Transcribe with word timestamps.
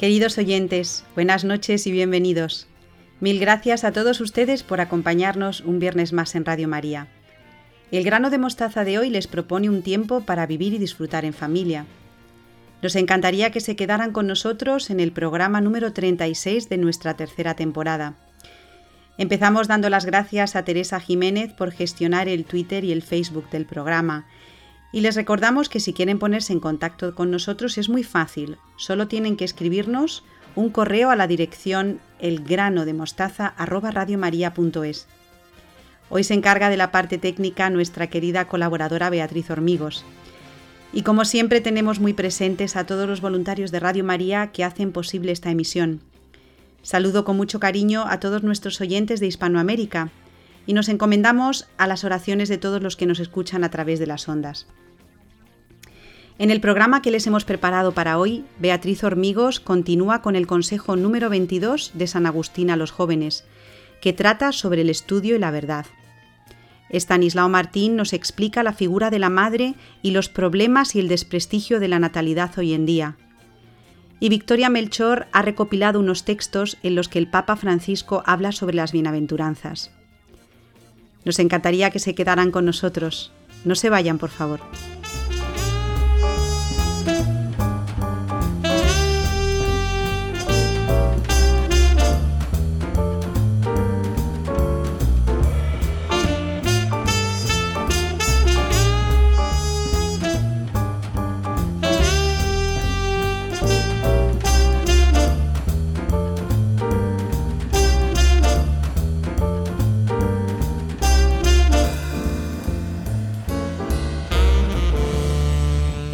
Queridos 0.00 0.38
oyentes, 0.38 1.04
buenas 1.14 1.44
noches 1.44 1.86
y 1.86 1.92
bienvenidos. 1.92 2.66
Mil 3.20 3.38
gracias 3.38 3.84
a 3.84 3.92
todos 3.92 4.22
ustedes 4.22 4.62
por 4.62 4.80
acompañarnos 4.80 5.60
un 5.60 5.78
viernes 5.78 6.14
más 6.14 6.34
en 6.34 6.46
Radio 6.46 6.68
María. 6.68 7.08
El 7.90 8.02
grano 8.02 8.30
de 8.30 8.38
mostaza 8.38 8.84
de 8.84 8.98
hoy 8.98 9.10
les 9.10 9.26
propone 9.26 9.68
un 9.68 9.82
tiempo 9.82 10.22
para 10.22 10.46
vivir 10.46 10.72
y 10.72 10.78
disfrutar 10.78 11.26
en 11.26 11.34
familia. 11.34 11.84
Nos 12.80 12.96
encantaría 12.96 13.50
que 13.50 13.60
se 13.60 13.76
quedaran 13.76 14.12
con 14.12 14.26
nosotros 14.26 14.88
en 14.88 15.00
el 15.00 15.12
programa 15.12 15.60
número 15.60 15.92
36 15.92 16.70
de 16.70 16.78
nuestra 16.78 17.12
tercera 17.12 17.52
temporada. 17.52 18.14
Empezamos 19.18 19.68
dando 19.68 19.90
las 19.90 20.06
gracias 20.06 20.56
a 20.56 20.64
Teresa 20.64 20.98
Jiménez 20.98 21.52
por 21.52 21.72
gestionar 21.72 22.26
el 22.26 22.46
Twitter 22.46 22.84
y 22.84 22.92
el 22.92 23.02
Facebook 23.02 23.50
del 23.50 23.66
programa 23.66 24.26
y 24.92 25.00
les 25.00 25.14
recordamos 25.14 25.68
que 25.68 25.78
si 25.80 25.92
quieren 25.92 26.18
ponerse 26.18 26.52
en 26.52 26.60
contacto 26.60 27.14
con 27.14 27.30
nosotros 27.30 27.78
es 27.78 27.88
muy 27.88 28.02
fácil, 28.02 28.58
solo 28.76 29.06
tienen 29.08 29.36
que 29.36 29.44
escribirnos 29.44 30.24
un 30.56 30.70
correo 30.70 31.10
a 31.10 31.16
la 31.16 31.28
dirección 31.28 32.00
elgranodemostaza@radiomaria.es. 32.18 35.06
Hoy 36.08 36.24
se 36.24 36.34
encarga 36.34 36.70
de 36.70 36.76
la 36.76 36.90
parte 36.90 37.18
técnica 37.18 37.70
nuestra 37.70 38.08
querida 38.08 38.46
colaboradora 38.46 39.10
Beatriz 39.10 39.48
Hormigos. 39.48 40.04
Y 40.92 41.02
como 41.02 41.24
siempre 41.24 41.60
tenemos 41.60 42.00
muy 42.00 42.14
presentes 42.14 42.74
a 42.74 42.84
todos 42.84 43.08
los 43.08 43.20
voluntarios 43.20 43.70
de 43.70 43.78
Radio 43.78 44.02
María 44.02 44.50
que 44.50 44.64
hacen 44.64 44.90
posible 44.90 45.30
esta 45.30 45.52
emisión. 45.52 46.00
Saludo 46.82 47.24
con 47.24 47.36
mucho 47.36 47.60
cariño 47.60 48.06
a 48.08 48.18
todos 48.18 48.42
nuestros 48.42 48.80
oyentes 48.80 49.20
de 49.20 49.28
Hispanoamérica 49.28 50.10
y 50.66 50.72
nos 50.72 50.88
encomendamos 50.88 51.68
a 51.78 51.86
las 51.86 52.04
oraciones 52.04 52.48
de 52.48 52.58
todos 52.58 52.82
los 52.82 52.96
que 52.96 53.06
nos 53.06 53.20
escuchan 53.20 53.64
a 53.64 53.70
través 53.70 53.98
de 53.98 54.06
las 54.06 54.28
ondas. 54.28 54.66
En 56.40 56.50
el 56.50 56.62
programa 56.62 57.02
que 57.02 57.10
les 57.10 57.26
hemos 57.26 57.44
preparado 57.44 57.92
para 57.92 58.16
hoy, 58.16 58.46
Beatriz 58.58 59.04
Hormigos 59.04 59.60
continúa 59.60 60.22
con 60.22 60.36
el 60.36 60.46
consejo 60.46 60.96
número 60.96 61.28
22 61.28 61.90
de 61.92 62.06
San 62.06 62.24
Agustín 62.24 62.70
a 62.70 62.76
los 62.76 62.92
jóvenes, 62.92 63.44
que 64.00 64.14
trata 64.14 64.52
sobre 64.52 64.80
el 64.80 64.88
estudio 64.88 65.36
y 65.36 65.38
la 65.38 65.50
verdad. 65.50 65.84
Estanislao 66.88 67.50
Martín 67.50 67.94
nos 67.94 68.14
explica 68.14 68.62
la 68.62 68.72
figura 68.72 69.10
de 69.10 69.18
la 69.18 69.28
madre 69.28 69.74
y 70.02 70.12
los 70.12 70.30
problemas 70.30 70.96
y 70.96 71.00
el 71.00 71.08
desprestigio 71.08 71.78
de 71.78 71.88
la 71.88 71.98
natalidad 71.98 72.58
hoy 72.58 72.72
en 72.72 72.86
día. 72.86 73.16
Y 74.18 74.30
Victoria 74.30 74.70
Melchor 74.70 75.26
ha 75.32 75.42
recopilado 75.42 76.00
unos 76.00 76.24
textos 76.24 76.78
en 76.82 76.94
los 76.94 77.08
que 77.08 77.18
el 77.18 77.28
Papa 77.28 77.56
Francisco 77.56 78.22
habla 78.24 78.52
sobre 78.52 78.76
las 78.76 78.92
bienaventuranzas. 78.92 79.92
Nos 81.24 81.38
encantaría 81.38 81.90
que 81.90 81.98
se 81.98 82.14
quedaran 82.14 82.50
con 82.50 82.64
nosotros. 82.64 83.32
No 83.64 83.74
se 83.74 83.90
vayan, 83.90 84.18
por 84.18 84.30
favor. 84.30 84.60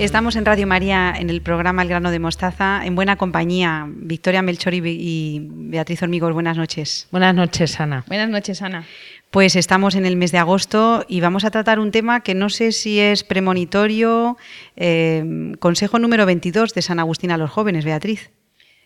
Estamos 0.07 0.37
en 0.37 0.45
Radio 0.45 0.69
María 0.69 1.13
en 1.19 1.31
el 1.31 1.43
programa 1.43 1.83
El 1.83 1.89
grano 1.89 2.13
de 2.13 2.21
mostaza, 2.21 2.87
en 2.87 2.95
buena 2.95 3.17
compañía. 3.17 3.87
Victoria 3.89 4.41
Melchor 4.41 4.73
y 4.73 5.41
Beatriz 5.43 6.01
Hormigos, 6.01 6.33
buenas 6.33 6.57
noches. 6.57 7.09
Buenas 7.11 7.35
noches, 7.35 7.81
Ana. 7.81 8.05
Buenas 8.07 8.29
noches, 8.29 8.63
Ana. 8.63 8.87
Pues 9.33 9.57
estamos 9.57 9.97
en 9.97 10.07
el 10.07 10.15
mes 10.15 10.31
de 10.31 10.39
agosto 10.39 11.05
y 11.09 11.21
vamos 11.21 11.45
a 11.45 11.51
tratar 11.51 11.81
un 11.81 11.91
tema 11.91 12.21
que 12.21 12.35
no 12.35 12.51
sé 12.51 12.71
si 12.71 13.01
es 13.01 13.25
premonitorio. 13.25 14.37
Eh, 14.77 15.55
consejo 15.59 15.99
número 15.99 16.25
22 16.25 16.73
de 16.73 16.83
San 16.83 17.01
Agustín 17.01 17.33
a 17.33 17.37
los 17.37 17.51
jóvenes, 17.51 17.85
Beatriz. 17.85 18.31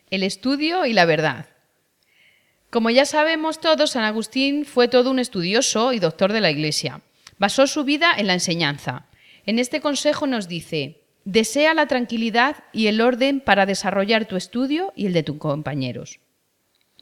El 0.09 0.23
estudio 0.23 0.87
y 0.87 0.93
la 0.93 1.05
verdad. 1.05 1.45
Como 2.71 2.89
ya 2.89 3.05
sabemos 3.05 3.61
todos, 3.61 3.91
San 3.91 4.05
Agustín 4.05 4.65
fue 4.65 4.87
todo 4.87 5.11
un 5.11 5.19
estudioso 5.19 5.93
y 5.93 5.99
doctor 5.99 6.33
de 6.33 6.41
la 6.41 6.49
Iglesia. 6.49 7.01
Basó 7.37 7.67
su 7.67 7.83
vida 7.83 8.11
en 8.17 8.25
la 8.25 8.33
enseñanza. 8.33 9.05
En 9.45 9.59
este 9.59 9.81
consejo 9.81 10.27
nos 10.27 10.47
dice, 10.47 11.00
Desea 11.25 11.75
la 11.75 11.85
tranquilidad 11.85 12.63
y 12.73 12.87
el 12.87 12.99
orden 12.99 13.41
para 13.41 13.67
desarrollar 13.67 14.25
tu 14.25 14.35
estudio 14.35 14.91
y 14.95 15.05
el 15.05 15.13
de 15.13 15.21
tus 15.21 15.37
compañeros. 15.37 16.19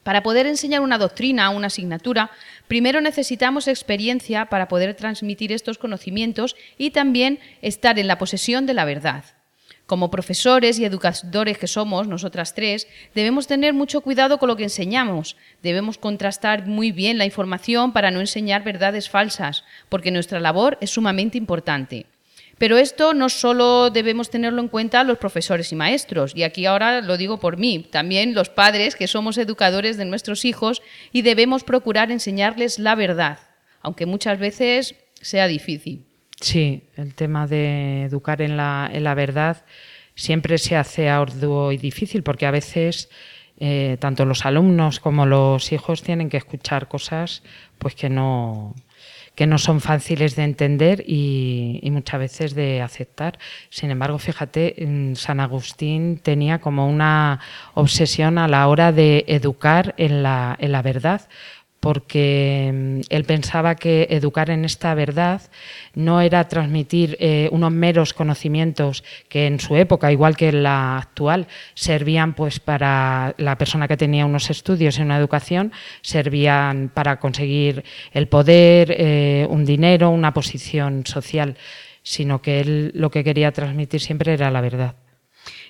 Para 0.04 0.24
poder 0.24 0.46
enseñar 0.46 0.82
una 0.82 0.98
doctrina 0.98 1.50
o 1.50 1.56
una 1.56 1.68
asignatura, 1.68 2.32
primero 2.68 3.00
necesitamos 3.00 3.68
experiencia 3.68 4.48
para 4.48 4.68
poder 4.68 4.94
transmitir 4.96 5.54
estos 5.54 5.78
conocimientos 5.78 6.56
y 6.78 6.92
también 6.92 7.40
estar 7.62 7.98
en 7.98 8.08
la 8.08 8.18
posesión 8.18 8.66
de 8.66 8.74
la 8.74 8.86
verdad. 8.86 9.24
Como 9.86 10.12
profesores 10.12 10.80
y 10.80 10.86
educadores 10.86 11.58
que 11.58 11.68
somos, 11.68 12.08
nosotras 12.08 12.54
tres, 12.54 12.88
debemos 13.16 13.48
tener 13.48 13.74
mucho 13.74 14.02
cuidado 14.02 14.38
con 14.38 14.48
lo 14.48 14.56
que 14.56 14.64
enseñamos. 14.64 15.38
Debemos 15.64 15.98
contrastar 15.98 16.68
muy 16.68 16.92
bien 16.92 17.18
la 17.18 17.26
información 17.26 17.94
para 17.94 18.12
no 18.12 18.20
enseñar 18.20 18.64
verdades 18.64 19.10
falsas, 19.10 19.64
porque 19.88 20.12
nuestra 20.12 20.40
labor 20.40 20.78
es 20.82 20.92
sumamente 20.92 21.38
importante. 21.38 22.06
Pero 22.60 22.78
esto 22.78 23.14
no 23.14 23.30
solo 23.30 23.90
debemos 23.90 24.30
tenerlo 24.30 24.62
en 24.62 24.68
cuenta 24.68 25.04
los 25.06 25.18
profesores 25.18 25.72
y 25.72 25.76
maestros, 25.76 26.34
y 26.36 26.44
aquí 26.44 26.66
ahora 26.66 27.02
lo 27.02 27.18
digo 27.18 27.40
por 27.40 27.58
mí, 27.58 27.88
también 27.90 28.36
los 28.36 28.50
padres 28.50 28.96
que 28.96 29.08
somos 29.08 29.38
educadores 29.38 29.98
de 29.98 30.06
nuestros 30.06 30.44
hijos 30.44 30.82
y 31.14 31.22
debemos 31.22 31.64
procurar 31.64 32.12
enseñarles 32.12 32.78
la 32.78 32.96
verdad, 32.96 33.40
aunque 33.82 34.06
muchas 34.06 34.38
veces 34.40 34.96
sea 35.22 35.48
difícil. 35.48 36.06
Sí, 36.42 36.84
el 36.96 37.16
tema 37.16 37.48
de 37.48 38.04
educar 38.04 38.42
en 38.42 38.58
la, 38.58 38.90
en 38.92 39.06
la 39.06 39.14
verdad 39.14 39.66
siempre 40.16 40.58
se 40.58 40.76
hace 40.76 41.10
arduo 41.10 41.72
y 41.72 41.78
difícil 41.78 42.24
porque 42.24 42.46
a 42.46 42.52
veces 42.52 43.10
eh, 43.58 43.98
tanto 44.00 44.26
los 44.26 44.46
alumnos 44.46 45.00
como 45.00 45.26
los 45.26 45.72
hijos 45.72 46.04
tienen 46.04 46.30
que 46.30 46.38
escuchar 46.38 46.90
cosas 46.90 47.44
pues 47.78 47.96
que 47.96 48.10
no, 48.10 48.76
que 49.40 49.48
no 49.48 49.58
son 49.58 49.80
fáciles 49.80 50.36
de 50.36 50.44
entender 50.44 51.02
y, 51.08 51.80
muchas 51.94 52.20
veces 52.20 52.56
de 52.56 52.82
aceptar. 52.82 53.40
Sin 53.70 53.90
embargo, 53.90 54.20
fíjate, 54.20 54.76
San 55.16 55.40
Agustín 55.40 56.20
tenía 56.22 56.60
como 56.60 56.90
una 56.90 57.40
obsesión 57.74 58.38
a 58.38 58.50
la 58.50 58.68
hora 58.68 58.92
de 58.92 59.24
educar 59.30 59.96
en 59.96 60.24
la, 60.24 60.58
en 60.60 60.74
la 60.74 60.82
verdad, 60.82 61.22
porque 61.80 62.72
mm, 62.74 63.02
él 63.10 63.24
pensaba 63.24 63.76
que 63.76 64.08
educar 64.10 64.50
en 64.50 64.66
esta 64.66 64.94
verdad 64.94 65.42
no 65.96 66.22
era 66.22 66.48
transmitir 66.48 67.18
eh, 67.20 67.50
unos 67.52 67.72
meros 67.72 68.14
conocimientos 68.14 69.04
que 69.30 69.48
en 69.48 69.60
su 69.60 69.76
época, 69.76 70.12
igual 70.12 70.36
que 70.36 70.50
en 70.50 70.64
la 70.64 70.98
actual, 70.98 71.48
servían 71.74 72.34
pues 72.34 72.60
para 72.60 73.34
la 73.38 73.58
persona 73.58 73.88
que 73.88 73.98
tenía 73.98 74.26
unos 74.26 74.50
estudios 74.50 74.98
en 74.98 75.06
una 75.06 75.18
educación, 75.18 75.72
servían 76.02 76.92
para 76.94 77.20
conseguir 77.20 77.84
el 78.12 78.28
poder, 78.28 78.96
eh, 78.98 79.48
un 79.50 79.66
dinero, 79.66 80.10
una 80.10 80.34
posición 80.34 81.06
social, 81.06 81.58
sino 82.04 82.42
que 82.42 82.62
él 82.62 82.92
lo 82.96 83.12
que 83.12 83.24
quería 83.24 83.52
transmitir 83.52 84.02
siempre 84.02 84.34
era 84.34 84.52
la 84.52 84.62
verdad. 84.62 84.96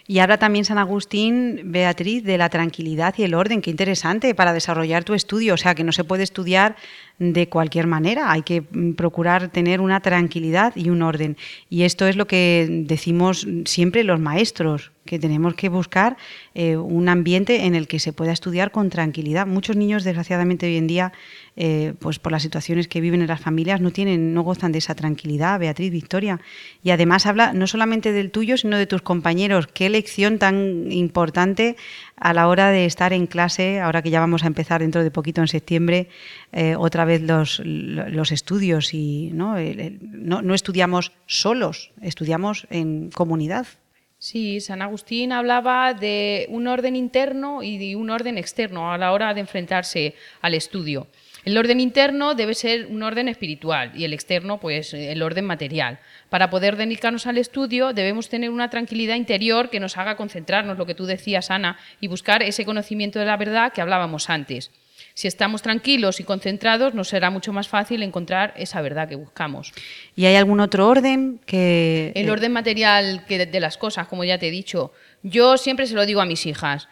Y 0.09 0.18
habla 0.18 0.40
también 0.40 0.66
San 0.66 0.80
Agustín, 0.80 1.62
Beatriz, 1.66 2.24
de 2.24 2.40
la 2.40 2.50
tranquilidad 2.50 3.14
y 3.20 3.22
el 3.22 3.36
orden. 3.36 3.62
Qué 3.62 3.70
interesante 3.70 4.34
para 4.34 4.53
desarrollar 4.53 5.03
tu 5.03 5.14
estudio. 5.14 5.53
O 5.53 5.58
sea, 5.58 5.75
que 5.75 5.84
no 5.84 5.92
se 5.92 6.03
puede 6.03 6.24
estudiar 6.24 6.78
de 7.19 7.50
cualquier 7.50 7.85
manera. 7.85 8.31
Hay 8.31 8.41
que 8.41 8.62
mm, 8.62 8.94
procurar 8.94 9.50
tener 9.50 9.81
una 9.81 10.00
tranquilidad 10.00 10.74
y 10.75 10.90
un 10.90 11.02
orden. 11.02 11.38
Y 11.70 11.84
esto 11.84 12.08
es 12.08 12.16
lo 12.16 12.28
que 12.28 12.67
decimos 12.85 13.46
siempre 13.66 14.03
los 14.03 14.20
maestros, 14.20 14.91
que 15.05 15.20
tenemos 15.20 15.55
que 15.55 15.70
buscar 15.70 16.17
eh, 16.53 16.78
un 16.78 17.09
ambiente 17.09 17.66
en 17.66 17.76
el 17.76 17.88
que 17.88 17.99
se 17.99 18.14
pueda 18.14 18.32
estudiar 18.32 18.72
con 18.72 18.90
tranquilidad. 18.90 19.47
Muchos 19.47 19.76
niños, 19.76 20.03
desgraciadamente, 20.03 20.67
hoy 20.67 20.78
en 20.78 20.88
día 20.88 21.14
eh, 21.61 21.93
pues 21.99 22.20
por 22.20 22.32
las 22.32 22.41
situaciones 22.41 22.88
que 22.88 23.02
viven 23.02 23.22
en 23.22 23.28
las 23.28 23.41
familias, 23.41 23.82
no 23.82 23.91
tienen, 23.91 24.34
no 24.34 24.43
gozan 24.43 24.72
de 24.72 24.78
esa 24.78 24.96
tranquilidad, 24.96 25.59
Beatriz, 25.59 25.91
Victoria. 25.91 26.40
Y 26.84 26.91
además 26.91 27.26
habla 27.26 27.52
no 27.52 27.67
solamente 27.67 28.14
del 28.14 28.32
tuyo, 28.32 28.55
sino 28.55 28.78
de 28.78 28.85
tus 28.85 29.02
compañeros. 29.02 29.67
Qué 29.67 29.90
lección 29.90 30.38
tan 30.38 30.90
importante 30.90 31.76
a 32.19 32.33
la 32.33 32.47
hora 32.47 32.69
de 32.69 32.85
estar 32.85 33.13
en 33.13 33.27
clase, 33.27 33.79
ahora 33.79 34.01
que 34.01 34.09
ya 34.09 34.19
vamos 34.19 34.43
a 34.43 34.47
empezar 34.47 34.81
dentro 34.81 35.03
de 35.03 35.11
poquito 35.11 35.41
en 35.41 35.47
septiembre, 35.47 36.09
eh, 36.51 36.75
otra 36.75 37.05
vez 37.05 37.21
los, 37.21 37.61
los 37.63 38.31
estudios 38.31 38.93
y 38.93 39.31
¿no? 39.33 39.55
no, 40.01 40.41
no 40.41 40.53
estudiamos 40.53 41.11
solos, 41.25 41.91
estudiamos 42.01 42.67
en 42.69 43.09
comunidad. 43.11 43.67
Sí, 44.21 44.59
San 44.59 44.81
Agustín 44.81 45.31
hablaba 45.31 45.93
de 45.93 46.45
un 46.49 46.67
orden 46.67 46.97
interno 46.97 47.63
y 47.63 47.77
de 47.77 47.95
un 47.95 48.09
orden 48.09 48.37
externo 48.37 48.91
a 48.91 48.97
la 48.97 49.13
hora 49.13 49.33
de 49.33 49.39
enfrentarse 49.39 50.13
al 50.41 50.55
estudio. 50.55 51.07
El 51.46 51.58
orden 51.58 51.80
interno 51.80 52.36
debe 52.36 52.53
ser 52.53 52.88
un 52.88 53.03
orden 53.03 53.28
espiritual 53.28 53.91
y 53.96 54.03
el 54.03 54.14
externo, 54.14 54.59
pues 54.59 54.94
el 54.94 55.22
orden 55.22 55.46
material. 55.46 56.00
Para 56.30 56.50
poder 56.50 56.76
dedicarnos 56.76 57.28
al 57.28 57.38
estudio 57.38 57.94
debemos 57.94 58.30
tener 58.30 58.50
una 58.50 58.70
tranquilidad 58.70 59.16
interior 59.16 59.70
que 59.70 59.80
nos 59.80 59.97
haga 59.97 60.16
concentrarnos, 60.18 60.78
lo 60.78 60.86
que 60.86 60.96
tú 60.96 61.06
decías, 61.06 61.52
Ana, 61.52 61.78
y 62.02 62.08
buscar 62.08 62.44
ese 62.44 62.66
conocimiento 62.66 63.20
de 63.20 63.26
la 63.26 63.38
verdad 63.38 63.74
que 63.74 63.82
hablábamos 63.82 64.30
antes. 64.30 64.72
Si 65.14 65.28
estamos 65.28 65.62
tranquilos 65.62 66.20
y 66.20 66.24
concentrados, 66.24 66.94
nos 66.94 67.09
será 67.09 67.30
mucho 67.30 67.52
más 67.52 67.68
fácil 67.68 68.03
encontrar 68.03 68.53
esa 68.58 68.82
verdad 68.82 69.08
que 69.08 69.16
buscamos. 69.16 69.74
¿Y 70.16 70.26
hay 70.26 70.36
algún 70.36 70.59
otro 70.59 70.88
orden 70.88 71.40
que...? 71.46 72.12
El 72.16 72.30
orden 72.30 72.52
material 72.52 73.26
que 73.26 73.46
de 73.46 73.59
las 73.59 73.78
cosas, 73.78 74.08
como 74.08 74.24
ya 74.24 74.38
te 74.38 74.47
he 74.47 74.52
dicho. 74.52 74.94
Yo 75.24 75.58
siempre 75.58 75.88
se 75.88 75.96
lo 75.96 76.06
digo 76.06 76.22
a 76.22 76.26
mis 76.26 76.46
hijas. 76.46 76.88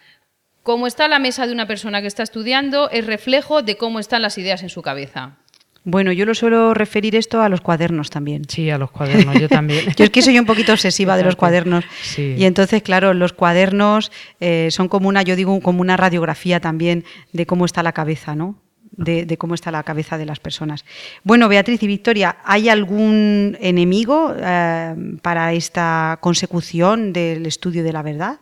Cómo 0.67 0.85
está 0.85 1.07
la 1.07 1.17
mesa 1.17 1.47
de 1.47 1.53
una 1.53 1.65
persona 1.65 2.01
que 2.01 2.07
está 2.07 2.23
estudiando 2.23 2.89
es 2.89 3.05
reflejo 3.05 3.61
de 3.61 3.77
cómo 3.77 3.99
están 3.99 4.21
las 4.21 4.37
ideas 4.37 4.63
en 4.63 4.69
su 4.69 4.81
cabeza. 4.81 5.37
Bueno, 5.85 6.11
yo 6.11 6.25
lo 6.25 6.35
suelo 6.35 6.73
referir 6.73 7.15
esto 7.15 7.41
a 7.41 7.47
los 7.47 7.61
cuadernos 7.61 8.09
también. 8.09 8.43
Sí, 8.49 8.69
a 8.69 8.77
los 8.77 8.91
cuadernos, 8.91 9.39
yo 9.39 9.47
también. 9.47 9.85
yo 9.95 10.03
es 10.03 10.09
que 10.09 10.21
soy 10.21 10.37
un 10.37 10.45
poquito 10.45 10.73
obsesiva 10.73 11.15
de 11.15 11.23
los 11.23 11.37
cuadernos. 11.37 11.85
Y 12.17 12.43
entonces, 12.43 12.81
claro, 12.81 13.13
los 13.13 13.31
cuadernos 13.31 14.11
eh, 14.41 14.67
son 14.69 14.89
como 14.89 15.07
una, 15.07 15.21
yo 15.21 15.37
digo, 15.37 15.57
como 15.61 15.79
una 15.79 15.95
radiografía 15.95 16.59
también 16.59 17.05
de 17.31 17.45
cómo 17.45 17.63
está 17.63 17.81
la 17.81 17.93
cabeza, 17.93 18.35
¿no? 18.35 18.61
De, 18.91 19.37
cómo 19.37 19.55
está 19.55 19.71
la 19.71 19.83
cabeza 19.83 20.17
de 20.17 20.25
las 20.25 20.41
personas. 20.41 20.83
Bueno, 21.23 21.47
Beatriz 21.47 21.81
y 21.81 21.87
Victoria, 21.87 22.39
¿hay 22.43 22.67
algún 22.67 23.57
enemigo 23.61 24.35
eh, 24.37 24.95
para 25.21 25.53
esta 25.53 26.17
consecución 26.19 27.13
del 27.13 27.45
estudio 27.45 27.85
de 27.85 27.93
la 27.93 28.01
verdad? 28.01 28.41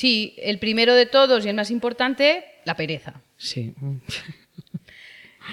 Sí, 0.00 0.34
el 0.38 0.58
primero 0.58 0.94
de 0.94 1.04
todos 1.04 1.44
y 1.44 1.50
el 1.50 1.56
más 1.56 1.70
importante, 1.70 2.42
la 2.64 2.74
pereza. 2.74 3.20
Sí. 3.36 3.74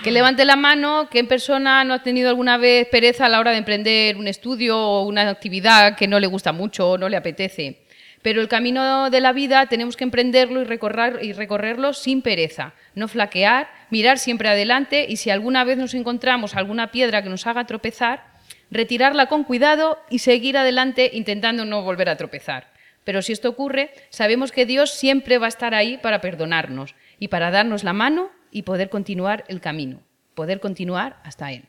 Que 0.03 0.11
levante 0.11 0.45
la 0.45 0.55
mano, 0.55 1.09
que 1.09 1.17
en 1.17 1.27
persona 1.27 1.83
no 1.83 1.95
ha 1.95 2.03
tenido 2.03 2.29
alguna 2.29 2.57
vez 2.57 2.87
pereza 2.87 3.25
a 3.25 3.29
la 3.29 3.39
hora 3.39 3.51
de 3.51 3.57
emprender 3.57 4.15
un 4.15 4.27
estudio 4.27 4.77
o 4.77 5.07
una 5.07 5.27
actividad 5.27 5.95
que 5.95 6.07
no 6.07 6.19
le 6.19 6.27
gusta 6.27 6.51
mucho 6.51 6.91
o 6.91 6.97
no 6.99 7.09
le 7.09 7.17
apetece. 7.17 7.81
Pero 8.21 8.39
el 8.39 8.47
camino 8.47 9.09
de 9.09 9.21
la 9.21 9.33
vida 9.33 9.65
tenemos 9.65 9.97
que 9.97 10.03
emprenderlo 10.03 10.61
y, 10.61 10.65
recorrer, 10.65 11.19
y 11.23 11.33
recorrerlo 11.33 11.93
sin 11.93 12.21
pereza, 12.21 12.73
no 12.93 13.07
flaquear, 13.07 13.69
mirar 13.89 14.19
siempre 14.19 14.49
adelante 14.49 15.07
y 15.09 15.17
si 15.17 15.31
alguna 15.31 15.63
vez 15.63 15.77
nos 15.77 15.95
encontramos 15.95 16.55
alguna 16.55 16.91
piedra 16.91 17.23
que 17.23 17.29
nos 17.29 17.47
haga 17.47 17.65
tropezar, 17.65 18.23
retirarla 18.69 19.25
con 19.25 19.45
cuidado 19.45 19.97
y 20.11 20.19
seguir 20.19 20.57
adelante 20.57 21.09
intentando 21.11 21.65
no 21.65 21.81
volver 21.81 22.07
a 22.07 22.17
tropezar. 22.17 22.76
Pero 23.07 23.21
si 23.21 23.31
esto 23.31 23.47
ocurre, 23.47 23.91
sabemos 24.09 24.51
que 24.51 24.65
Dios 24.65 24.91
siempre 24.91 25.37
va 25.37 25.45
a 25.45 25.47
estar 25.47 25.73
ahí 25.73 25.97
para 25.97 26.19
perdonarnos 26.19 26.93
y 27.17 27.29
para 27.29 27.51
darnos 27.51 27.85
la 27.85 27.93
mano 27.93 28.31
y 28.51 28.63
poder 28.63 28.89
continuar 28.89 29.45
el 29.47 29.61
camino, 29.61 30.01
poder 30.35 30.59
continuar 30.59 31.15
hasta 31.23 31.53
él. 31.53 31.63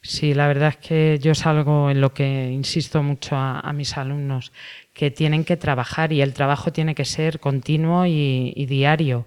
Sí, 0.00 0.32
la 0.32 0.46
verdad 0.46 0.68
es 0.68 0.76
que 0.76 1.18
yo 1.20 1.32
es 1.32 1.44
algo 1.44 1.90
en 1.90 2.00
lo 2.00 2.14
que 2.14 2.52
insisto 2.52 3.02
mucho 3.02 3.34
a, 3.34 3.72
mis 3.72 3.96
alumnos, 3.96 4.52
que 4.94 5.10
tienen 5.10 5.42
que 5.42 5.56
trabajar 5.56 6.12
y 6.12 6.22
el 6.22 6.34
trabajo 6.34 6.70
tiene 6.72 6.94
que 6.94 7.04
ser 7.04 7.40
continuo 7.40 8.06
y, 8.06 8.64
diario. 8.66 9.26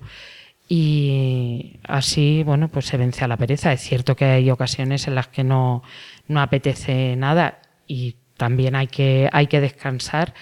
Y 0.70 1.82
así, 1.84 2.44
bueno, 2.46 2.70
pues 2.70 2.86
se 2.86 2.96
vence 2.96 3.26
a 3.26 3.28
la 3.28 3.36
pereza. 3.36 3.74
Es 3.74 3.82
cierto 3.82 4.16
que 4.16 4.24
hay 4.24 4.50
ocasiones 4.50 5.10
en 5.10 5.16
las 5.16 5.28
que 5.28 5.44
no, 5.44 5.84
no 6.30 6.40
apetece 6.42 7.18
nada 7.18 7.60
y 7.86 8.16
también 8.38 8.76
hay 8.76 8.88
que, 8.88 9.30
hay 9.34 9.48
que 9.48 9.60
descansar, 9.60 10.34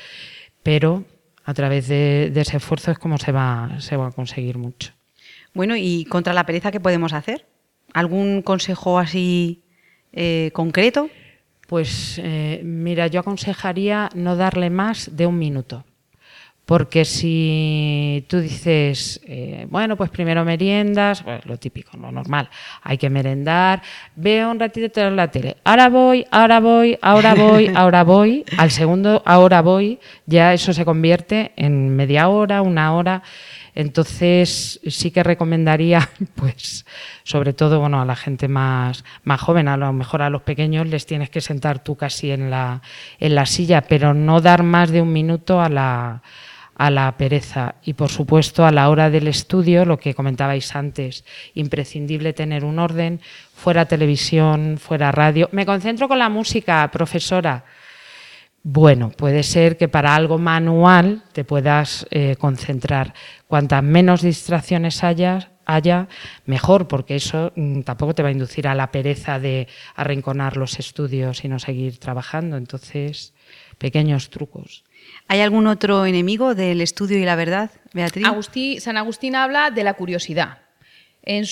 pero 0.64 1.04
a 1.44 1.54
través 1.54 1.88
de, 1.88 2.30
de 2.34 2.42
ese 2.42 2.58
esfuerzo 2.58 2.92
es 2.92 3.00
como 3.00 3.18
se 3.18 3.32
va, 3.32 3.80
se 3.80 3.98
va 3.98 4.08
a 4.08 4.12
conseguir 4.12 4.58
mucho. 4.58 4.94
Bueno, 5.54 5.76
¿y 5.76 6.06
contra 6.06 6.34
la 6.34 6.46
pereza 6.46 6.72
qué 6.72 6.80
podemos 6.80 7.14
hacer? 7.14 7.46
¿Algún 7.94 8.42
consejo 8.42 9.00
así 9.00 9.64
eh, 10.14 10.52
concreto? 10.54 11.10
Pues 11.68 12.20
eh, 12.24 12.62
mira, 12.64 13.08
yo 13.08 13.20
aconsejaría 13.20 14.10
no 14.16 14.36
darle 14.36 14.70
más 14.70 15.16
de 15.16 15.26
un 15.26 15.38
minuto. 15.38 15.86
Porque 16.66 17.04
si 17.04 18.26
tú 18.30 18.40
dices, 18.40 19.20
eh, 19.26 19.68
bueno, 19.70 19.98
pues 19.98 20.10
primero 20.10 20.46
meriendas, 20.46 21.24
lo 21.44 21.58
típico, 21.58 21.98
lo 21.98 22.12
normal, 22.12 22.50
hay 22.84 22.98
que 22.98 23.10
merendar, 23.10 23.82
veo 24.16 24.50
un 24.50 24.60
ratito 24.60 25.02
en 25.02 25.16
la 25.18 25.30
tele, 25.30 25.58
ahora 25.66 25.90
voy, 25.90 26.26
ahora 26.32 26.60
voy, 26.60 26.98
ahora 27.02 27.36
voy, 27.36 27.72
ahora 27.76 28.04
voy, 28.04 28.46
al 28.58 28.72
segundo, 28.72 29.22
ahora 29.26 29.62
voy, 29.62 30.00
ya 30.26 30.54
eso 30.54 30.72
se 30.72 30.86
convierte 30.86 31.52
en 31.58 31.96
media 31.96 32.30
hora, 32.30 32.62
una 32.62 32.94
hora. 32.96 33.24
Entonces 33.74 34.82
sí 34.86 35.12
que 35.12 35.24
recomendaría, 35.24 36.10
pues, 36.36 36.86
sobre 37.24 37.54
todo, 37.54 37.80
bueno, 37.80 38.02
a 38.02 38.06
la 38.06 38.16
gente 38.16 38.48
más, 38.48 39.04
más 39.24 39.42
joven, 39.42 39.68
a 39.68 39.78
lo 39.78 39.92
mejor 39.94 40.22
a 40.22 40.30
los 40.30 40.42
pequeños 40.42 40.88
les 40.88 41.06
tienes 41.06 41.30
que 41.30 41.42
sentar 41.42 41.84
tú 41.84 41.96
casi 41.96 42.32
en 42.32 42.50
la, 42.50 42.82
en 43.20 43.36
la 43.36 43.46
silla, 43.46 43.82
pero 43.82 44.14
no 44.14 44.42
dar 44.42 44.64
más 44.64 44.92
de 44.92 45.02
un 45.02 45.14
minuto 45.14 45.62
a 45.62 45.70
la, 45.70 46.22
a 46.82 46.90
la 46.90 47.16
pereza. 47.16 47.76
Y 47.84 47.94
por 47.94 48.10
supuesto, 48.10 48.66
a 48.66 48.72
la 48.72 48.90
hora 48.90 49.12
del 49.12 49.28
estudio, 49.28 49.86
lo 49.86 50.00
que 50.00 50.16
comentabais 50.16 50.76
antes, 50.76 51.24
imprescindible 51.54 52.34
tener 52.34 52.66
un 52.66 52.80
orden, 52.80 53.22
fuera 53.54 53.86
televisión, 53.86 54.80
fuera 54.80 55.12
radio. 55.12 55.48
Me 55.52 55.68
concentro 55.68 56.08
con 56.08 56.18
la 56.18 56.30
música, 56.30 56.90
profesora. 56.92 57.66
Bueno, 58.64 59.12
puede 59.12 59.44
ser 59.44 59.78
que 59.78 59.90
para 59.90 60.16
algo 60.16 60.40
manual 60.40 61.22
te 61.34 61.44
puedas 61.44 62.08
eh, 62.10 62.36
concentrar. 62.40 63.14
Cuantas 63.46 63.84
menos 63.84 64.24
distracciones 64.24 65.04
haya, 65.04 65.52
haya, 65.66 66.08
mejor, 66.48 66.88
porque 66.88 67.16
eso 67.16 67.54
mm, 67.56 67.82
tampoco 67.82 68.16
te 68.16 68.24
va 68.24 68.30
a 68.30 68.32
inducir 68.32 68.68
a 68.68 68.74
la 68.74 68.92
pereza 68.92 69.40
de 69.40 69.68
arrinconar 69.96 70.58
los 70.58 70.80
estudios 70.80 71.46
y 71.46 71.48
no 71.48 71.60
seguir 71.60 72.00
trabajando. 72.00 72.58
Entonces, 72.58 73.36
pequeños 73.78 74.32
trucos. 74.32 74.84
¿Hay 75.32 75.40
algún 75.40 75.66
otro 75.68 76.06
enemigo 76.06 76.56
del 76.56 76.82
estudio 76.82 77.18
y 77.18 77.24
la 77.24 77.38
verdad, 77.38 77.72
Beatriz? 77.94 78.26
San 78.82 78.98
Agustín 78.98 79.34
habla 79.38 79.72
de 79.72 79.86
la 79.86 79.94
curiosidad. 79.94 80.58
En, 81.24 81.46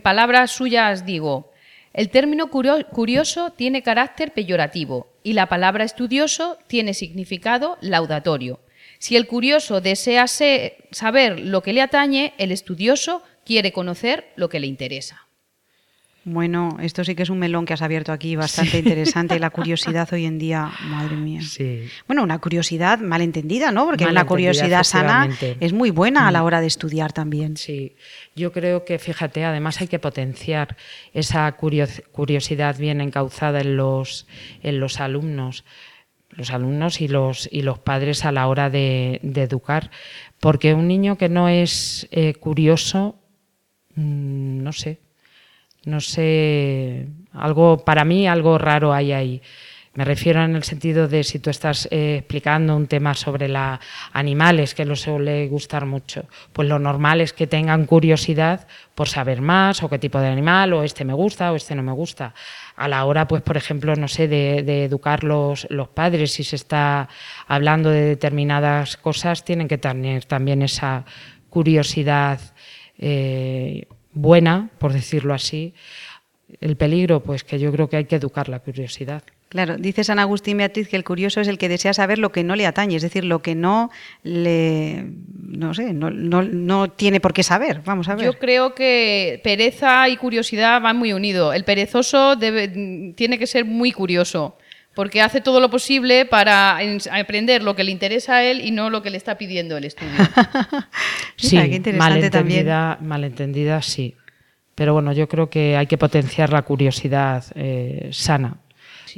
palabras 0.00 0.50
suyas 0.50 1.06
digo, 1.06 1.52
el 1.92 2.08
término 2.08 2.50
curioso 2.50 3.52
tiene 3.52 3.84
carácter 3.84 4.32
peyorativo 4.32 5.06
y 5.22 5.34
la 5.34 5.46
palabra 5.48 5.84
estudioso 5.84 6.58
tiene 6.66 6.94
significado 6.94 7.78
laudatorio. 7.80 8.58
Si 8.98 9.14
el 9.14 9.28
curioso 9.28 9.80
desea 9.80 10.26
saber 10.26 11.38
lo 11.38 11.62
que 11.62 11.74
le 11.74 11.82
atañe, 11.82 12.34
el 12.38 12.50
estudioso 12.50 13.22
quiere 13.44 13.70
conocer 13.70 14.32
lo 14.34 14.48
que 14.48 14.58
le 14.58 14.66
interesa. 14.66 15.21
Bueno, 16.24 16.76
esto 16.80 17.02
sí 17.02 17.16
que 17.16 17.24
es 17.24 17.30
un 17.30 17.40
melón 17.40 17.66
que 17.66 17.72
has 17.74 17.82
abierto 17.82 18.12
aquí 18.12 18.36
bastante 18.36 18.78
interesante. 18.78 19.40
La 19.40 19.50
curiosidad 19.50 20.08
hoy 20.12 20.24
en 20.24 20.38
día, 20.38 20.70
madre 20.88 21.16
mía. 21.16 21.40
Sí. 21.42 21.88
Bueno, 22.06 22.22
una 22.22 22.38
curiosidad 22.38 23.00
malentendida, 23.00 23.72
¿no? 23.72 23.86
Porque 23.86 24.06
una 24.06 24.24
curiosidad 24.24 24.84
sana 24.84 25.28
es 25.40 25.72
muy 25.72 25.90
buena 25.90 26.28
a 26.28 26.30
la 26.30 26.42
mm. 26.42 26.44
hora 26.44 26.60
de 26.60 26.68
estudiar 26.68 27.12
también. 27.12 27.56
Sí, 27.56 27.96
yo 28.36 28.52
creo 28.52 28.84
que, 28.84 29.00
fíjate, 29.00 29.44
además 29.44 29.80
hay 29.80 29.88
que 29.88 29.98
potenciar 29.98 30.76
esa 31.12 31.50
curiosidad 31.52 32.78
bien 32.78 33.00
encauzada 33.00 33.60
en 33.60 33.76
los, 33.76 34.28
en 34.62 34.78
los 34.78 35.00
alumnos 35.00 35.64
los 36.34 36.50
alumnos 36.50 37.02
y 37.02 37.08
los, 37.08 37.46
y 37.52 37.60
los 37.60 37.78
padres 37.78 38.24
a 38.24 38.32
la 38.32 38.46
hora 38.48 38.70
de, 38.70 39.20
educar, 39.22 39.90
porque 40.40 40.72
un 40.72 40.88
niño 40.88 41.18
que 41.18 41.28
no 41.28 41.50
es 41.50 42.08
eh, 42.10 42.32
curioso, 42.32 43.16
mm, 43.96 44.62
no 44.62 44.72
sé, 44.72 44.98
no 45.84 46.00
sé, 46.00 47.08
algo 47.32 47.78
para 47.78 48.04
mí 48.04 48.26
algo 48.26 48.58
raro 48.58 48.92
hay 48.92 49.12
ahí. 49.12 49.42
Me 49.94 50.06
refiero 50.06 50.42
en 50.42 50.56
el 50.56 50.62
sentido 50.62 51.06
de 51.06 51.22
si 51.22 51.38
tú 51.38 51.50
estás 51.50 51.86
eh, 51.90 52.16
explicando 52.20 52.74
un 52.74 52.86
tema 52.86 53.12
sobre 53.12 53.46
la 53.46 53.78
animales 54.14 54.74
que 54.74 54.86
lo 54.86 54.96
suele 54.96 55.46
gustar 55.48 55.84
mucho, 55.84 56.24
pues 56.54 56.66
lo 56.66 56.78
normal 56.78 57.20
es 57.20 57.34
que 57.34 57.46
tengan 57.46 57.84
curiosidad 57.84 58.66
por 58.94 59.08
saber 59.08 59.42
más 59.42 59.82
o 59.82 59.90
qué 59.90 59.98
tipo 59.98 60.18
de 60.18 60.28
animal 60.28 60.72
o 60.72 60.82
este 60.82 61.04
me 61.04 61.12
gusta 61.12 61.52
o 61.52 61.56
este 61.56 61.74
no 61.74 61.82
me 61.82 61.92
gusta. 61.92 62.32
A 62.74 62.88
la 62.88 63.04
hora, 63.04 63.28
pues 63.28 63.42
por 63.42 63.58
ejemplo, 63.58 63.94
no 63.94 64.08
sé, 64.08 64.28
de, 64.28 64.84
educar 64.84 65.24
los, 65.24 65.66
los, 65.68 65.88
padres, 65.88 66.32
si 66.32 66.42
se 66.42 66.56
está 66.56 67.10
hablando 67.46 67.90
de 67.90 68.00
determinadas 68.00 68.96
cosas, 68.96 69.44
tienen 69.44 69.68
que 69.68 69.76
tener 69.76 70.24
también 70.24 70.62
esa 70.62 71.04
curiosidad. 71.50 72.40
Eh, 72.96 73.86
buena, 74.12 74.70
por 74.78 74.92
decirlo 74.92 75.34
así. 75.34 75.74
El 76.60 76.76
peligro, 76.76 77.22
pues 77.22 77.44
que 77.44 77.58
yo 77.58 77.72
creo 77.72 77.88
que 77.88 77.96
hay 77.96 78.04
que 78.04 78.16
educar 78.16 78.48
la 78.48 78.60
curiosidad. 78.60 79.22
Claro, 79.48 79.76
dice 79.76 80.02
San 80.02 80.18
Agustín 80.18 80.56
Beatriz 80.56 80.88
que 80.88 80.96
el 80.96 81.04
curioso 81.04 81.38
es 81.38 81.46
el 81.46 81.58
que 81.58 81.68
desea 81.68 81.92
saber 81.92 82.18
lo 82.18 82.32
que 82.32 82.42
no 82.42 82.56
le 82.56 82.66
atañe, 82.66 82.96
es 82.96 83.02
decir, 83.02 83.22
lo 83.22 83.42
que 83.42 83.54
no 83.54 83.90
le, 84.22 85.04
no 85.46 85.74
sé, 85.74 85.92
no, 85.92 86.10
no, 86.10 86.90
tiene 86.90 87.20
por 87.20 87.34
qué 87.34 87.42
saber. 87.42 87.82
Vamos 87.84 88.08
a 88.08 88.14
ver. 88.14 88.24
Yo 88.24 88.38
creo 88.38 88.74
que 88.74 89.42
pereza 89.44 90.08
y 90.08 90.16
curiosidad 90.16 90.80
van 90.80 90.96
muy 90.96 91.12
unidos. 91.12 91.54
El 91.54 91.64
perezoso 91.64 92.34
debe, 92.34 93.12
tiene 93.14 93.38
que 93.38 93.46
ser 93.46 93.66
muy 93.66 93.92
curioso 93.92 94.56
porque 94.94 95.22
hace 95.22 95.40
todo 95.40 95.60
lo 95.60 95.70
posible 95.70 96.26
para 96.26 96.78
aprender 97.12 97.62
lo 97.62 97.74
que 97.74 97.84
le 97.84 97.92
interesa 97.92 98.36
a 98.36 98.44
él 98.44 98.60
y 98.60 98.70
no 98.70 98.90
lo 98.90 99.02
que 99.02 99.10
le 99.10 99.16
está 99.16 99.38
pidiendo 99.38 99.76
el 99.76 99.84
estudio. 99.84 100.12
sí, 101.36 101.56
malentendida, 101.96 102.98
malentendida, 103.00 103.82
sí. 103.82 104.14
pero 104.74 104.92
bueno, 104.92 105.12
yo 105.12 105.28
creo 105.28 105.48
que 105.48 105.76
hay 105.76 105.86
que 105.86 105.98
potenciar 105.98 106.52
la 106.52 106.62
curiosidad 106.62 107.44
eh, 107.54 108.10
sana, 108.12 108.58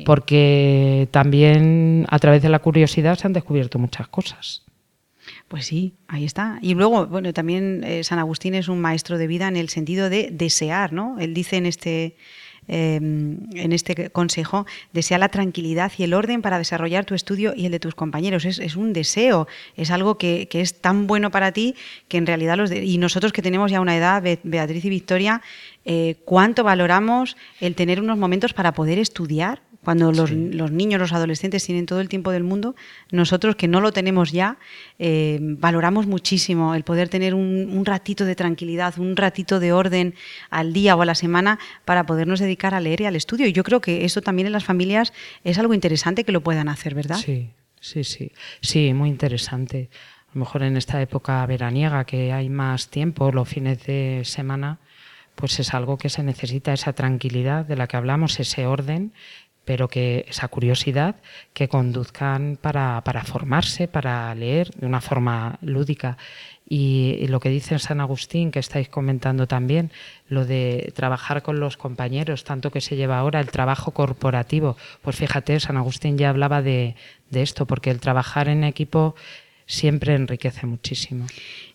porque 0.06 1.08
también 1.10 2.06
a 2.08 2.18
través 2.18 2.42
de 2.42 2.48
la 2.48 2.60
curiosidad 2.60 3.18
se 3.18 3.26
han 3.26 3.32
descubierto 3.32 3.78
muchas 3.78 4.08
cosas. 4.08 4.64
Pues 5.48 5.66
sí, 5.66 5.94
ahí 6.08 6.24
está. 6.24 6.58
Y 6.62 6.74
luego, 6.74 7.06
bueno, 7.06 7.32
también 7.32 7.82
eh, 7.84 8.04
San 8.04 8.18
Agustín 8.18 8.54
es 8.54 8.68
un 8.68 8.80
maestro 8.80 9.18
de 9.18 9.26
vida 9.26 9.48
en 9.48 9.56
el 9.56 9.68
sentido 9.68 10.10
de 10.10 10.30
desear, 10.32 10.92
¿no? 10.92 11.18
Él 11.18 11.34
dice 11.34 11.56
en 11.56 11.66
este, 11.66 12.16
em, 12.68 13.38
en 13.54 13.73
este 13.73 14.11
consejo, 14.11 14.66
desea 14.92 15.18
la 15.18 15.28
tranquilidad 15.28 15.92
y 15.97 16.04
el 16.04 16.14
orden 16.14 16.42
para 16.42 16.59
desarrollar 16.59 17.04
tu 17.04 17.14
estudio 17.14 17.54
y 17.56 17.66
el 17.66 17.73
de 17.73 17.80
tus 17.80 17.94
compañeros. 17.94 18.44
Es, 18.44 18.76
un 18.76 18.92
deseo, 18.92 19.47
es 19.76 19.90
algo 19.90 20.18
que, 20.18 20.49
es 20.50 20.80
tan 20.80 21.06
bueno 21.06 21.30
para 21.30 21.52
ti 21.52 21.75
que 22.09 22.16
en 22.16 22.26
realidad 22.26 22.56
los... 22.56 22.71
y 22.73 22.99
nosotros 22.99 23.33
que 23.33 23.42
tenemos 23.42 23.71
ya 23.71 23.80
una 23.80 23.97
edad, 23.97 24.23
Beatriz 24.42 24.85
y 24.85 24.90
Victoria, 24.90 25.42
eh, 25.85 26.16
cuánto 26.25 26.64
valoramos 26.64 27.37
el 27.61 27.75
tener 27.75 28.00
unos 28.00 28.18
momentos 28.18 28.54
para 28.54 28.73
poder 28.73 28.99
estudiar, 28.99 29.61
cuando 29.84 30.10
los, 30.12 30.30
niños, 30.32 31.00
los 31.00 31.12
adolescentes 31.12 31.64
tienen 31.64 31.86
todo 31.86 32.00
el 32.00 32.08
tiempo 32.08 32.32
del 32.32 32.42
mundo, 32.42 32.74
nosotros 33.10 33.56
que 33.56 33.68
no 33.68 33.80
lo 33.80 33.92
tenemos 33.92 34.32
ya, 34.32 34.58
eh, 34.98 35.38
valoramos 35.40 36.06
muchísimo 36.06 36.74
el 36.74 36.82
poder 36.82 37.08
tener 37.08 37.34
un, 37.34 37.84
ratito 37.84 38.24
de 38.24 38.34
tranquilidad, 38.34 38.98
un 38.98 39.14
ratito 39.16 39.60
de 39.60 39.72
orden 39.72 40.14
al 40.48 40.72
día 40.72 40.96
o 40.96 41.02
a 41.02 41.04
la 41.04 41.14
semana 41.14 41.58
para 41.84 42.06
podernos 42.06 42.40
dedicar 42.40 42.74
a 42.74 42.80
leer 42.80 43.02
y 43.02 43.04
al 43.04 43.16
estudio. 43.16 43.46
Y 43.46 43.52
yo 43.52 43.62
creo 43.62 43.80
que 43.80 44.04
eso 44.04 44.22
también 44.22 44.46
en 44.46 44.52
las 44.52 44.64
familias 44.64 45.12
es 45.44 45.58
algo 45.58 45.74
interesante 45.74 46.24
que 46.24 46.32
lo 46.32 46.40
puedan 46.40 46.68
hacer, 46.68 46.94
¿verdad? 46.94 47.16
Sí, 47.16 47.50
sí, 47.80 48.04
sí. 48.04 48.32
Sí, 48.62 48.94
muy 48.94 49.10
interesante. 49.10 49.90
A 50.28 50.30
lo 50.34 50.40
mejor 50.40 50.62
en 50.62 50.76
esta 50.76 51.00
época 51.02 51.44
veraniega 51.46 52.04
que 52.04 52.32
hay 52.32 52.48
más 52.48 52.88
tiempo, 52.88 53.30
los 53.30 53.48
fines 53.48 53.84
de 53.84 54.22
semana, 54.24 54.78
pues 55.34 55.58
es 55.58 55.74
algo 55.74 55.98
que 55.98 56.08
se 56.08 56.22
necesita, 56.22 56.72
esa 56.72 56.92
tranquilidad 56.92 57.64
de 57.64 57.76
la 57.76 57.86
que 57.86 57.96
hablamos, 57.96 58.38
ese 58.40 58.66
orden 58.66 59.12
pero 59.64 59.88
que 59.88 60.26
esa 60.28 60.49
curiosidad 60.49 61.16
que 61.52 61.68
conduzcan 61.68 62.59
para, 62.61 63.02
formarse, 63.25 63.88
para 63.88 64.35
leer 64.35 64.71
de 64.71 64.87
una 64.87 65.00
forma 65.00 65.59
lúdica. 65.62 66.16
Y, 66.66 67.26
lo 67.28 67.40
que 67.40 67.50
dice 67.50 67.78
San 67.78 68.00
Agustín, 68.00 68.50
que 68.50 68.59
estáis 68.59 68.88
comentando 68.88 69.47
también, 69.47 69.90
lo 70.28 70.44
de 70.44 70.92
trabajar 70.94 71.42
con 71.42 71.61
los 71.61 71.76
compañeros, 71.76 72.44
tanto 72.44 72.71
que 72.71 72.80
se 72.80 72.97
lleva 72.97 73.18
ahora 73.18 73.40
el 73.40 73.50
trabajo 73.50 73.92
corporativo. 73.92 74.76
Pues 75.02 75.16
fíjate, 75.16 75.61
San 75.61 75.76
Agustín 75.76 76.16
ya 76.16 76.30
hablaba 76.30 76.62
de, 76.62 76.97
de 77.30 77.42
esto, 77.42 77.66
porque 77.66 77.90
el 77.90 78.00
trabajar 78.00 78.49
en 78.49 78.64
equipo 78.64 79.14
siempre 79.66 80.14
enriquece 80.14 80.66
muchísimo. 80.66 81.26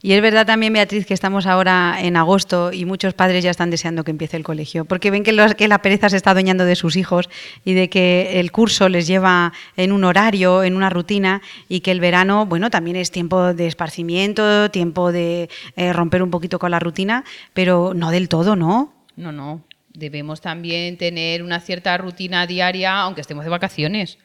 Y 0.01 0.13
es 0.13 0.21
verdad 0.21 0.45
también, 0.45 0.73
Beatriz, 0.73 1.05
que 1.05 1.13
estamos 1.13 1.45
ahora 1.45 1.97
en 1.99 2.15
agosto 2.15 2.71
y 2.71 2.85
muchos 2.85 3.13
padres 3.13 3.43
ya 3.43 3.51
están 3.51 3.69
deseando 3.69 4.03
que 4.03 4.11
empiece 4.11 4.37
el 4.37 4.43
colegio, 4.43 4.85
porque 4.85 5.11
ven 5.11 5.23
que, 5.23 5.35
que, 5.57 5.67
la 5.67 5.81
pereza 5.81 6.09
se 6.09 6.17
está 6.17 6.31
adueñando 6.31 6.65
de 6.65 6.75
sus 6.75 6.95
hijos 6.95 7.29
y 7.65 7.73
de 7.73 7.89
que 7.89 8.39
el 8.39 8.51
curso 8.51 8.89
les 8.89 9.07
lleva 9.07 9.53
en 9.75 9.91
un 9.91 10.03
horario, 10.03 10.63
en 10.63 10.75
una 10.75 10.89
rutina, 10.89 11.41
y 11.67 11.81
que 11.81 11.91
el 11.91 11.99
verano, 11.99 12.45
bueno, 12.45 12.69
también 12.69 12.95
es 12.95 13.11
tiempo 13.11 13.53
de 13.53 13.67
esparcimiento, 13.67 14.69
tiempo 14.71 15.11
de 15.11 15.49
eh, 15.75 15.91
romper 15.91 16.23
un 16.23 16.31
poquito 16.31 16.59
con 16.59 16.71
la 16.71 16.79
rutina, 16.79 17.23
pero 17.53 17.93
no 17.95 18.11
del 18.11 18.29
todo, 18.29 18.55
¿no? 18.55 18.93
No, 19.15 19.31
no. 19.31 19.63
Debemos 19.93 20.39
también 20.39 20.97
tener 20.97 21.43
una 21.43 21.59
cierta 21.59 21.97
rutina 21.97 22.45
diaria, 22.47 22.99
aunque 22.99 23.21
estemos 23.21 23.43
de 23.43 23.49
vacaciones. 23.49 24.17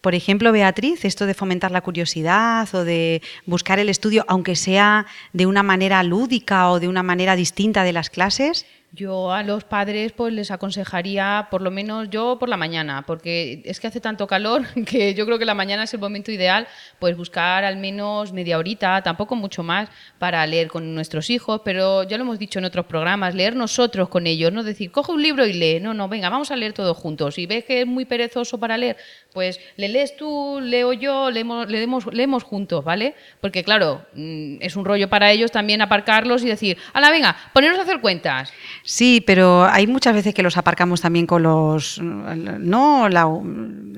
Por 0.00 0.14
ejemplo, 0.14 0.50
Beatriz, 0.50 1.04
esto 1.04 1.26
de 1.26 1.34
fomentar 1.34 1.70
la 1.70 1.82
curiosidad 1.82 2.68
o 2.74 2.84
de 2.84 3.20
buscar 3.44 3.78
el 3.78 3.90
estudio, 3.90 4.24
aunque 4.28 4.56
sea 4.56 5.06
de 5.34 5.46
una 5.46 5.62
manera 5.62 6.02
lúdica 6.02 6.70
o 6.70 6.80
de 6.80 6.88
una 6.88 7.02
manera 7.02 7.36
distinta 7.36 7.84
de 7.84 7.92
las 7.92 8.08
clases, 8.08 8.64
yo 8.92 9.32
a 9.32 9.42
los 9.42 9.64
padres 9.64 10.12
pues 10.12 10.32
les 10.32 10.50
aconsejaría 10.50 11.48
por 11.50 11.62
lo 11.62 11.70
menos 11.70 12.10
yo 12.10 12.38
por 12.38 12.48
la 12.48 12.56
mañana, 12.56 13.02
porque 13.06 13.62
es 13.64 13.78
que 13.78 13.86
hace 13.86 14.00
tanto 14.00 14.26
calor 14.26 14.66
que 14.86 15.14
yo 15.14 15.26
creo 15.26 15.38
que 15.38 15.44
la 15.44 15.54
mañana 15.54 15.84
es 15.84 15.94
el 15.94 16.00
momento 16.00 16.32
ideal, 16.32 16.66
pues 16.98 17.16
buscar 17.16 17.64
al 17.64 17.76
menos 17.76 18.32
media 18.32 18.58
horita, 18.58 19.02
tampoco 19.02 19.36
mucho 19.36 19.62
más, 19.62 19.88
para 20.18 20.44
leer 20.46 20.68
con 20.68 20.94
nuestros 20.94 21.30
hijos, 21.30 21.60
pero 21.64 22.02
ya 22.02 22.16
lo 22.16 22.24
hemos 22.24 22.38
dicho 22.38 22.58
en 22.58 22.64
otros 22.64 22.86
programas, 22.86 23.34
leer 23.34 23.54
nosotros 23.54 24.08
con 24.08 24.26
ellos, 24.26 24.52
no 24.52 24.62
decir, 24.62 24.90
coge 24.90 25.12
un 25.12 25.22
libro 25.22 25.46
y 25.46 25.52
lee, 25.52 25.80
no, 25.80 25.94
no, 25.94 26.08
venga, 26.08 26.28
vamos 26.28 26.50
a 26.50 26.56
leer 26.56 26.72
todos 26.72 26.96
juntos. 26.96 27.34
Si 27.34 27.46
ves 27.46 27.64
que 27.64 27.82
es 27.82 27.86
muy 27.86 28.04
perezoso 28.04 28.58
para 28.58 28.76
leer, 28.76 28.96
pues 29.32 29.60
le 29.76 29.88
lees 29.88 30.16
tú, 30.16 30.58
leo 30.60 30.92
yo, 30.92 31.30
leemos, 31.30 31.68
leemos, 31.70 32.06
leemos 32.12 32.42
juntos, 32.42 32.84
¿vale? 32.84 33.14
Porque 33.40 33.62
claro, 33.62 34.04
mm, 34.14 34.56
es 34.60 34.76
un 34.76 34.84
rollo 34.84 35.08
para 35.08 35.30
ellos 35.30 35.50
también 35.50 35.80
aparcarlos 35.80 36.42
y 36.42 36.48
decir, 36.48 36.76
la 37.00 37.10
venga, 37.10 37.36
ponernos 37.52 37.78
a 37.78 37.82
hacer 37.82 38.00
cuentas. 38.00 38.52
Sí, 38.82 39.22
pero 39.26 39.64
hay 39.64 39.86
muchas 39.86 40.14
veces 40.14 40.34
que 40.34 40.42
los 40.42 40.56
aparcamos 40.56 41.00
también 41.00 41.26
con 41.26 41.42
los 41.42 42.00
no 42.00 43.08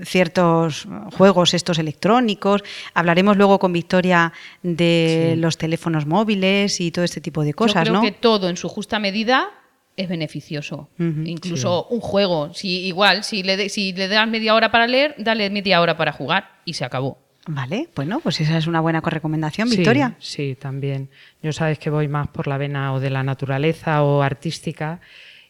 ciertos 0.04 0.86
juegos 1.16 1.54
estos 1.54 1.78
electrónicos. 1.78 2.62
Hablaremos 2.94 3.36
luego 3.36 3.58
con 3.58 3.72
Victoria 3.72 4.32
de 4.62 5.34
los 5.38 5.58
teléfonos 5.58 6.06
móviles 6.06 6.80
y 6.80 6.90
todo 6.90 7.04
este 7.04 7.20
tipo 7.20 7.44
de 7.44 7.54
cosas, 7.54 7.86
Yo 7.86 7.92
creo 7.92 8.02
que 8.02 8.12
todo 8.12 8.48
en 8.48 8.56
su 8.56 8.68
justa 8.68 8.98
medida 8.98 9.50
es 9.96 10.08
beneficioso. 10.08 10.88
Incluso 10.98 11.86
un 11.90 12.00
juego, 12.00 12.54
si 12.54 12.86
igual, 12.86 13.24
si 13.24 13.42
le, 13.42 13.68
si 13.68 13.92
le 13.92 14.08
das 14.08 14.28
media 14.28 14.54
hora 14.54 14.70
para 14.70 14.86
leer, 14.86 15.14
dale 15.18 15.50
media 15.50 15.80
hora 15.80 15.96
para 15.96 16.12
jugar 16.12 16.50
y 16.64 16.74
se 16.74 16.84
acabó. 16.84 17.18
Vale, 17.46 17.88
bueno, 17.96 18.20
pues 18.20 18.40
esa 18.40 18.56
es 18.56 18.66
una 18.66 18.80
buena 18.80 19.00
recomendación, 19.00 19.68
Victoria. 19.68 20.14
Sí, 20.20 20.56
también. 20.60 21.08
Yo 21.42 21.52
sabes 21.52 21.78
que 21.78 21.90
voy 21.90 22.06
más 22.06 22.28
por 22.28 22.46
la 22.46 22.56
vena 22.56 22.92
o 22.92 23.00
de 23.00 23.10
la 23.10 23.24
naturaleza 23.24 24.02
o 24.04 24.22
artística 24.22 25.00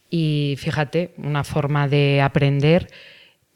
y 0.08 0.56
fíjate, 0.58 1.12
una 1.18 1.44
forma 1.44 1.88
de 1.88 2.22
aprender, 2.22 2.90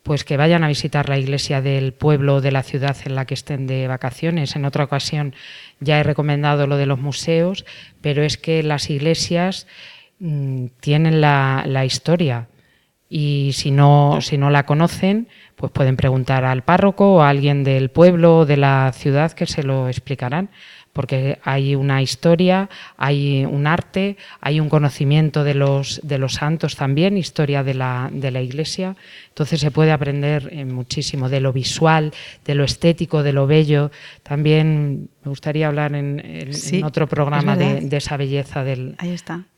pues 0.02 0.24
que 0.24 0.36
vayan 0.36 0.64
a 0.64 0.68
visitar 0.68 1.08
la 1.08 1.18
iglesia 1.18 1.62
del 1.62 1.94
pueblo 1.94 2.36
o 2.36 2.40
de 2.42 2.52
la 2.52 2.62
ciudad 2.62 2.96
en 3.06 3.14
la 3.14 3.24
que 3.24 3.34
estén 3.34 3.66
de 3.66 3.88
vacaciones. 3.88 4.54
En 4.54 4.66
otra 4.66 4.84
ocasión 4.84 5.34
ya 5.80 5.98
he 5.98 6.02
recomendado 6.02 6.66
lo 6.66 6.76
de 6.76 6.86
los 6.86 6.98
museos, 6.98 7.64
pero 8.02 8.22
es 8.22 8.36
que 8.36 8.62
las 8.62 8.90
iglesias 8.90 9.66
mm, 10.18 10.66
tienen 10.80 11.22
la, 11.22 11.64
la 11.66 11.86
historia 11.86 12.48
y 13.08 13.50
si 13.52 13.70
no, 13.70 14.18
si 14.20 14.38
no 14.38 14.50
la 14.50 14.66
conocen, 14.66 15.28
pues 15.54 15.72
pueden 15.72 15.96
preguntar 15.96 16.44
al 16.44 16.62
párroco 16.62 17.14
o 17.14 17.22
a 17.22 17.28
alguien 17.28 17.64
del 17.64 17.90
pueblo 17.90 18.38
o 18.38 18.46
de 18.46 18.56
la 18.56 18.92
ciudad 18.92 19.32
que 19.32 19.46
se 19.46 19.62
lo 19.62 19.88
explicarán 19.88 20.50
porque 20.96 21.38
hay 21.42 21.74
una 21.74 22.00
historia, 22.00 22.70
hay 22.96 23.44
un 23.44 23.66
arte, 23.66 24.16
hay 24.40 24.60
un 24.60 24.70
conocimiento 24.70 25.44
de 25.44 25.52
los, 25.52 26.00
de 26.02 26.16
los 26.16 26.32
santos 26.32 26.74
también, 26.74 27.18
historia 27.18 27.62
de 27.62 27.74
la, 27.74 28.08
de 28.10 28.30
la 28.30 28.40
Iglesia. 28.40 28.96
Entonces 29.28 29.60
se 29.60 29.70
puede 29.70 29.92
aprender 29.92 30.48
eh, 30.50 30.64
muchísimo 30.64 31.28
de 31.28 31.40
lo 31.40 31.52
visual, 31.52 32.14
de 32.46 32.54
lo 32.54 32.64
estético, 32.64 33.22
de 33.22 33.34
lo 33.34 33.46
bello. 33.46 33.90
También 34.22 35.10
me 35.26 35.30
gustaría 35.30 35.66
hablar 35.66 35.92
en, 35.96 36.22
otro 36.84 37.08
programa 37.08 37.56
de, 37.56 37.88
esa 37.96 38.16
belleza 38.16 38.62
del, 38.62 38.96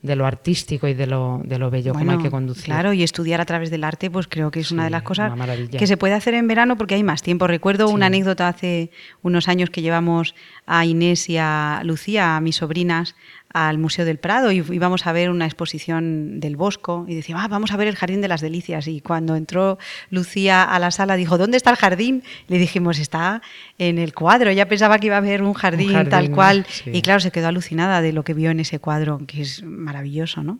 de 0.00 0.16
lo 0.16 0.24
artístico 0.24 0.88
y 0.88 0.94
de 0.94 1.06
lo, 1.06 1.42
de 1.44 1.58
lo 1.58 1.70
bello, 1.70 1.92
cómo 1.92 2.10
hay 2.10 2.16
que 2.16 2.30
conducir. 2.30 2.64
Claro, 2.64 2.94
y 2.94 3.02
estudiar 3.02 3.42
a 3.42 3.44
través 3.44 3.70
del 3.70 3.84
arte, 3.84 4.10
pues 4.10 4.28
creo 4.28 4.50
que 4.50 4.60
es 4.60 4.72
una 4.72 4.84
de 4.84 4.90
las 4.90 5.02
cosas 5.02 5.30
que 5.70 5.86
se 5.86 5.98
puede 5.98 6.14
hacer 6.14 6.32
en 6.32 6.48
verano 6.48 6.78
porque 6.78 6.94
hay 6.94 7.02
más 7.02 7.20
tiempo. 7.20 7.46
Recuerdo 7.46 7.90
una 7.90 8.06
anécdota 8.06 8.48
hace 8.48 8.90
unos 9.20 9.46
años 9.46 9.68
que 9.68 9.82
llevamos 9.82 10.34
a 10.64 10.86
Inés 10.86 11.28
y 11.28 11.36
a 11.36 11.82
Lucía, 11.84 12.36
a 12.36 12.40
mis 12.40 12.56
sobrinas, 12.56 13.14
al 13.52 13.78
Museo 13.78 14.04
del 14.04 14.18
Prado 14.18 14.52
y 14.52 14.58
íbamos 14.58 15.06
a 15.06 15.12
ver 15.12 15.30
una 15.30 15.46
exposición 15.46 16.40
del 16.40 16.56
Bosco 16.56 17.04
y 17.08 17.14
decía, 17.14 17.36
ah, 17.38 17.48
vamos 17.48 17.72
a 17.72 17.76
ver 17.76 17.88
el 17.88 17.96
Jardín 17.96 18.20
de 18.20 18.28
las 18.28 18.40
Delicias. 18.40 18.86
Y 18.88 19.00
cuando 19.00 19.36
entró 19.36 19.78
Lucía 20.10 20.62
a 20.62 20.78
la 20.78 20.90
sala 20.90 21.16
dijo, 21.16 21.38
¿dónde 21.38 21.56
está 21.56 21.70
el 21.70 21.76
jardín? 21.76 22.22
Le 22.48 22.58
dijimos, 22.58 22.98
está 22.98 23.42
en 23.78 23.98
el 23.98 24.12
cuadro. 24.12 24.52
Ya 24.52 24.66
pensaba 24.66 24.98
que 24.98 25.06
iba 25.06 25.16
a 25.16 25.18
haber 25.18 25.42
un 25.42 25.54
jardín, 25.54 26.08
tal 26.08 26.30
cual. 26.30 26.66
Y 26.86 27.02
claro, 27.02 27.20
se 27.20 27.30
quedó 27.30 27.48
alucinada 27.48 28.02
de 28.02 28.12
lo 28.12 28.24
que 28.24 28.34
vio 28.34 28.50
en 28.50 28.60
ese 28.60 28.78
cuadro, 28.78 29.20
que 29.26 29.42
es 29.42 29.62
maravilloso, 29.62 30.42
¿no? 30.42 30.58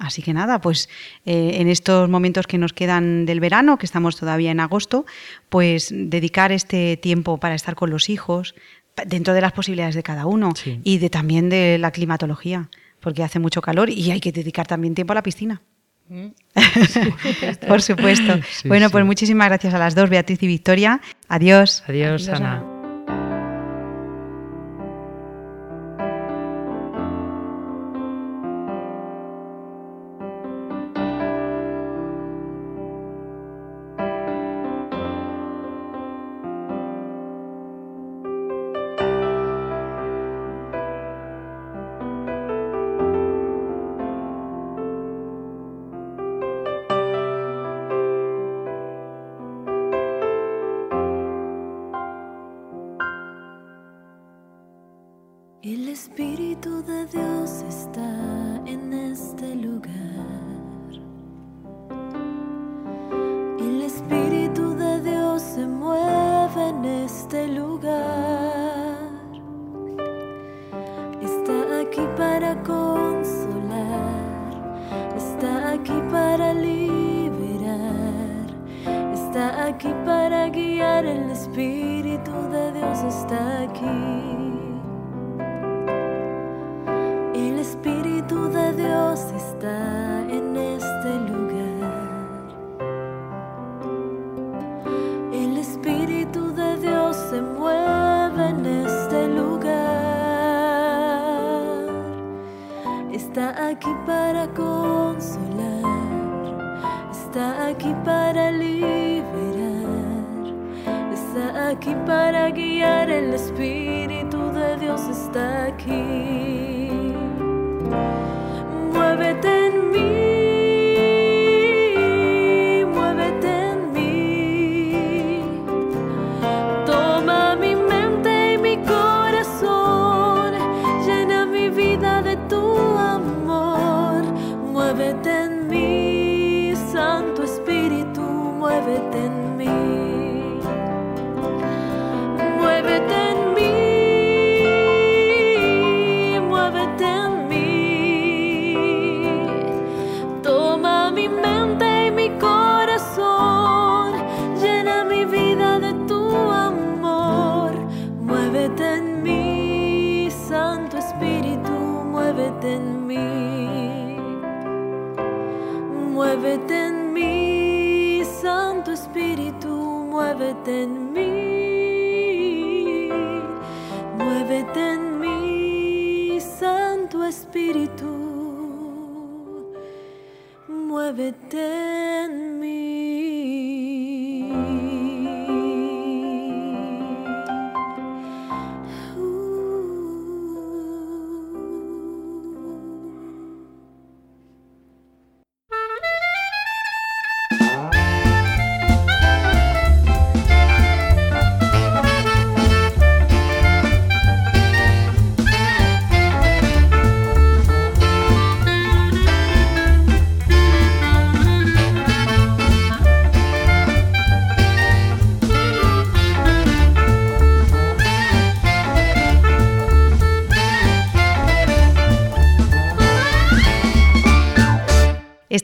Así 0.00 0.22
que 0.22 0.32
nada, 0.32 0.60
pues 0.60 0.88
eh, 1.24 1.52
en 1.60 1.68
estos 1.68 2.08
momentos 2.08 2.48
que 2.48 2.58
nos 2.58 2.72
quedan 2.72 3.26
del 3.26 3.38
verano, 3.38 3.78
que 3.78 3.86
estamos 3.86 4.16
todavía 4.16 4.50
en 4.50 4.58
agosto, 4.58 5.06
pues 5.48 5.88
dedicar 5.92 6.50
este 6.50 6.96
tiempo 6.96 7.38
para 7.38 7.54
estar 7.54 7.76
con 7.76 7.90
los 7.90 8.10
hijos, 8.10 8.56
dentro 9.06 9.34
de 9.34 9.40
las 9.40 9.52
posibilidades 9.52 9.94
de 9.94 10.02
cada 10.02 10.26
uno 10.26 10.52
y 10.82 10.98
de 10.98 11.10
también 11.10 11.48
de 11.48 11.78
la 11.78 11.90
climatología, 11.90 12.68
porque 13.00 13.22
hace 13.22 13.38
mucho 13.38 13.60
calor 13.60 13.90
y 13.90 14.10
hay 14.10 14.20
que 14.20 14.32
dedicar 14.32 14.66
también 14.66 14.94
tiempo 14.94 15.12
a 15.12 15.16
la 15.16 15.22
piscina. 15.22 15.62
Mm. 16.08 16.26
Por 17.68 17.82
supuesto. 17.82 18.38
bueno, 18.66 18.90
pues 18.90 19.04
muchísimas 19.04 19.48
gracias 19.48 19.74
a 19.74 19.78
las 19.78 19.94
dos, 19.94 20.10
Beatriz 20.10 20.42
y 20.42 20.46
Victoria. 20.46 21.00
Adiós. 21.28 21.82
Adiós, 21.86 22.28
Ana. 22.28 22.73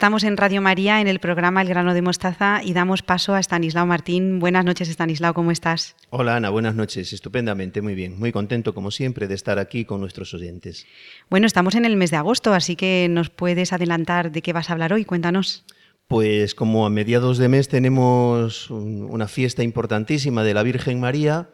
Estamos 0.01 0.25
en 0.25 0.39
Radio 0.39 0.63
María 0.63 1.03
en 1.03 1.09
el 1.09 1.19
programa 1.19 1.61
El 1.61 1.69
grano 1.69 1.93
de 1.93 2.01
mostaza 2.01 2.63
y 2.65 2.73
damos 2.73 3.03
paso 3.03 3.35
a 3.35 3.39
Estanislao 3.39 3.85
Martín. 3.85 4.39
Buenas 4.39 4.65
noches, 4.65 4.89
Estanislao, 4.89 5.35
¿cómo 5.35 5.51
estás? 5.51 5.95
Hola 6.09 6.37
Ana, 6.37 6.49
buenas 6.49 6.75
noches. 6.75 7.13
Estupendamente, 7.13 7.83
muy 7.83 7.95
bien. 7.95 8.19
Muy 8.19 8.33
contento 8.33 8.73
como 8.73 8.91
siempre 8.93 9.29
de 9.29 9.35
estar 9.35 9.59
aquí 9.59 9.85
con 9.85 10.01
nuestros 10.01 10.33
oyentes. 10.33 10.87
Bueno, 11.29 11.47
estamos 11.47 11.75
en 11.75 11.85
el 11.85 11.99
mes 11.99 12.11
de 12.11 12.17
agosto, 12.17 12.55
así 12.55 12.77
que 12.77 13.09
nos 13.11 13.29
puedes 13.29 13.75
adelantar 13.75 14.33
de 14.33 14.41
qué 14.41 14.55
vas 14.55 14.71
a 14.71 14.73
hablar 14.73 14.95
hoy. 14.95 15.05
Cuéntanos. 15.05 15.67
Pues 16.09 16.55
como 16.55 16.87
a 16.87 16.91
mediados 16.91 17.37
de 17.37 17.49
mes 17.51 17.69
tenemos 17.69 18.71
un- 18.71 19.03
una 19.03 19.29
fiesta 19.29 19.63
importantísima 19.63 20.45
de 20.45 20.55
la 20.55 20.63
Virgen 20.63 20.99
María, 20.99 21.51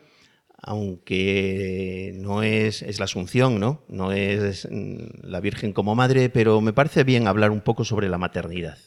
aunque 0.63 2.13
no 2.17 2.43
es, 2.43 2.83
es 2.83 2.99
la 2.99 3.05
Asunción, 3.05 3.61
¿no? 3.61 3.85
No 3.89 4.13
es 4.13 4.69
mm, 4.71 4.97
la 5.23 5.41
Virgen 5.41 5.73
como 5.73 5.95
madre, 5.95 6.29
pero 6.29 6.61
me 6.61 6.73
parece 6.73 7.05
bien 7.05 7.29
hablar 7.29 7.51
un 7.51 7.61
poco 7.61 7.85
sobre 7.85 8.09
la 8.09 8.19
maternidad. 8.19 8.79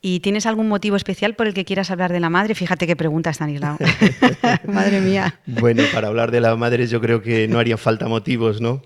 ¿Y 0.00 0.20
tienes 0.20 0.46
algún 0.46 0.68
motivo 0.68 0.96
especial 0.96 1.34
por 1.34 1.46
el 1.46 1.54
que 1.54 1.64
quieras 1.64 1.90
hablar 1.90 2.12
de 2.12 2.20
la 2.20 2.30
madre? 2.30 2.54
Fíjate 2.54 2.86
qué 2.86 2.96
pregunta, 2.96 3.30
Estanislao. 3.30 3.78
Madre 4.66 5.00
mía. 5.00 5.40
Bueno, 5.46 5.82
para 5.92 6.08
hablar 6.08 6.30
de 6.30 6.40
la 6.40 6.54
madre 6.54 6.86
yo 6.86 7.00
creo 7.00 7.22
que 7.22 7.48
no 7.48 7.58
harían 7.58 7.78
falta 7.78 8.06
motivos, 8.06 8.60
¿no? 8.60 8.82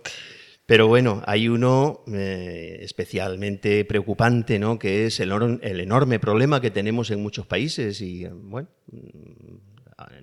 Pero 0.66 0.86
bueno, 0.86 1.20
hay 1.26 1.48
uno 1.48 2.04
eh, 2.14 2.78
especialmente 2.82 3.84
preocupante, 3.84 4.60
¿no? 4.60 4.78
Que 4.78 5.06
es 5.06 5.18
el, 5.18 5.32
el 5.62 5.80
enorme 5.80 6.20
problema 6.20 6.60
que 6.60 6.70
tenemos 6.70 7.10
en 7.10 7.20
muchos 7.20 7.44
países 7.44 8.00
y, 8.00 8.24
bueno, 8.26 8.68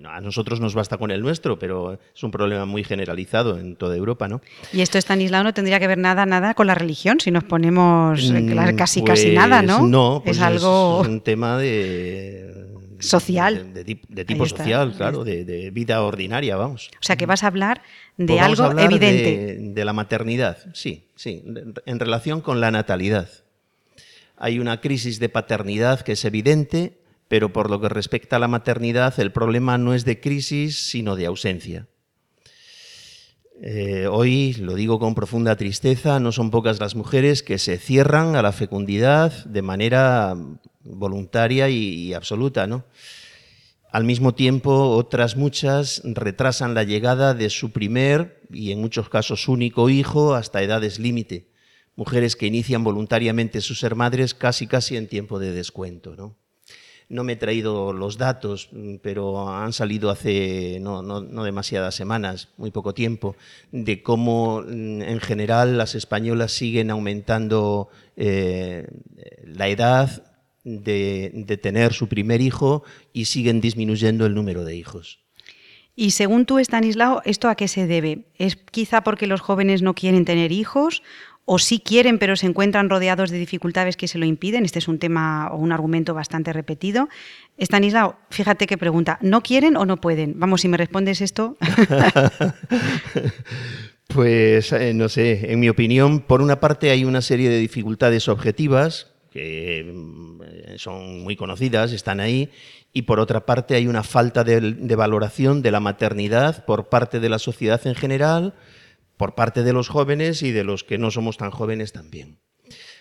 a 0.04 0.16
a 0.16 0.20
nosotros 0.20 0.60
nos 0.60 0.74
basta 0.74 0.96
con 0.98 1.10
el 1.10 1.20
nuestro, 1.20 1.58
pero 1.58 1.98
es 2.14 2.22
un 2.22 2.30
problema 2.30 2.64
muy 2.64 2.84
generalizado 2.84 3.58
en 3.58 3.76
toda 3.76 3.96
Europa, 3.96 4.28
¿no? 4.28 4.40
Y 4.72 4.80
esto, 4.80 4.98
Estanislao, 4.98 5.42
no 5.44 5.54
tendría 5.54 5.78
que 5.80 5.86
ver 5.86 5.98
nada, 5.98 6.26
nada 6.26 6.54
con 6.54 6.66
la 6.66 6.74
religión, 6.74 7.20
si 7.20 7.30
nos 7.30 7.44
ponemos 7.44 8.30
eh, 8.30 8.40
Mm, 8.40 8.76
casi, 8.76 9.02
casi 9.02 9.32
nada, 9.34 9.58
pues 9.58 9.68
¿no? 9.68 9.86
No, 9.86 10.22
pues 10.24 10.36
es 10.38 10.42
algo... 10.42 11.00
es 11.02 11.08
un 11.08 11.20
tema 11.20 11.56
de... 11.58 12.66
Social. 13.00 13.72
De, 13.72 13.84
de 13.84 13.86
tip- 13.86 14.08
de 14.08 14.24
tipo 14.24 14.44
social, 14.44 14.92
claro, 14.96 15.22
de, 15.22 15.44
de 15.44 15.70
vida 15.70 16.02
ordinaria, 16.02 16.56
vamos. 16.56 16.90
O 17.00 17.02
sea, 17.02 17.14
que 17.14 17.26
vas 17.26 17.44
a 17.44 17.46
hablar 17.46 17.80
de 18.16 18.26
Pues 18.26 18.40
algo 18.42 18.64
hablar 18.64 18.86
evidente. 18.86 19.36
De, 19.56 19.70
de 19.72 19.84
la 19.84 19.92
maternidad, 19.92 20.58
sí, 20.74 21.04
sí, 21.14 21.44
en 21.86 22.00
relación 22.00 22.40
con 22.40 22.60
la 22.60 22.72
natalidad. 22.72 23.28
Hay 24.36 24.58
una 24.58 24.80
crisis 24.80 25.20
de 25.20 25.28
paternidad 25.28 26.00
que 26.00 26.12
es 26.12 26.24
evidente, 26.24 26.97
pero 27.28 27.52
por 27.52 27.70
lo 27.70 27.80
que 27.80 27.88
respecta 27.88 28.36
a 28.36 28.38
la 28.38 28.48
maternidad, 28.48 29.18
el 29.20 29.32
problema 29.32 29.78
no 29.78 29.94
es 29.94 30.04
de 30.04 30.20
crisis, 30.20 30.88
sino 30.88 31.14
de 31.14 31.26
ausencia. 31.26 31.86
Eh, 33.60 34.06
hoy, 34.10 34.54
lo 34.54 34.74
digo 34.74 34.98
con 34.98 35.14
profunda 35.14 35.56
tristeza, 35.56 36.20
no 36.20 36.32
son 36.32 36.50
pocas 36.50 36.80
las 36.80 36.94
mujeres 36.94 37.42
que 37.42 37.58
se 37.58 37.76
cierran 37.76 38.36
a 38.36 38.42
la 38.42 38.52
fecundidad 38.52 39.44
de 39.44 39.62
manera 39.62 40.36
voluntaria 40.84 41.68
y, 41.68 41.76
y 41.76 42.14
absoluta, 42.14 42.66
¿no? 42.66 42.84
Al 43.90 44.04
mismo 44.04 44.34
tiempo, 44.34 44.90
otras 44.90 45.36
muchas 45.36 46.02
retrasan 46.04 46.74
la 46.74 46.84
llegada 46.84 47.34
de 47.34 47.50
su 47.50 47.72
primer 47.72 48.42
y 48.50 48.70
en 48.70 48.80
muchos 48.80 49.08
casos 49.08 49.48
único 49.48 49.88
hijo 49.88 50.34
hasta 50.34 50.62
edades 50.62 50.98
límite. 50.98 51.48
Mujeres 51.96 52.36
que 52.36 52.46
inician 52.46 52.84
voluntariamente 52.84 53.60
su 53.60 53.74
ser 53.74 53.94
madres 53.94 54.34
casi 54.34 54.66
casi 54.66 54.96
en 54.96 55.08
tiempo 55.08 55.38
de 55.38 55.52
descuento. 55.52 56.14
¿no? 56.16 56.36
No 57.10 57.24
me 57.24 57.32
he 57.32 57.36
traído 57.36 57.92
los 57.92 58.18
datos, 58.18 58.68
mm, 58.72 58.96
pero 59.02 59.48
han 59.48 59.72
salido 59.72 60.10
hace 60.10 60.78
no, 60.80 61.02
no- 61.02 61.22
no 61.22 61.42
demasiadas 61.44 61.94
semanas, 61.94 62.48
muy 62.58 62.70
poco 62.70 62.92
tiempo, 62.94 63.34
de 63.72 64.02
cómo 64.02 64.60
mm, 64.62 65.02
en 65.02 65.20
general 65.20 65.78
las 65.78 65.94
españolas 65.94 66.52
siguen 66.52 66.90
aumentando 66.90 67.88
eh, 68.16 68.86
la 69.44 69.68
edad 69.68 70.22
de, 70.64 71.30
de 71.34 71.56
tener 71.56 71.94
su 71.94 72.08
primer 72.08 72.40
hijo 72.42 72.82
y 73.14 73.24
siguen 73.24 73.60
disminuyendo 73.62 74.26
el 74.26 74.34
número 74.34 74.64
de 74.64 74.76
hijos. 74.76 75.20
Y 75.96 76.12
según 76.12 76.46
tú, 76.46 76.58
Stanislao, 76.60 77.22
¿esto 77.24 77.48
a 77.48 77.56
qué 77.56 77.66
se 77.66 77.88
debe? 77.88 78.26
¿Es 78.36 78.54
quizá 78.54 79.00
porque 79.02 79.26
los 79.26 79.40
jóvenes 79.40 79.82
no 79.82 79.94
quieren 79.94 80.24
tener 80.24 80.52
hijos 80.52 81.02
o 81.50 81.58
sí 81.58 81.80
quieren 81.80 82.18
pero 82.18 82.36
se 82.36 82.46
encuentran 82.46 82.90
rodeados 82.90 83.30
de 83.30 83.38
dificultades 83.38 83.96
que 83.96 84.06
se 84.06 84.18
lo 84.18 84.26
impiden? 84.26 84.66
Este 84.66 84.78
es 84.78 84.86
un 84.86 84.98
tema 84.98 85.48
o 85.50 85.56
un 85.56 85.72
argumento 85.72 86.12
bastante 86.12 86.52
repetido. 86.52 87.08
Stanislao, 87.58 88.18
fíjate 88.28 88.66
qué 88.66 88.76
pregunta, 88.76 89.18
¿no 89.22 89.42
quieren 89.42 89.76
o 89.76 89.86
no 89.86 89.96
pueden? 89.96 90.38
Vamos, 90.38 90.60
si 90.60 90.68
me 90.68 90.76
respondes 90.76 91.22
esto. 91.22 91.56
pues 94.08 94.72
eh, 94.72 94.92
no 94.92 95.08
sé, 95.08 95.50
en 95.50 95.58
mi 95.58 95.70
opinión, 95.70 96.20
por 96.20 96.42
una 96.42 96.60
parte 96.60 96.90
hay 96.90 97.06
una 97.06 97.22
serie 97.22 97.48
de 97.48 97.58
dificultades 97.58 98.28
objetivas 98.28 99.14
que 99.30 99.90
mm, 99.90 100.76
son 100.76 101.22
muy 101.22 101.34
conocidas, 101.34 101.92
están 101.92 102.20
ahí, 102.20 102.50
y 102.92 103.02
por 103.02 103.20
otra 103.20 103.46
parte 103.46 103.74
hay 103.74 103.86
una 103.86 104.02
falta 104.02 104.44
de, 104.44 104.96
valoración 104.96 105.62
de 105.62 105.70
la 105.70 105.80
maternidad 105.80 106.64
por 106.64 106.88
parte 106.88 107.20
de 107.20 107.28
la 107.28 107.38
sociedad 107.38 107.86
en 107.86 107.94
general, 107.94 108.54
por 109.18 109.34
parte 109.34 109.62
de 109.62 109.74
los 109.74 109.90
jóvenes 109.90 110.42
y 110.42 110.52
de 110.52 110.64
los 110.64 110.84
que 110.84 110.96
no 110.96 111.10
somos 111.10 111.36
tan 111.36 111.50
jóvenes 111.50 111.92
también. 111.92 112.38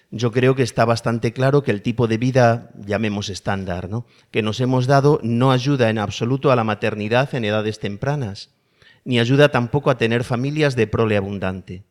Yo 0.10 0.32
creo 0.32 0.56
que 0.56 0.64
está 0.64 0.86
bastante 0.86 1.34
claro 1.34 1.64
que 1.64 1.72
el 1.72 1.82
tipo 1.82 2.08
de 2.08 2.18
vida, 2.18 2.72
llamemos 2.76 3.30
estándar, 3.30 3.90
¿no? 3.90 4.06
que 4.32 4.42
nos 4.42 4.60
hemos 4.62 4.88
dado 4.88 5.20
no 5.22 5.52
ayuda 5.52 5.90
en 5.90 5.98
absoluto 5.98 6.52
a 6.52 6.56
la 6.56 6.64
maternidad 6.64 7.34
en 7.36 7.46
edades 7.46 7.80
tempranas, 7.80 8.52
ni 9.04 9.20
ayuda 9.20 9.50
tampoco 9.50 9.90
a 9.90 9.98
tener 9.98 10.24
familias 10.24 10.76
de 10.76 10.88
prole 10.88 11.18
abundante. 11.18 11.84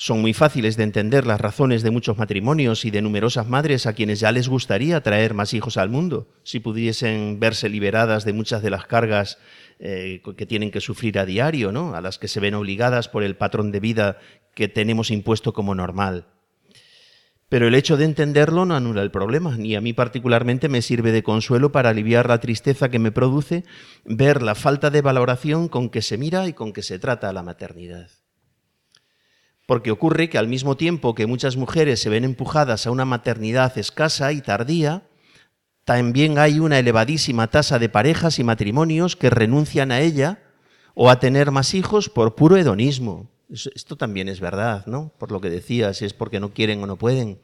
Son 0.00 0.20
muy 0.20 0.32
fáciles 0.32 0.76
de 0.76 0.84
entender 0.84 1.26
las 1.26 1.40
razones 1.40 1.82
de 1.82 1.90
muchos 1.90 2.16
matrimonios 2.18 2.84
y 2.84 2.90
de 2.90 3.02
numerosas 3.02 3.48
madres 3.48 3.84
a 3.84 3.94
quienes 3.94 4.20
ya 4.20 4.30
les 4.32 4.48
gustaría 4.48 5.02
traer 5.02 5.34
más 5.34 5.52
hijos 5.54 5.76
al 5.76 5.90
mundo, 5.90 6.28
si 6.44 6.60
pudiesen 6.60 7.40
verse 7.40 7.68
liberadas 7.68 8.24
de 8.24 8.32
muchas 8.32 8.62
de 8.62 8.70
las 8.70 8.86
cargas 8.86 9.38
eh, 9.78 10.22
que 10.36 10.46
tienen 10.46 10.70
que 10.70 10.80
sufrir 10.80 11.18
a 11.18 11.26
diario, 11.26 11.72
¿no? 11.72 11.94
a 11.94 12.00
las 12.00 12.18
que 12.18 12.28
se 12.28 12.40
ven 12.40 12.54
obligadas 12.54 13.08
por 13.08 13.22
el 13.22 13.36
patrón 13.36 13.72
de 13.72 13.80
vida 13.80 14.18
que 14.54 14.68
tenemos 14.68 15.10
impuesto 15.10 15.52
como 15.52 15.74
normal. 15.74 16.26
Pero 17.48 17.66
el 17.66 17.74
hecho 17.74 17.96
de 17.96 18.04
entenderlo 18.04 18.66
no 18.66 18.76
anula 18.76 19.02
el 19.02 19.10
problema, 19.10 19.56
ni 19.56 19.74
a 19.74 19.80
mí 19.80 19.94
particularmente 19.94 20.68
me 20.68 20.82
sirve 20.82 21.12
de 21.12 21.22
consuelo 21.22 21.72
para 21.72 21.90
aliviar 21.90 22.28
la 22.28 22.40
tristeza 22.40 22.90
que 22.90 22.98
me 22.98 23.12
produce 23.12 23.64
ver 24.04 24.42
la 24.42 24.54
falta 24.54 24.90
de 24.90 25.00
valoración 25.00 25.68
con 25.68 25.88
que 25.88 26.02
se 26.02 26.18
mira 26.18 26.46
y 26.46 26.52
con 26.52 26.72
que 26.72 26.82
se 26.82 26.98
trata 26.98 27.30
a 27.30 27.32
la 27.32 27.42
maternidad 27.42 28.10
porque 29.68 29.90
ocurre 29.90 30.30
que 30.30 30.38
al 30.38 30.48
mismo 30.48 30.78
tiempo 30.78 31.14
que 31.14 31.26
muchas 31.26 31.58
mujeres 31.58 32.00
se 32.00 32.08
ven 32.08 32.24
empujadas 32.24 32.86
a 32.86 32.90
una 32.90 33.04
maternidad 33.04 33.76
escasa 33.76 34.32
y 34.32 34.40
tardía, 34.40 35.07
también 35.88 36.36
hay 36.38 36.60
una 36.60 36.78
elevadísima 36.78 37.46
tasa 37.46 37.78
de 37.78 37.88
parejas 37.88 38.38
y 38.38 38.44
matrimonios 38.44 39.16
que 39.16 39.30
renuncian 39.30 39.90
a 39.90 40.00
ella 40.00 40.38
o 40.92 41.08
a 41.08 41.18
tener 41.18 41.50
más 41.50 41.72
hijos 41.72 42.10
por 42.10 42.34
puro 42.34 42.58
hedonismo. 42.58 43.30
Esto 43.48 43.96
también 43.96 44.28
es 44.28 44.38
verdad, 44.38 44.84
¿no? 44.84 45.14
Por 45.16 45.32
lo 45.32 45.40
que 45.40 45.48
decías, 45.48 46.02
es 46.02 46.12
porque 46.12 46.40
no 46.40 46.52
quieren 46.52 46.82
o 46.82 46.86
no 46.86 46.96
pueden. 46.96 47.38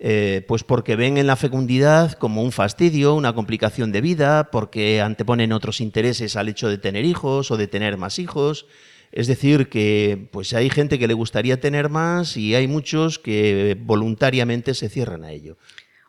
Eh, 0.00 0.44
pues 0.46 0.64
porque 0.64 0.96
ven 0.96 1.16
en 1.16 1.26
la 1.26 1.36
fecundidad 1.36 2.12
como 2.12 2.42
un 2.42 2.52
fastidio, 2.52 3.14
una 3.14 3.34
complicación 3.34 3.90
de 3.90 4.02
vida, 4.02 4.50
porque 4.50 5.00
anteponen 5.00 5.54
otros 5.54 5.80
intereses 5.80 6.36
al 6.36 6.50
hecho 6.50 6.68
de 6.68 6.76
tener 6.76 7.06
hijos 7.06 7.50
o 7.50 7.56
de 7.56 7.68
tener 7.68 7.96
más 7.96 8.18
hijos, 8.18 8.66
es 9.12 9.28
decir, 9.28 9.70
que 9.70 10.28
pues 10.30 10.52
hay 10.52 10.68
gente 10.68 10.98
que 10.98 11.08
le 11.08 11.14
gustaría 11.14 11.58
tener 11.58 11.88
más 11.88 12.36
y 12.36 12.54
hay 12.54 12.68
muchos 12.68 13.18
que 13.18 13.78
voluntariamente 13.80 14.74
se 14.74 14.90
cierran 14.90 15.24
a 15.24 15.32
ello. 15.32 15.56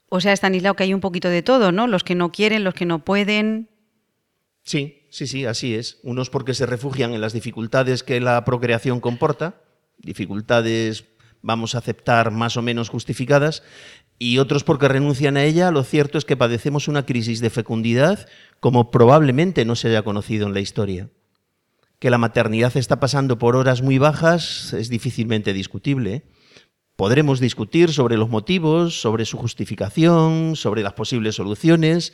O 0.10 0.22
sea, 0.22 0.34
Stanislao, 0.34 0.76
que 0.76 0.84
hay 0.84 0.94
un 0.94 1.00
poquito 1.00 1.30
de 1.30 1.42
todo, 1.42 1.72
¿no? 1.72 1.88
Los 1.88 2.04
que 2.04 2.16
no 2.16 2.32
quieren, 2.32 2.64
los 2.64 2.74
que 2.74 2.86
no 2.86 3.06
pueden. 3.06 3.70
Sí, 4.64 5.08
sí, 5.10 5.28
sí, 5.28 5.46
así 5.46 5.76
es. 5.76 6.00
Unos 6.04 6.30
porque 6.30 6.54
se 6.54 6.66
refugian 6.66 7.14
en 7.14 7.22
las 7.22 7.34
dificultades 7.34 8.04
que 8.04 8.20
la 8.20 8.44
procreación 8.46 9.00
comporta, 9.00 9.62
dificultades, 10.00 11.06
vamos 11.42 11.76
a 11.76 11.80
aceptar, 11.80 12.32
más 12.32 12.58
o 12.58 12.62
menos 12.62 12.90
justificadas, 12.90 13.64
y 14.18 14.40
otros 14.40 14.64
porque 14.64 14.88
renuncian 14.88 15.38
a 15.38 15.44
ella. 15.44 15.72
Lo 15.72 15.84
cierto 15.84 16.18
es 16.18 16.26
que 16.26 16.38
padecemos 16.38 16.88
una 16.88 17.06
crisis 17.06 17.40
de 17.40 17.50
fecundidad 17.50 18.28
como 18.60 18.92
probablemente 18.92 19.64
no 19.64 19.76
se 19.76 19.90
haya 19.90 20.02
conocido 20.02 20.48
en 20.48 20.54
la 20.54 20.60
historia 20.60 21.10
que 22.00 22.10
la 22.10 22.18
maternidad 22.18 22.76
está 22.78 23.00
pasando 23.00 23.38
por 23.38 23.56
horas 23.56 23.82
muy 23.82 23.98
bajas 23.98 24.74
es 24.74 24.90
difícilmente 24.90 25.54
discutible. 25.54 26.24
Podremos 27.00 27.40
discutir 27.40 27.94
sobre 27.94 28.18
los 28.18 28.28
motivos, 28.28 29.00
sobre 29.00 29.24
su 29.24 29.38
justificación, 29.38 30.58
sobre 30.58 30.84
las 30.84 30.92
posibles 30.92 31.36
soluciones, 31.36 32.12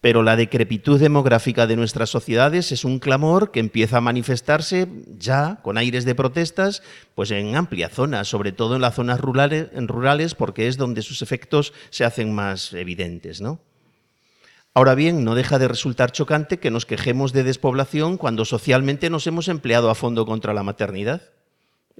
pero 0.00 0.22
la 0.22 0.36
decrepitud 0.36 1.00
demográfica 1.00 1.66
de 1.66 1.74
nuestras 1.74 2.10
sociedades 2.10 2.70
es 2.70 2.84
un 2.84 3.00
clamor 3.00 3.50
que 3.50 3.58
empieza 3.58 3.96
a 3.96 4.00
manifestarse 4.00 4.86
ya 5.18 5.58
con 5.64 5.76
aires 5.76 6.04
de 6.04 6.14
protestas, 6.14 6.84
pues 7.16 7.32
en 7.32 7.56
amplia 7.56 7.88
zona, 7.88 8.22
sobre 8.22 8.52
todo 8.52 8.76
en 8.76 8.82
las 8.82 8.94
zonas 8.94 9.20
rurales, 9.20 9.70
rurales 9.74 10.36
porque 10.36 10.68
es 10.68 10.76
donde 10.76 11.02
sus 11.02 11.20
efectos 11.20 11.72
se 11.90 12.04
hacen 12.04 12.32
más 12.32 12.72
evidentes, 12.74 13.40
¿no? 13.40 13.58
Ahora 14.72 14.94
bien, 14.94 15.24
no 15.24 15.34
deja 15.34 15.58
de 15.58 15.66
resultar 15.66 16.12
chocante 16.12 16.60
que 16.60 16.70
nos 16.70 16.86
quejemos 16.86 17.32
de 17.32 17.42
despoblación 17.42 18.16
cuando 18.16 18.44
socialmente 18.44 19.10
nos 19.10 19.26
hemos 19.26 19.48
empleado 19.48 19.90
a 19.90 19.96
fondo 19.96 20.26
contra 20.26 20.54
la 20.54 20.62
maternidad. 20.62 21.22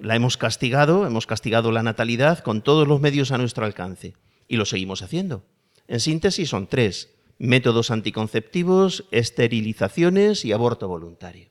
La 0.00 0.14
hemos 0.14 0.36
castigado, 0.36 1.06
hemos 1.06 1.26
castigado 1.26 1.72
la 1.72 1.82
natalidad 1.82 2.40
con 2.40 2.62
todos 2.62 2.86
los 2.86 3.00
medios 3.00 3.32
a 3.32 3.38
nuestro 3.38 3.64
alcance 3.64 4.14
y 4.46 4.56
lo 4.56 4.64
seguimos 4.64 5.02
haciendo. 5.02 5.44
En 5.88 6.00
síntesis 6.00 6.48
son 6.48 6.66
tres, 6.66 7.10
métodos 7.38 7.90
anticonceptivos, 7.90 9.06
esterilizaciones 9.10 10.44
y 10.44 10.52
aborto 10.52 10.88
voluntario. 10.88 11.50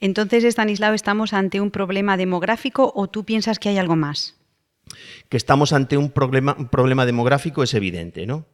Entonces, 0.00 0.44
Stanislao, 0.44 0.94
¿estamos 0.94 1.32
ante 1.32 1.60
un 1.60 1.70
problema 1.70 2.16
demográfico 2.16 2.92
o 2.94 3.08
tú 3.08 3.24
piensas 3.24 3.58
que 3.58 3.68
hay 3.68 3.78
algo 3.78 3.96
más? 3.96 4.36
Que 5.28 5.36
estamos 5.36 5.72
ante 5.72 5.96
un 5.96 6.10
problema, 6.10 6.54
un 6.58 6.68
problema 6.68 7.04
demográfico 7.04 7.62
es 7.62 7.74
evidente, 7.74 8.26
¿no? 8.26 8.46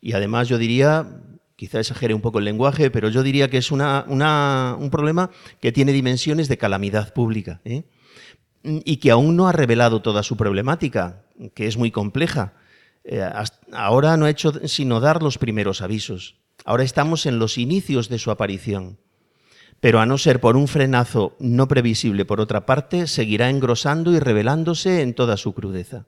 Y 0.00 0.12
además 0.12 0.48
yo 0.48 0.58
diría, 0.58 1.06
quizá 1.56 1.80
exagere 1.80 2.12
un 2.12 2.20
poco 2.20 2.38
el 2.38 2.44
lenguaje, 2.44 2.90
pero 2.90 3.08
yo 3.08 3.22
diría 3.22 3.48
que 3.48 3.58
es 3.58 3.70
un 3.72 4.88
problema 4.90 5.30
que 5.60 5.72
tiene 5.72 5.92
dimensiones 5.92 6.48
de 6.48 6.58
calamidad 6.58 7.14
pública 7.14 7.60
¿eh? 7.64 7.84
Y 8.64 8.96
que 8.96 9.10
aún 9.10 9.36
no 9.36 9.46
ha 9.46 9.52
revelado 9.52 10.02
toda 10.02 10.22
su 10.22 10.36
problemática, 10.36 11.22
que 11.54 11.66
es 11.66 11.76
muy 11.76 11.90
compleja. 11.90 12.54
Eh, 13.04 13.22
ahora 13.72 14.16
no 14.16 14.24
ha 14.24 14.30
hecho 14.30 14.66
sino 14.66 15.00
dar 15.00 15.22
los 15.22 15.38
primeros 15.38 15.82
avisos. 15.82 16.36
Ahora 16.64 16.82
estamos 16.82 17.26
en 17.26 17.38
los 17.38 17.58
inicios 17.58 18.08
de 18.08 18.18
su 18.18 18.30
aparición. 18.30 18.98
Pero 19.80 20.00
a 20.00 20.06
no 20.06 20.16
ser 20.16 20.40
por 20.40 20.56
un 20.56 20.66
frenazo 20.66 21.36
no 21.38 21.68
previsible 21.68 22.24
por 22.24 22.40
otra 22.40 22.64
parte, 22.64 23.06
seguirá 23.06 23.50
engrosando 23.50 24.12
y 24.12 24.18
revelándose 24.18 25.02
en 25.02 25.14
toda 25.14 25.36
su 25.36 25.52
crudeza. 25.52 26.06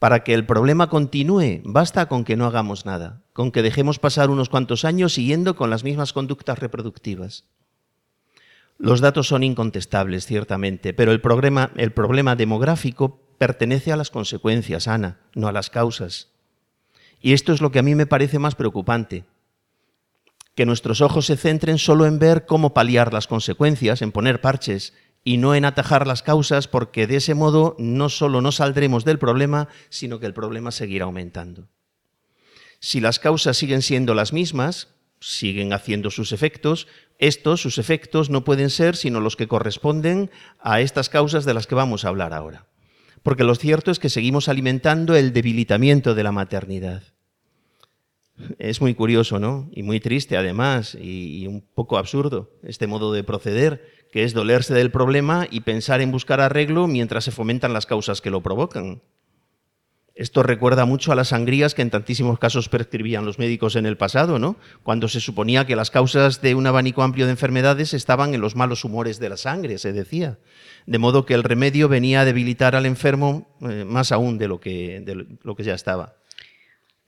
Para 0.00 0.24
que 0.24 0.34
el 0.34 0.46
problema 0.46 0.88
continúe, 0.88 1.60
basta 1.62 2.08
con 2.08 2.24
que 2.24 2.36
no 2.36 2.46
hagamos 2.46 2.86
nada, 2.86 3.22
con 3.32 3.52
que 3.52 3.62
dejemos 3.62 3.98
pasar 3.98 4.30
unos 4.30 4.48
cuantos 4.48 4.84
años 4.84 5.12
siguiendo 5.12 5.54
con 5.54 5.70
las 5.70 5.84
mismas 5.84 6.12
conductas 6.12 6.58
reproductivas. 6.58 7.44
Los 8.82 9.02
datos 9.02 9.28
son 9.28 9.42
incontestables, 9.42 10.24
ciertamente, 10.24 10.94
pero 10.94 11.12
el 11.12 11.20
problema, 11.20 11.70
demográfico 12.34 13.20
pertenece 13.36 13.92
a 13.92 13.96
las 13.96 14.10
consecuencias, 14.10 14.88
Ana, 14.88 15.20
no 15.34 15.48
a 15.48 15.52
las 15.52 15.68
causas. 15.68 16.28
Y 17.20 17.34
esto 17.34 17.52
es 17.52 17.60
lo 17.60 17.72
que 17.72 17.80
a 17.80 17.82
mí 17.82 17.94
me 17.94 18.06
parece 18.06 18.38
más 18.38 18.54
preocupante, 18.54 19.26
que 20.54 20.64
nuestros 20.64 21.02
ojos 21.02 21.26
se 21.26 21.36
centren 21.36 21.76
solo 21.76 22.06
en 22.06 22.18
ver 22.18 22.46
cómo 22.46 22.72
paliar 22.72 23.12
las 23.12 23.26
consecuencias, 23.26 24.00
en 24.00 24.12
poner 24.12 24.40
parches, 24.40 24.94
y 25.24 25.36
no 25.36 25.54
en 25.54 25.66
atajar 25.66 26.06
las 26.06 26.22
causas, 26.22 26.66
porque 26.66 27.06
de 27.06 27.16
ese 27.16 27.34
modo 27.34 27.76
no 27.78 28.08
solo 28.08 28.40
no 28.40 28.50
saldremos 28.50 29.04
del 29.04 29.18
problema, 29.18 29.68
sino 29.90 30.20
que 30.20 30.26
el 30.26 30.32
problema 30.32 30.70
seguirá 30.70 31.04
aumentando. 31.04 31.68
Si 32.78 33.02
las 33.02 33.18
causas 33.18 33.58
siguen 33.58 33.82
siendo 33.82 34.14
las 34.14 34.32
mismas, 34.32 34.88
siguen 35.20 35.74
haciendo 35.74 36.10
sus 36.10 36.32
efectos, 36.32 36.86
estos, 37.20 37.60
sus 37.60 37.78
efectos, 37.78 38.30
no 38.30 38.44
pueden 38.44 38.70
ser 38.70 38.96
sino 38.96 39.20
los 39.20 39.36
que 39.36 39.46
corresponden 39.46 40.30
a 40.58 40.80
estas 40.80 41.08
causas 41.08 41.44
de 41.44 41.54
las 41.54 41.66
que 41.66 41.74
vamos 41.74 42.04
a 42.04 42.08
hablar 42.08 42.32
ahora. 42.32 42.66
Porque 43.22 43.44
lo 43.44 43.54
cierto 43.54 43.90
es 43.90 43.98
que 43.98 44.08
seguimos 44.08 44.48
alimentando 44.48 45.14
el 45.14 45.32
debilitamiento 45.32 46.14
de 46.14 46.22
la 46.22 46.32
maternidad. 46.32 47.02
Es 48.58 48.80
muy 48.80 48.94
curioso, 48.94 49.38
¿no? 49.38 49.68
Y 49.72 49.82
muy 49.82 50.00
triste 50.00 50.38
además, 50.38 50.96
y, 50.98 51.46
un 51.46 51.60
poco 51.60 51.98
absurdo 51.98 52.50
este 52.62 52.86
modo 52.86 53.12
de 53.12 53.22
proceder 53.22 53.86
que 54.10 54.24
es 54.24 54.32
dolerse 54.32 54.74
del 54.74 54.90
problema 54.90 55.46
y 55.50 55.60
pensar 55.60 56.00
en 56.00 56.10
buscar 56.10 56.40
arreglo 56.40 56.86
mientras 56.86 57.24
se 57.24 57.30
fomentan 57.30 57.74
las 57.74 57.86
causas 57.86 58.20
que 58.20 58.30
lo 58.30 58.42
provocan. 58.42 59.02
Esto 60.20 60.42
recuerda 60.42 60.84
mucho 60.84 61.12
a 61.12 61.14
las 61.14 61.28
sangrías 61.28 61.72
que 61.72 61.80
en 61.80 61.88
tantísimos 61.88 62.38
casos 62.38 62.68
prescribían 62.68 63.24
los 63.24 63.38
médicos 63.38 63.74
en 63.74 63.86
el 63.86 63.96
pasado, 63.96 64.38
¿no? 64.38 64.56
Cuando 64.82 65.08
se 65.08 65.18
suponía 65.18 65.66
que 65.66 65.76
las 65.76 65.90
causas 65.90 66.42
de 66.42 66.54
un 66.54 66.66
abanico 66.66 67.02
amplio 67.02 67.24
de 67.24 67.30
enfermedades 67.30 67.94
estaban 67.94 68.34
en 68.34 68.42
los 68.42 68.54
malos 68.54 68.84
humores 68.84 69.18
de 69.18 69.30
la 69.30 69.38
sangre, 69.38 69.78
se 69.78 69.94
decía. 69.94 70.36
De 70.84 70.98
modo 70.98 71.24
que 71.24 71.32
el 71.32 71.42
remedio 71.42 71.88
venía 71.88 72.20
a 72.20 72.24
debilitar 72.26 72.76
al 72.76 72.84
enfermo 72.84 73.48
eh, 73.62 73.86
más 73.86 74.12
aún 74.12 74.36
de 74.36 74.48
lo, 74.48 74.60
que, 74.60 75.02
lo 75.42 75.56
que 75.56 75.62
ya 75.64 75.72
estaba. 75.72 76.16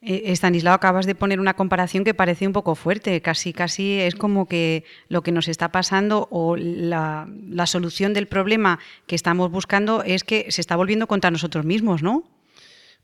Eh, 0.01 0.33
Estanislao, 0.33 0.73
acabas 0.73 1.05
de 1.05 1.15
poner 1.15 1.39
una 1.39 1.53
comparación 1.53 2.05
que 2.05 2.15
parece 2.15 2.47
un 2.47 2.55
poco 2.55 2.75
fuerte, 2.77 3.21
casi, 3.21 3.53
casi 3.53 4.01
es 4.01 4.15
como 4.15 4.49
que 4.49 4.85
lo 5.09 5.23
que 5.23 5.33
nos 5.33 5.49
está 5.49 5.71
pasando 5.71 6.29
o 6.31 6.57
la 6.57 7.27
solución 7.67 8.15
del 8.15 8.27
problema 8.27 8.79
que 9.07 9.17
estamos 9.17 9.51
buscando 9.51 10.03
es 10.03 10.25
que 10.25 10.51
se 10.51 10.63
está 10.63 10.77
volviendo 10.77 11.07
contra 11.07 11.31
nosotros 11.31 11.67
mismos, 11.67 12.03
¿no? 12.03 12.25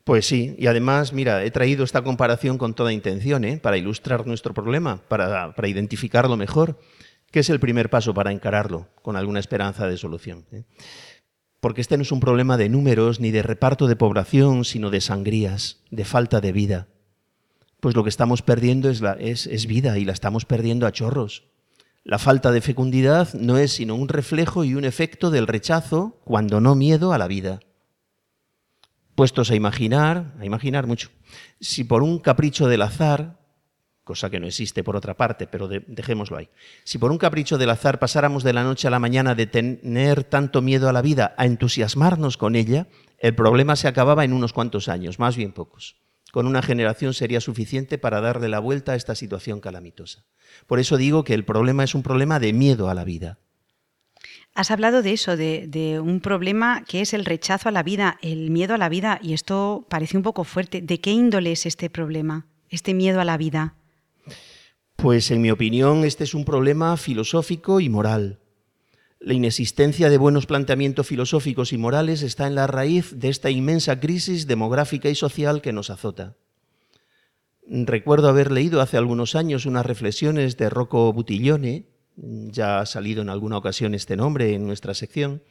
Pues 0.08 0.24
sí, 0.24 0.56
y 0.56 0.68
además, 0.68 1.12
mira, 1.12 1.44
he 1.44 1.50
traído 1.50 1.84
esta 1.84 2.00
comparación 2.00 2.56
con 2.56 2.72
toda 2.72 2.94
intención, 2.94 3.44
¿eh? 3.44 3.58
para 3.58 3.76
ilustrar 3.76 4.26
nuestro 4.26 4.54
problema, 4.54 5.02
para, 5.06 5.54
para, 5.54 5.68
identificarlo 5.68 6.34
mejor, 6.38 6.80
que 7.30 7.40
es 7.40 7.50
el 7.50 7.60
primer 7.60 7.90
paso 7.90 8.14
para 8.14 8.32
encararlo 8.32 8.88
con 9.02 9.16
alguna 9.16 9.38
esperanza 9.38 9.86
de 9.86 9.98
solución. 9.98 10.46
¿eh? 10.50 10.64
Porque 11.60 11.82
este 11.82 11.98
no 11.98 12.04
es 12.04 12.10
un 12.10 12.20
problema 12.20 12.56
de 12.56 12.70
números 12.70 13.20
ni 13.20 13.30
de 13.32 13.42
reparto 13.42 13.86
de 13.86 13.96
población, 13.96 14.64
sino 14.64 14.88
de 14.88 15.02
sangrías, 15.02 15.82
de 15.90 16.06
falta 16.06 16.40
de 16.40 16.52
vida. 16.52 16.88
Pues 17.78 17.94
lo 17.94 18.02
que 18.02 18.08
estamos 18.08 18.40
perdiendo 18.40 18.88
es, 18.88 19.02
la, 19.02 19.12
es, 19.12 19.46
es 19.46 19.66
vida 19.66 19.98
y 19.98 20.06
la 20.06 20.14
estamos 20.14 20.46
perdiendo 20.46 20.86
a 20.86 20.92
chorros. 20.92 21.44
La 22.02 22.18
falta 22.18 22.50
de 22.50 22.62
fecundidad 22.62 23.34
no 23.34 23.58
es 23.58 23.72
sino 23.72 23.94
un 23.94 24.08
reflejo 24.08 24.64
y 24.64 24.74
un 24.74 24.86
efecto 24.86 25.30
del 25.30 25.46
rechazo, 25.46 26.18
cuando 26.24 26.62
no 26.62 26.74
miedo, 26.76 27.12
a 27.12 27.18
la 27.18 27.28
vida. 27.28 27.60
Puestos 29.18 29.50
a 29.50 29.56
imaginar, 29.56 30.32
a 30.38 30.46
imaginar 30.46 30.86
mucho, 30.86 31.08
si 31.58 31.82
por 31.82 32.04
un 32.04 32.20
capricho 32.20 32.68
del 32.68 32.82
azar, 32.82 33.36
cosa 34.04 34.30
que 34.30 34.38
no 34.38 34.46
existe 34.46 34.84
por 34.84 34.94
otra 34.94 35.16
parte, 35.16 35.48
pero 35.48 35.66
de, 35.66 35.80
dejémoslo 35.88 36.36
ahí. 36.36 36.48
Si 36.84 36.98
por 36.98 37.10
un 37.10 37.18
capricho 37.18 37.58
del 37.58 37.70
azar 37.70 37.98
pasáramos 37.98 38.44
de 38.44 38.52
la 38.52 38.62
noche 38.62 38.86
a 38.86 38.92
la 38.92 39.00
mañana 39.00 39.34
de 39.34 39.48
tener 39.48 40.22
tanto 40.22 40.62
miedo 40.62 40.88
a 40.88 40.92
la 40.92 41.02
vida 41.02 41.34
a 41.36 41.46
entusiasmarnos 41.46 42.36
con 42.36 42.54
ella, 42.54 42.86
el 43.18 43.34
problema 43.34 43.74
se 43.74 43.88
acababa 43.88 44.24
en 44.24 44.32
unos 44.32 44.52
cuantos 44.52 44.86
años, 44.86 45.18
más 45.18 45.36
bien 45.36 45.50
pocos. 45.50 45.96
Con 46.30 46.46
una 46.46 46.62
generación 46.62 47.12
sería 47.12 47.40
suficiente 47.40 47.98
para 47.98 48.20
darle 48.20 48.48
la 48.48 48.60
vuelta 48.60 48.92
a 48.92 48.94
esta 48.94 49.16
situación 49.16 49.58
calamitosa. 49.58 50.26
Por 50.68 50.78
eso 50.78 50.96
digo 50.96 51.24
que 51.24 51.34
el 51.34 51.44
problema 51.44 51.82
es 51.82 51.96
un 51.96 52.04
problema 52.04 52.38
de 52.38 52.52
miedo 52.52 52.88
a 52.88 52.94
la 52.94 53.02
vida. 53.02 53.40
Has 54.58 54.72
hablado 54.72 55.02
de 55.02 55.12
eso, 55.12 55.36
de, 55.36 56.00
un 56.02 56.18
problema 56.18 56.82
que 56.82 57.00
es 57.00 57.14
el 57.14 57.24
rechazo 57.24 57.68
a 57.68 57.72
la 57.72 57.84
vida, 57.84 58.18
el 58.22 58.50
miedo 58.50 58.74
a 58.74 58.76
la 58.76 58.88
vida, 58.88 59.20
y 59.22 59.32
esto 59.32 59.86
parece 59.88 60.16
un 60.16 60.24
poco 60.24 60.42
fuerte. 60.42 60.82
¿De 60.82 60.98
qué 61.00 61.12
índole 61.12 61.52
es 61.52 61.64
este 61.64 61.88
problema, 61.88 62.44
este 62.68 62.92
miedo 62.92 63.20
a 63.20 63.24
la 63.24 63.36
vida? 63.36 63.76
Pues 64.96 65.30
en 65.30 65.42
mi 65.42 65.52
opinión 65.52 66.02
este 66.02 66.24
es 66.24 66.34
un 66.34 66.44
problema 66.44 66.96
filosófico 66.96 67.78
y 67.78 67.88
moral. 67.88 68.40
La 69.20 69.32
inexistencia 69.32 70.10
de 70.10 70.18
buenos 70.18 70.46
planteamientos 70.46 71.06
filosóficos 71.06 71.72
y 71.72 71.78
morales 71.78 72.22
está 72.22 72.48
en 72.48 72.56
la 72.56 72.66
raíz 72.66 73.16
de 73.16 73.28
esta 73.28 73.50
inmensa 73.50 74.00
crisis 74.00 74.48
demográfica 74.48 75.08
y 75.08 75.14
social 75.14 75.62
que 75.62 75.72
nos 75.72 75.88
azota. 75.88 76.34
Recuerdo 77.64 78.28
haber 78.28 78.50
leído 78.50 78.80
hace 78.80 78.96
algunos 78.96 79.36
años 79.36 79.66
unas 79.66 79.86
reflexiones 79.86 80.56
de 80.56 80.68
Rocco 80.68 81.12
Buttiglione, 81.12 81.86
ya 82.20 82.80
ha 82.80 82.86
salido 82.86 83.22
en 83.22 83.28
alguna 83.28 83.56
ocasión 83.56 83.94
este 83.94 84.16
nombre 84.16 84.54
en 84.54 84.66
nuestra 84.66 84.94
sección, 84.94 85.42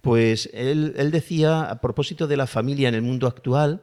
pues 0.00 0.50
él, 0.52 0.92
decía, 1.10 1.62
a 1.62 1.80
propósito 1.80 2.26
de 2.26 2.36
la 2.36 2.46
familia 2.46 2.88
en 2.88 2.94
el 2.94 3.02
mundo 3.02 3.26
actual, 3.26 3.82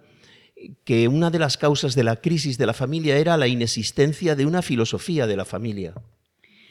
que 0.84 1.08
una 1.08 1.32
de 1.32 1.40
las 1.40 1.58
causas 1.58 1.96
de 1.96 2.04
la 2.04 2.18
crisis 2.18 2.60
de 2.60 2.68
la 2.68 2.74
familia 2.74 3.18
era 3.18 3.38
la 3.38 3.48
inexistencia 3.48 4.36
de 4.36 4.46
una 4.46 4.62
filosofía 4.62 5.26
de 5.26 5.36
la 5.36 5.46
familia. 5.46 5.96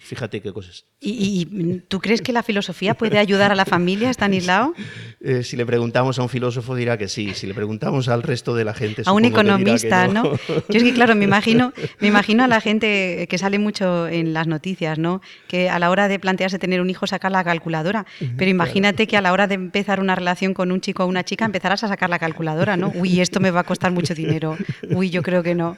Fíjate 0.02 0.40
qué 0.40 0.52
cosas. 0.52 0.86
¿Y, 0.98 1.46
y 1.52 1.80
tú 1.86 2.00
crees 2.00 2.22
que 2.22 2.32
la 2.32 2.42
filosofía 2.42 2.94
puede 2.94 3.18
ayudar 3.18 3.52
a 3.52 3.54
la 3.54 3.64
familia, 3.64 4.10
Stanislao? 4.10 4.74
Eh, 5.22 5.42
si 5.42 5.54
le 5.54 5.66
preguntamos 5.66 6.18
a 6.18 6.22
un 6.22 6.30
filósofo 6.30 6.74
dirá 6.74 6.96
que 6.96 7.06
sí, 7.06 7.34
si 7.34 7.46
le 7.46 7.52
preguntamos 7.52 8.08
al 8.08 8.22
resto 8.22 8.54
de 8.54 8.64
la 8.64 8.72
gente 8.72 9.02
a 9.04 9.12
un 9.12 9.26
economista, 9.26 10.08
no. 10.08 10.22
¿no? 10.22 10.30
Yo 10.48 10.78
es 10.78 10.82
que 10.82 10.94
claro, 10.94 11.14
me 11.14 11.24
imagino, 11.30 11.74
me 11.98 12.08
imagino 12.08 12.42
a 12.42 12.46
la 12.46 12.62
gente 12.62 13.26
que 13.28 13.36
sale 13.36 13.58
mucho 13.58 14.08
en 14.08 14.32
las 14.32 14.46
noticias, 14.46 14.98
¿no? 14.98 15.20
Que 15.46 15.68
a 15.68 15.78
la 15.78 15.90
hora 15.90 16.08
de 16.08 16.18
plantearse 16.18 16.58
tener 16.58 16.80
un 16.80 16.88
hijo 16.88 17.06
sacar 17.06 17.32
la 17.32 17.44
calculadora, 17.44 18.06
pero 18.38 18.50
imagínate 18.50 19.06
que 19.06 19.18
a 19.18 19.20
la 19.20 19.34
hora 19.34 19.46
de 19.46 19.56
empezar 19.56 20.00
una 20.00 20.14
relación 20.14 20.54
con 20.54 20.72
un 20.72 20.80
chico 20.80 21.04
o 21.04 21.06
una 21.06 21.22
chica 21.22 21.44
empezarás 21.44 21.84
a 21.84 21.88
sacar 21.88 22.08
la 22.08 22.18
calculadora, 22.18 22.78
¿no? 22.78 22.90
Uy, 22.94 23.20
esto 23.20 23.40
me 23.40 23.50
va 23.50 23.60
a 23.60 23.64
costar 23.64 23.92
mucho 23.92 24.14
dinero. 24.14 24.56
Uy, 24.88 25.10
yo 25.10 25.20
creo 25.20 25.42
que 25.42 25.54
no. 25.54 25.76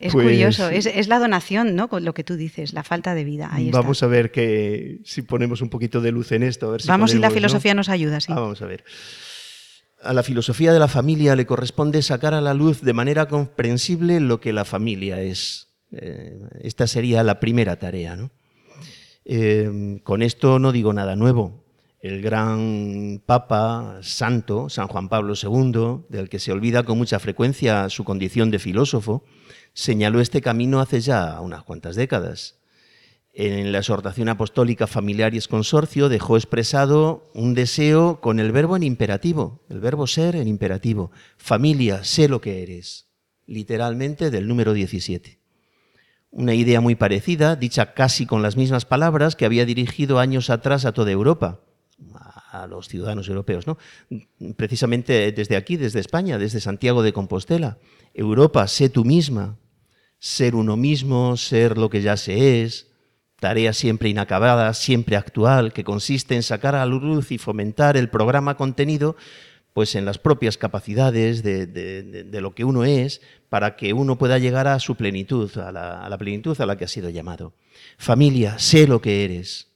Es 0.00 0.12
pues, 0.12 0.26
curioso, 0.26 0.68
es, 0.68 0.86
es, 0.86 1.08
la 1.08 1.18
donación, 1.18 1.74
¿no? 1.76 1.88
Con 1.88 2.04
lo 2.04 2.14
que 2.14 2.24
tú 2.24 2.36
dices, 2.36 2.72
la 2.72 2.82
falta 2.82 3.14
de 3.14 3.24
vida. 3.24 3.48
Ahí 3.52 3.70
vamos 3.70 3.98
está. 3.98 4.06
a 4.06 4.08
ver 4.08 4.30
que 4.30 5.00
si 5.04 5.22
ponemos 5.22 5.60
un 5.60 5.70
poquito 5.70 6.00
de 6.00 6.12
luz 6.12 6.32
en 6.32 6.42
esto. 6.42 6.68
A 6.68 6.72
ver 6.72 6.82
si 6.82 6.88
vamos 6.88 7.10
podemos, 7.10 7.18
y 7.18 7.28
la 7.28 7.30
filosofía 7.34 7.74
¿no? 7.74 7.78
nos 7.78 7.88
ayuda, 7.88 8.20
sí. 8.20 8.32
Ah, 8.32 8.40
vamos 8.40 8.60
a 8.62 8.66
ver. 8.66 8.84
A 10.02 10.12
la 10.12 10.22
filosofía 10.22 10.72
de 10.72 10.78
la 10.78 10.88
familia 10.88 11.34
le 11.34 11.46
corresponde 11.46 12.02
sacar 12.02 12.34
a 12.34 12.40
la 12.40 12.52
luz 12.52 12.82
de 12.82 12.92
manera 12.92 13.26
comprensible 13.26 14.20
lo 14.20 14.40
que 14.40 14.52
la 14.52 14.64
familia 14.64 15.20
es. 15.22 15.68
Eh, 15.92 16.38
esta 16.60 16.86
sería 16.86 17.22
la 17.22 17.40
primera 17.40 17.78
tarea. 17.78 18.16
¿no? 18.16 18.30
Eh, 19.24 20.00
con 20.02 20.22
esto 20.22 20.58
no 20.58 20.72
digo 20.72 20.92
nada 20.92 21.16
nuevo. 21.16 21.64
El 22.00 22.20
gran 22.20 23.22
Papa 23.24 24.00
Santo, 24.02 24.68
San 24.68 24.88
Juan 24.88 25.08
Pablo 25.08 25.32
II, 25.42 26.04
del 26.10 26.28
que 26.28 26.38
se 26.38 26.52
olvida 26.52 26.82
con 26.82 26.98
mucha 26.98 27.18
frecuencia 27.18 27.88
su 27.88 28.04
condición 28.04 28.50
de 28.50 28.58
filósofo, 28.58 29.24
señaló 29.74 30.20
este 30.20 30.40
camino 30.40 30.80
hace 30.80 31.00
ya 31.00 31.40
unas 31.40 31.64
cuantas 31.64 31.96
décadas. 31.96 32.56
En 33.36 33.72
la 33.72 33.78
exhortación 33.78 34.28
apostólica 34.28 34.86
Familiares 34.86 35.48
Consorcio 35.48 36.08
dejó 36.08 36.36
expresado 36.36 37.28
un 37.34 37.54
deseo 37.54 38.20
con 38.20 38.38
el 38.38 38.52
verbo 38.52 38.76
en 38.76 38.84
imperativo, 38.84 39.60
el 39.68 39.80
verbo 39.80 40.06
ser 40.06 40.36
en 40.36 40.46
imperativo. 40.46 41.10
Familia, 41.36 42.04
sé 42.04 42.28
lo 42.28 42.40
que 42.40 42.62
eres, 42.62 43.08
literalmente 43.46 44.30
del 44.30 44.46
número 44.46 44.72
17. 44.72 45.40
Una 46.30 46.54
idea 46.54 46.80
muy 46.80 46.94
parecida, 46.94 47.56
dicha 47.56 47.94
casi 47.94 48.24
con 48.24 48.40
las 48.40 48.56
mismas 48.56 48.84
palabras, 48.84 49.34
que 49.34 49.46
había 49.46 49.66
dirigido 49.66 50.20
años 50.20 50.48
atrás 50.48 50.84
a 50.84 50.92
toda 50.92 51.10
Europa, 51.10 51.60
a 52.52 52.68
los 52.68 52.88
ciudadanos 52.88 53.28
europeos, 53.28 53.66
¿no? 53.66 53.78
Precisamente 54.56 55.32
desde 55.32 55.56
aquí, 55.56 55.76
desde 55.76 55.98
España, 55.98 56.38
desde 56.38 56.60
Santiago 56.60 57.02
de 57.02 57.12
Compostela. 57.12 57.78
Europa, 58.14 58.66
sé 58.68 58.88
tú 58.88 59.04
misma, 59.04 59.58
ser 60.24 60.54
uno 60.54 60.74
mismo, 60.74 61.36
ser 61.36 61.76
lo 61.76 61.90
que 61.90 62.00
ya 62.00 62.16
se 62.16 62.62
es, 62.62 62.86
tarea 63.40 63.74
siempre 63.74 64.08
inacabada, 64.08 64.72
siempre 64.72 65.16
actual, 65.16 65.74
que 65.74 65.84
consiste 65.84 66.34
en 66.34 66.42
sacar 66.42 66.74
a 66.74 66.86
luz 66.86 67.30
y 67.30 67.36
fomentar 67.36 67.98
el 67.98 68.08
programa 68.08 68.56
contenido 68.56 69.16
pues 69.74 69.94
en 69.94 70.06
las 70.06 70.16
propias 70.16 70.56
capacidades 70.56 71.42
de, 71.42 72.38
lo 72.40 72.54
que 72.54 72.64
uno 72.64 72.84
es 72.84 73.20
para 73.50 73.76
que 73.76 73.92
uno 73.92 74.16
pueda 74.16 74.38
llegar 74.38 74.66
a 74.66 74.80
su 74.80 74.94
plenitud, 74.94 75.54
a 75.58 75.70
la 75.72 76.16
plenitud 76.18 76.58
a 76.58 76.64
la 76.64 76.78
que 76.78 76.86
ha 76.86 76.88
sido 76.88 77.10
llamado. 77.10 77.52
Familia, 77.98 78.58
sé 78.58 78.86
lo 78.86 79.02
que 79.02 79.26
eres. 79.26 79.68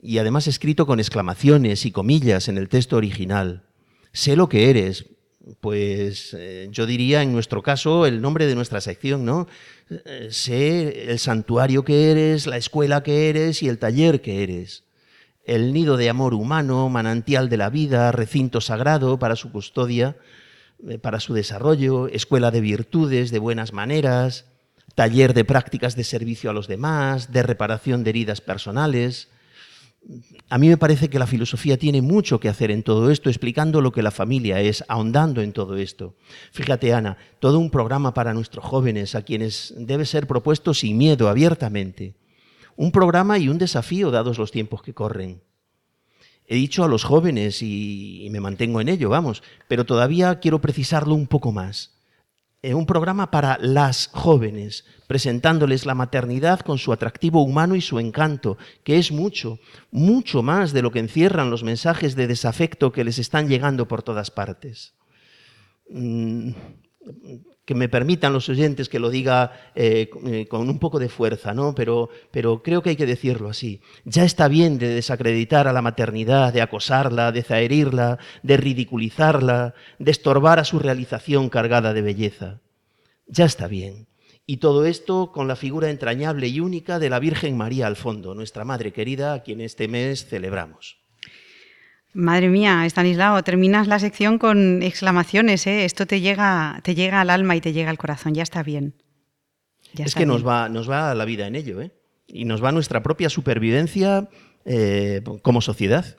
Y 0.00 0.18
además 0.18 0.46
escrito 0.46 0.86
con 0.86 1.00
exclamaciones 1.00 1.84
y 1.84 1.90
comillas 1.90 2.46
en 2.46 2.58
el 2.58 2.68
texto 2.68 2.96
original. 2.96 3.64
Sé 4.12 4.36
lo 4.36 4.48
que 4.48 4.70
eres, 4.70 5.06
pues 5.60 6.34
eh, 6.38 6.68
yo 6.70 6.86
diría 6.86 7.22
en 7.22 7.32
nuestro 7.32 7.62
caso 7.62 8.06
el 8.06 8.20
nombre 8.20 8.46
de 8.46 8.54
nuestra 8.54 8.80
sección, 8.80 9.24
¿no? 9.24 9.48
Eh, 9.90 10.28
sé 10.30 11.10
el 11.10 11.18
santuario 11.18 11.84
que 11.84 12.10
eres, 12.10 12.46
la 12.46 12.56
escuela 12.56 13.02
que 13.02 13.28
eres 13.28 13.62
y 13.62 13.68
el 13.68 13.78
taller 13.78 14.20
que 14.20 14.42
eres. 14.42 14.84
El 15.44 15.72
nido 15.72 15.96
de 15.96 16.08
amor 16.08 16.34
humano, 16.34 16.88
manantial 16.88 17.48
de 17.48 17.56
la 17.56 17.70
vida, 17.70 18.12
recinto 18.12 18.60
sagrado 18.60 19.18
para 19.18 19.36
su 19.36 19.50
custodia, 19.50 20.16
eh, 20.88 20.98
para 20.98 21.20
su 21.20 21.34
desarrollo, 21.34 22.06
escuela 22.08 22.50
de 22.50 22.60
virtudes, 22.60 23.30
de 23.30 23.38
buenas 23.38 23.72
maneras, 23.72 24.46
taller 24.94 25.34
de 25.34 25.44
prácticas 25.44 25.96
de 25.96 26.04
servicio 26.04 26.50
a 26.50 26.52
los 26.52 26.68
demás, 26.68 27.32
de 27.32 27.42
reparación 27.42 28.04
de 28.04 28.10
heridas 28.10 28.40
personales, 28.40 29.28
a 30.48 30.58
mí 30.58 30.68
me 30.68 30.76
parece 30.76 31.08
que 31.08 31.18
la 31.18 31.26
filosofía 31.26 31.78
tiene 31.78 32.02
mucho 32.02 32.40
que 32.40 32.48
hacer 32.48 32.70
en 32.70 32.82
todo 32.82 33.10
esto, 33.10 33.28
explicando 33.28 33.80
lo 33.80 33.92
que 33.92 34.02
la 34.02 34.10
familia 34.10 34.60
es, 34.60 34.84
ahondando 34.88 35.42
en 35.42 35.52
todo 35.52 35.76
esto. 35.76 36.14
Fíjate, 36.52 36.92
Ana, 36.92 37.16
todo 37.38 37.58
un 37.58 37.70
programa 37.70 38.14
para 38.14 38.34
nuestros 38.34 38.64
jóvenes, 38.64 39.14
a 39.14 39.22
quienes 39.22 39.74
debe 39.76 40.06
ser 40.06 40.26
propuesto 40.26 40.74
sin 40.74 40.96
miedo, 40.96 41.28
abiertamente. 41.28 42.14
Un 42.76 42.92
programa 42.92 43.38
y 43.38 43.48
un 43.48 43.58
desafío 43.58 44.10
dados 44.10 44.38
los 44.38 44.50
tiempos 44.50 44.82
que 44.82 44.94
corren. 44.94 45.42
He 46.46 46.56
dicho 46.56 46.82
a 46.82 46.88
los 46.88 47.04
jóvenes 47.04 47.62
y, 47.62 48.26
me 48.32 48.40
mantengo 48.40 48.80
en 48.80 48.88
ello, 48.88 49.10
vamos, 49.10 49.42
pero 49.68 49.84
todavía 49.84 50.40
quiero 50.40 50.60
precisarlo 50.60 51.14
un 51.14 51.26
poco 51.26 51.52
más 51.52 52.00
un 52.62 52.86
programa 52.86 53.30
para 53.30 53.58
las 53.58 54.10
jóvenes, 54.12 54.84
presentándoles 55.10 55.86
la 55.86 55.96
maternidad 55.96 56.60
con 56.60 56.78
su 56.78 56.92
atractivo 56.92 57.42
humano 57.42 57.74
y 57.74 57.80
su 57.80 57.98
encanto, 57.98 58.58
que 58.84 58.96
es 58.96 59.10
mucho, 59.10 59.58
mucho 59.90 60.40
más 60.40 60.72
de 60.72 60.82
lo 60.82 60.92
que 60.92 61.00
encierran 61.00 61.50
los 61.50 61.64
mensajes 61.64 62.14
de 62.14 62.28
desafecto 62.28 62.92
que 62.92 63.02
les 63.02 63.18
están 63.18 63.48
llegando 63.48 63.88
por 63.88 64.04
todas 64.04 64.30
partes. 64.30 64.94
que 67.64 67.74
me 67.74 67.88
permitan 67.88 68.32
los 68.32 68.48
oyentes 68.48 68.88
que 68.88 69.00
lo 69.00 69.10
diga 69.10 69.72
eh, 69.74 70.10
eh, 70.26 70.46
con 70.46 70.70
un 70.70 70.78
poco 70.78 71.00
de 71.00 71.08
fuerza, 71.08 71.54
¿no? 71.54 71.74
Pero, 71.74 72.10
pero 72.30 72.62
creo 72.62 72.80
que 72.80 72.90
hay 72.90 72.96
que 72.96 73.04
decirlo 73.04 73.48
así. 73.48 73.80
Ya 74.04 74.22
está 74.22 74.46
bien 74.46 74.78
de 74.78 74.94
desacreditar 74.94 75.66
a 75.66 75.72
la 75.72 75.82
maternidad, 75.82 76.52
de 76.52 76.62
acosarla, 76.62 77.32
de 77.32 77.42
zaherirla, 77.42 78.18
de 78.44 78.56
ridiculizarla, 78.56 79.74
de 79.98 80.10
estorbar 80.12 80.60
a 80.60 80.64
su 80.64 80.78
realización 80.78 81.48
cargada 81.48 81.92
de 81.94 82.02
belleza. 82.02 82.60
Ya 83.26 83.44
está 83.44 83.66
bien. 83.66 84.09
Y 84.50 84.56
todo 84.56 84.84
esto 84.84 85.30
con 85.30 85.46
la 85.46 85.54
figura 85.54 85.90
entrañable 85.90 86.48
y 86.48 86.58
única 86.58 86.98
de 86.98 87.08
la 87.08 87.20
Virgen 87.20 87.56
María 87.56 87.86
al 87.86 87.94
fondo, 87.94 88.34
nuestra 88.34 88.64
Madre 88.64 88.92
querida, 88.92 89.32
a 89.32 89.42
quien 89.44 89.60
este 89.60 89.86
mes 89.86 90.26
celebramos. 90.26 90.98
Madre 92.14 92.48
mía, 92.48 92.84
Estanislao, 92.84 93.44
terminas 93.44 93.86
la 93.86 94.00
sección 94.00 94.38
con 94.38 94.82
exclamaciones, 94.82 95.68
¿eh? 95.68 95.84
Esto 95.84 96.04
te 96.04 96.20
llega, 96.20 96.80
te 96.82 96.96
llega 96.96 97.20
al 97.20 97.30
alma 97.30 97.54
y 97.54 97.60
te 97.60 97.72
llega 97.72 97.90
al 97.90 97.96
corazón, 97.96 98.34
ya 98.34 98.42
está 98.42 98.64
bien. 98.64 98.96
Ya 99.92 100.02
es 100.02 100.08
está 100.08 100.18
que 100.18 100.24
bien. 100.24 100.34
Nos, 100.34 100.44
va, 100.44 100.68
nos 100.68 100.90
va 100.90 101.14
la 101.14 101.24
vida 101.26 101.46
en 101.46 101.54
ello, 101.54 101.80
¿eh? 101.80 101.92
Y 102.26 102.44
nos 102.44 102.60
va 102.60 102.72
nuestra 102.72 103.04
propia 103.04 103.30
supervivencia 103.30 104.28
eh, 104.64 105.22
como 105.42 105.60
sociedad. 105.60 106.16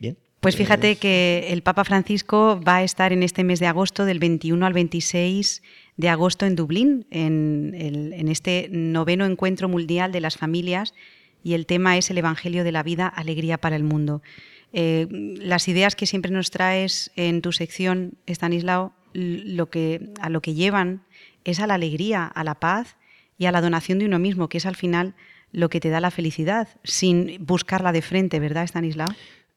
Bien. 0.00 0.18
Pues 0.40 0.56
fíjate 0.56 0.96
que 0.96 1.46
el 1.50 1.62
Papa 1.62 1.84
Francisco 1.84 2.60
va 2.60 2.78
a 2.78 2.82
estar 2.82 3.12
en 3.12 3.22
este 3.22 3.44
mes 3.44 3.60
de 3.60 3.68
agosto, 3.68 4.04
del 4.04 4.18
21 4.18 4.66
al 4.66 4.72
26 4.72 5.62
de 6.00 6.08
agosto 6.08 6.46
en 6.46 6.56
Dublín, 6.56 7.06
en, 7.10 8.28
este 8.28 8.68
noveno 8.70 9.26
encuentro 9.26 9.68
mundial 9.68 10.12
de 10.12 10.20
las 10.20 10.38
familias, 10.38 10.94
y 11.44 11.52
el 11.52 11.66
tema 11.66 11.98
es 11.98 12.10
el 12.10 12.16
Evangelio 12.16 12.64
de 12.64 12.72
la 12.72 12.82
vida, 12.82 13.06
alegría 13.06 13.58
para 13.58 13.76
el 13.76 13.84
mundo. 13.84 14.22
Eh, 14.72 15.06
las 15.10 15.68
ideas 15.68 15.96
que 15.96 16.06
siempre 16.06 16.30
nos 16.30 16.50
traes 16.50 17.10
en 17.16 17.42
tu 17.42 17.52
sección, 17.52 18.14
Stanislao, 18.26 18.94
a 19.14 20.30
lo 20.30 20.40
que 20.40 20.54
llevan 20.54 21.02
es 21.44 21.60
a 21.60 21.66
la 21.66 21.74
alegría, 21.74 22.24
a 22.24 22.44
la 22.44 22.54
paz 22.54 22.96
y 23.36 23.44
a 23.44 23.52
la 23.52 23.60
donación 23.60 23.98
de 23.98 24.06
uno 24.06 24.18
mismo, 24.18 24.48
que 24.48 24.58
es 24.58 24.66
al 24.66 24.76
final 24.76 25.14
lo 25.52 25.68
que 25.68 25.80
te 25.80 25.90
da 25.90 26.00
la 26.00 26.10
felicidad, 26.10 26.68
sin 26.82 27.44
buscarla 27.44 27.92
de 27.92 28.00
frente, 28.00 28.40
¿verdad, 28.40 28.64
Stanislao? 28.64 29.08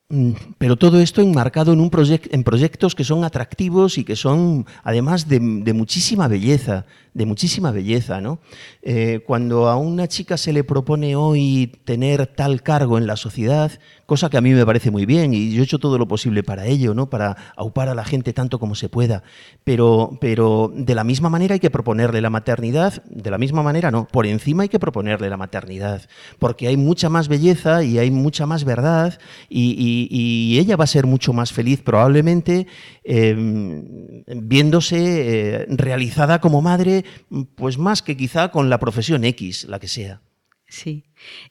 Mm, 0.10 0.34
pero 0.58 0.76
todo 0.76 1.00
esto 1.00 1.22
enmarcado 1.22 1.74
en, 1.74 1.80
un 1.80 1.90
en 2.32 2.44
proyectos 2.44 2.94
que 2.94 3.04
son 3.04 3.24
atractivos 3.24 3.98
y 3.98 4.04
que 4.04 4.16
son 4.16 4.66
además 4.84 5.28
de, 5.28 5.40
de 5.40 5.74
muchísima 5.74 6.28
belleza, 6.28 6.86
de 7.14 7.26
muchísima 7.26 7.72
belleza. 7.72 8.22
¿no? 8.22 8.40
Eh, 8.82 9.22
cuando 9.26 9.70
a 9.70 9.76
una 9.78 10.08
chica 10.08 10.38
se 10.38 10.54
le 10.54 10.64
propone 10.64 11.16
hoy 11.16 11.72
tener 11.86 12.28
tal 12.28 12.62
cargo 12.62 12.98
en 12.98 13.08
la 13.08 13.16
sociedad, 13.16 13.72
cosa 14.06 14.30
que 14.30 14.38
a 14.38 14.42
mí 14.42 14.52
me 14.52 14.66
parece 14.66 14.92
muy 14.92 15.06
bien 15.06 15.34
y 15.34 15.52
yo 15.52 15.62
he 15.62 15.66
hecho 15.66 15.80
todo 15.80 15.98
lo 15.98 16.08
posible 16.08 16.44
para 16.44 16.66
ello, 16.66 16.94
¿no? 16.94 17.10
para 17.10 17.54
aupar 17.56 17.90
a 17.90 17.96
la 17.96 18.04
gente 18.04 18.34
tanto 18.34 18.60
como 18.60 18.76
se 18.76 18.90
pueda, 18.90 19.24
pero, 19.64 20.18
pero 20.20 20.72
de 20.76 20.96
la 20.96 21.04
misma 21.04 21.30
manera 21.30 21.54
hay 21.54 21.60
que 21.60 21.70
proponerle 21.72 22.22
la 22.22 22.30
maternidad, 22.30 23.04
de 23.06 23.32
la 23.32 23.38
misma 23.38 23.64
manera 23.64 23.92
no, 23.92 24.08
por 24.08 24.26
encima 24.26 24.64
hay 24.64 24.70
que 24.70 24.80
proponerle 24.80 25.30
la 25.30 25.38
maternidad, 25.38 26.04
porque 26.40 26.68
hay 26.68 26.78
mucha 26.78 27.10
más 27.10 27.28
belleza 27.28 27.84
y 27.84 27.98
hay 27.98 28.12
mucha 28.12 28.46
más 28.46 28.66
verdad 28.66 29.20
y, 29.50 29.76
y, 29.78 30.03
y 30.10 30.60
ella 30.60 30.76
va 30.76 30.84
a 30.84 30.88
ser 30.88 31.06
mucho 31.06 31.34
más 31.34 31.52
feliz 31.52 31.82
probablemente 31.82 32.68
eh, 33.04 33.36
viéndose 34.28 34.98
eh, 34.98 35.66
realizada 35.70 36.40
como 36.40 36.62
madre 36.62 37.06
pues 37.56 37.78
más 37.78 38.02
que 38.02 38.18
quizá 38.18 38.50
con 38.50 38.70
la 38.70 38.80
profesión 38.80 39.24
X, 39.24 39.66
la 39.66 39.80
que 39.80 39.88
sea. 39.88 40.22
Sí. 40.68 41.04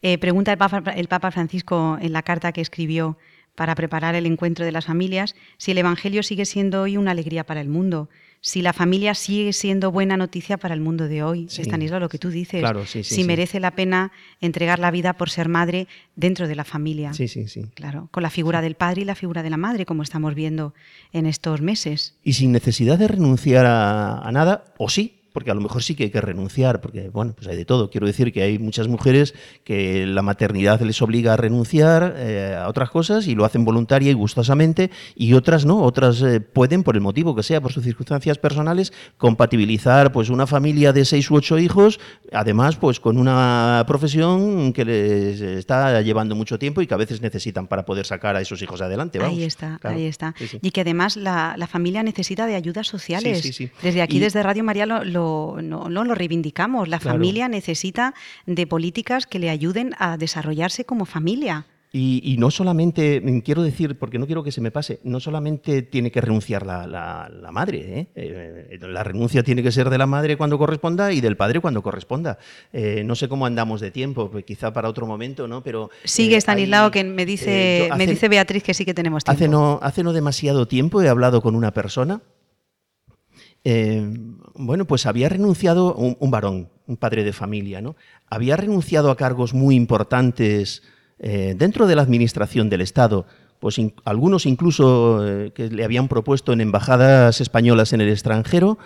Eh, 0.02 0.18
pregunta 0.18 0.52
el 0.52 1.08
Papa 1.08 1.30
Francisco 1.30 1.96
en 2.00 2.12
la 2.12 2.22
carta 2.22 2.52
que 2.52 2.60
escribió 2.60 3.18
para 3.54 3.74
preparar 3.74 4.14
el 4.14 4.26
encuentro 4.26 4.64
de 4.64 4.72
las 4.72 4.86
familias 4.86 5.34
si 5.58 5.70
el 5.70 5.78
Evangelio 5.78 6.22
sigue 6.22 6.44
siendo 6.44 6.82
hoy 6.82 6.96
una 6.96 7.12
alegría 7.12 7.44
para 7.44 7.60
el 7.60 7.68
mundo, 7.68 8.08
si 8.44 8.61
la 8.61 8.72
familia 8.72 9.14
sigue 9.14 9.52
siendo 9.52 9.92
buena 9.92 10.16
noticia 10.16 10.59
para 10.59 10.74
el 10.74 10.81
mundo 10.81 11.07
de 11.07 11.22
hoy. 11.22 11.46
Sí. 11.48 11.62
Estanislao, 11.62 12.00
lo 12.00 12.09
que 12.09 12.18
tú 12.18 12.28
dices, 12.28 12.61
claro, 12.61 12.85
sí, 12.85 13.05
si 13.05 13.22
merece 13.22 13.61
la 13.61 13.70
pena 13.70 14.11
entregar 14.40 14.81
la 14.81 14.90
vida 14.90 15.12
por 15.12 15.31
ser 15.31 15.48
madre 15.48 15.87
dentro 16.16 16.48
de 16.48 16.57
la 16.57 16.64
familia. 16.64 17.14
Sí, 17.14 17.28
sí, 17.28 17.46
sí. 17.46 17.66
Claro, 17.74 18.09
con 18.11 18.24
la 18.24 18.31
figura 18.31 18.61
del 18.61 18.74
padre 18.74 19.02
y 19.02 19.05
la 19.05 19.14
figura 19.14 19.44
de 19.44 19.50
la 19.50 19.57
madre, 19.57 19.87
como 19.87 20.02
estamos 20.02 20.35
viendo 20.35 20.74
en 21.12 21.26
estos 21.26 21.61
meses. 21.61 22.16
Y 22.24 22.33
sin 22.33 22.50
necesidad 22.50 22.98
de 22.98 23.07
renunciar 23.07 23.64
a, 23.64 24.18
a 24.18 24.33
nada, 24.33 24.64
o 24.76 24.88
sí, 24.88 25.21
porque 25.32 25.50
a 25.50 25.54
lo 25.54 25.60
mejor 25.60 25.82
sí 25.82 25.94
que 25.94 26.04
hay 26.04 26.10
que 26.10 26.20
renunciar, 26.20 26.80
porque 26.80 27.08
bueno, 27.08 27.32
pues 27.34 27.46
hay 27.48 27.56
de 27.56 27.64
todo. 27.64 27.90
Quiero 27.90 28.06
decir 28.06 28.32
que 28.32 28.42
hay 28.42 28.58
muchas 28.58 28.88
mujeres 28.88 29.34
que 29.64 30.06
la 30.06 30.22
maternidad 30.22 30.80
les 30.82 31.00
obliga 31.02 31.34
a 31.34 31.36
renunciar 31.36 32.14
eh, 32.16 32.56
a 32.58 32.68
otras 32.68 32.90
cosas 32.90 33.26
y 33.28 33.34
lo 33.34 33.44
hacen 33.44 33.64
voluntaria 33.64 34.10
y 34.10 34.14
gustosamente, 34.14 34.90
y 35.14 35.32
otras 35.34 35.64
no, 35.64 35.82
otras 35.82 36.20
eh, 36.22 36.40
pueden, 36.40 36.82
por 36.82 36.94
el 36.96 37.00
motivo 37.00 37.34
que 37.34 37.42
sea, 37.42 37.60
por 37.60 37.72
sus 37.72 37.84
circunstancias 37.84 38.38
personales, 38.38 38.92
compatibilizar 39.36 40.12
pues 40.12 40.28
una 40.30 40.46
familia 40.46 40.92
de 40.92 41.04
seis 41.04 41.30
u 41.30 41.34
ocho 41.36 41.58
hijos, 41.58 41.98
además 42.32 42.76
pues 42.76 43.00
con 43.00 43.16
una 43.18 43.84
profesión 43.86 44.72
que 44.72 44.84
les 44.84 45.40
está 45.40 46.00
llevando 46.02 46.34
mucho 46.36 46.58
tiempo 46.58 46.82
y 46.82 46.86
que 46.86 46.94
a 46.94 46.96
veces 46.98 47.20
necesitan 47.22 47.66
para 47.66 47.84
poder 47.84 48.04
sacar 48.06 48.36
a 48.36 48.40
esos 48.40 48.60
hijos 48.62 48.80
adelante. 48.82 49.18
Vamos. 49.18 49.38
Ahí 49.38 49.44
está, 49.44 49.78
Claro. 49.80 49.96
ahí 49.96 50.04
está. 50.06 50.34
Sí, 50.38 50.46
sí. 50.48 50.58
Y 50.62 50.70
que 50.70 50.82
además 50.82 51.16
la, 51.16 51.54
la 51.56 51.66
familia 51.66 52.02
necesita 52.02 52.46
de 52.46 52.54
ayudas 52.54 52.86
sociales. 52.86 53.40
Sí, 53.40 53.52
sí, 53.52 53.66
sí. 53.66 53.72
Desde 53.82 54.02
aquí, 54.02 54.18
Y- 54.18 54.20
desde 54.20 54.42
Radio 54.42 54.64
María, 54.64 54.86
lo, 54.86 55.04
lo- 55.04 55.21
no, 55.62 55.88
no 55.88 56.04
lo 56.04 56.14
reivindicamos. 56.14 56.88
La 56.88 56.98
Claro. 56.98 57.16
familia 57.18 57.48
necesita 57.48 58.14
de 58.46 58.66
políticas 58.66 59.26
que 59.26 59.38
le 59.38 59.50
ayuden 59.50 59.92
a 59.98 60.16
desarrollarse 60.16 60.85
como 60.85 61.04
familia. 61.04 61.66
Y, 61.94 62.22
y 62.24 62.38
no 62.38 62.50
solamente, 62.50 63.20
mm, 63.20 63.40
quiero 63.40 63.62
decir, 63.62 63.98
porque 63.98 64.18
no 64.18 64.24
quiero 64.24 64.42
que 64.42 64.50
se 64.50 64.62
me 64.62 64.70
pase, 64.70 64.98
no 65.04 65.20
solamente 65.20 65.82
tiene 65.82 66.11
que 66.11 66.22
renunciar 66.22 66.64
la, 66.64 66.87
la- 66.87 67.28
la 67.28 67.52
madre, 67.52 67.78
¿eh? 67.98 68.06
Eh, 68.14 68.78
la 68.80 69.04
renuncia 69.04 69.42
tiene 69.42 69.62
que 69.62 69.70
ser 69.70 69.90
de 69.90 69.98
la 69.98 70.06
madre 70.06 70.38
cuando 70.38 70.56
corresponda 70.56 71.12
y 71.12 71.20
del 71.20 71.37
padre 71.37 71.61
cuando 71.61 71.82
corresponda. 71.82 72.38
Eh, 72.72 73.02
no 73.04 73.14
sé 73.14 73.28
cómo 73.28 73.44
andamos 73.44 73.82
de 73.82 73.90
tiempo, 73.90 74.30
pues 74.30 74.42
quizá 74.46 74.72
para 74.72 74.88
otro 74.88 75.06
momento, 75.06 75.46
¿no? 75.46 75.62
Pero 75.62 75.90
Sigue 76.04 76.37
eh, 76.37 76.40
Stanislao, 76.40 76.90
que 76.90 77.04
me 77.04 77.26
dice, 77.26 77.88
eh, 77.88 77.90
me 77.98 78.06
dice 78.06 78.26
Beatriz 78.30 78.62
que 78.62 78.72
sí 78.72 78.87
que 78.87 78.94
tenemos 78.94 79.22
tiempo. 79.24 79.37
Hace 79.37 79.48
no, 79.48 79.78
hace 79.82 80.02
no 80.02 80.14
demasiado 80.14 80.66
tiempo 80.66 81.02
he 81.02 81.11
hablado 81.11 81.42
con 81.42 81.54
una 81.54 81.72
persona. 81.74 82.22
eh, 83.64 84.08
bueno, 84.54 84.86
pues 84.86 85.06
había 85.06 85.28
renunciado, 85.28 85.94
un, 85.94 86.30
varón, 86.30 86.68
un 86.86 86.96
padre 86.96 87.24
de 87.24 87.32
familia, 87.32 87.80
¿no? 87.80 87.96
Había 88.28 88.56
renunciado 88.56 89.10
a 89.10 89.16
cargos 89.16 89.54
muy 89.54 89.74
importantes 89.74 90.82
eh, 91.18 91.54
dentro 91.56 91.86
de 91.86 91.96
la 91.96 92.02
administración 92.02 92.68
del 92.68 92.80
Estado. 92.80 93.26
Pues 93.60 93.80
algunos 94.04 94.46
incluso 94.46 95.26
eh, 95.26 95.52
que 95.54 95.68
le 95.68 95.84
habían 95.84 96.08
propuesto 96.08 96.52
en 96.52 96.60
embajadas 96.60 97.40
españolas 97.40 97.92
en 97.92 98.00
el 98.00 98.08
extranjero 98.08 98.78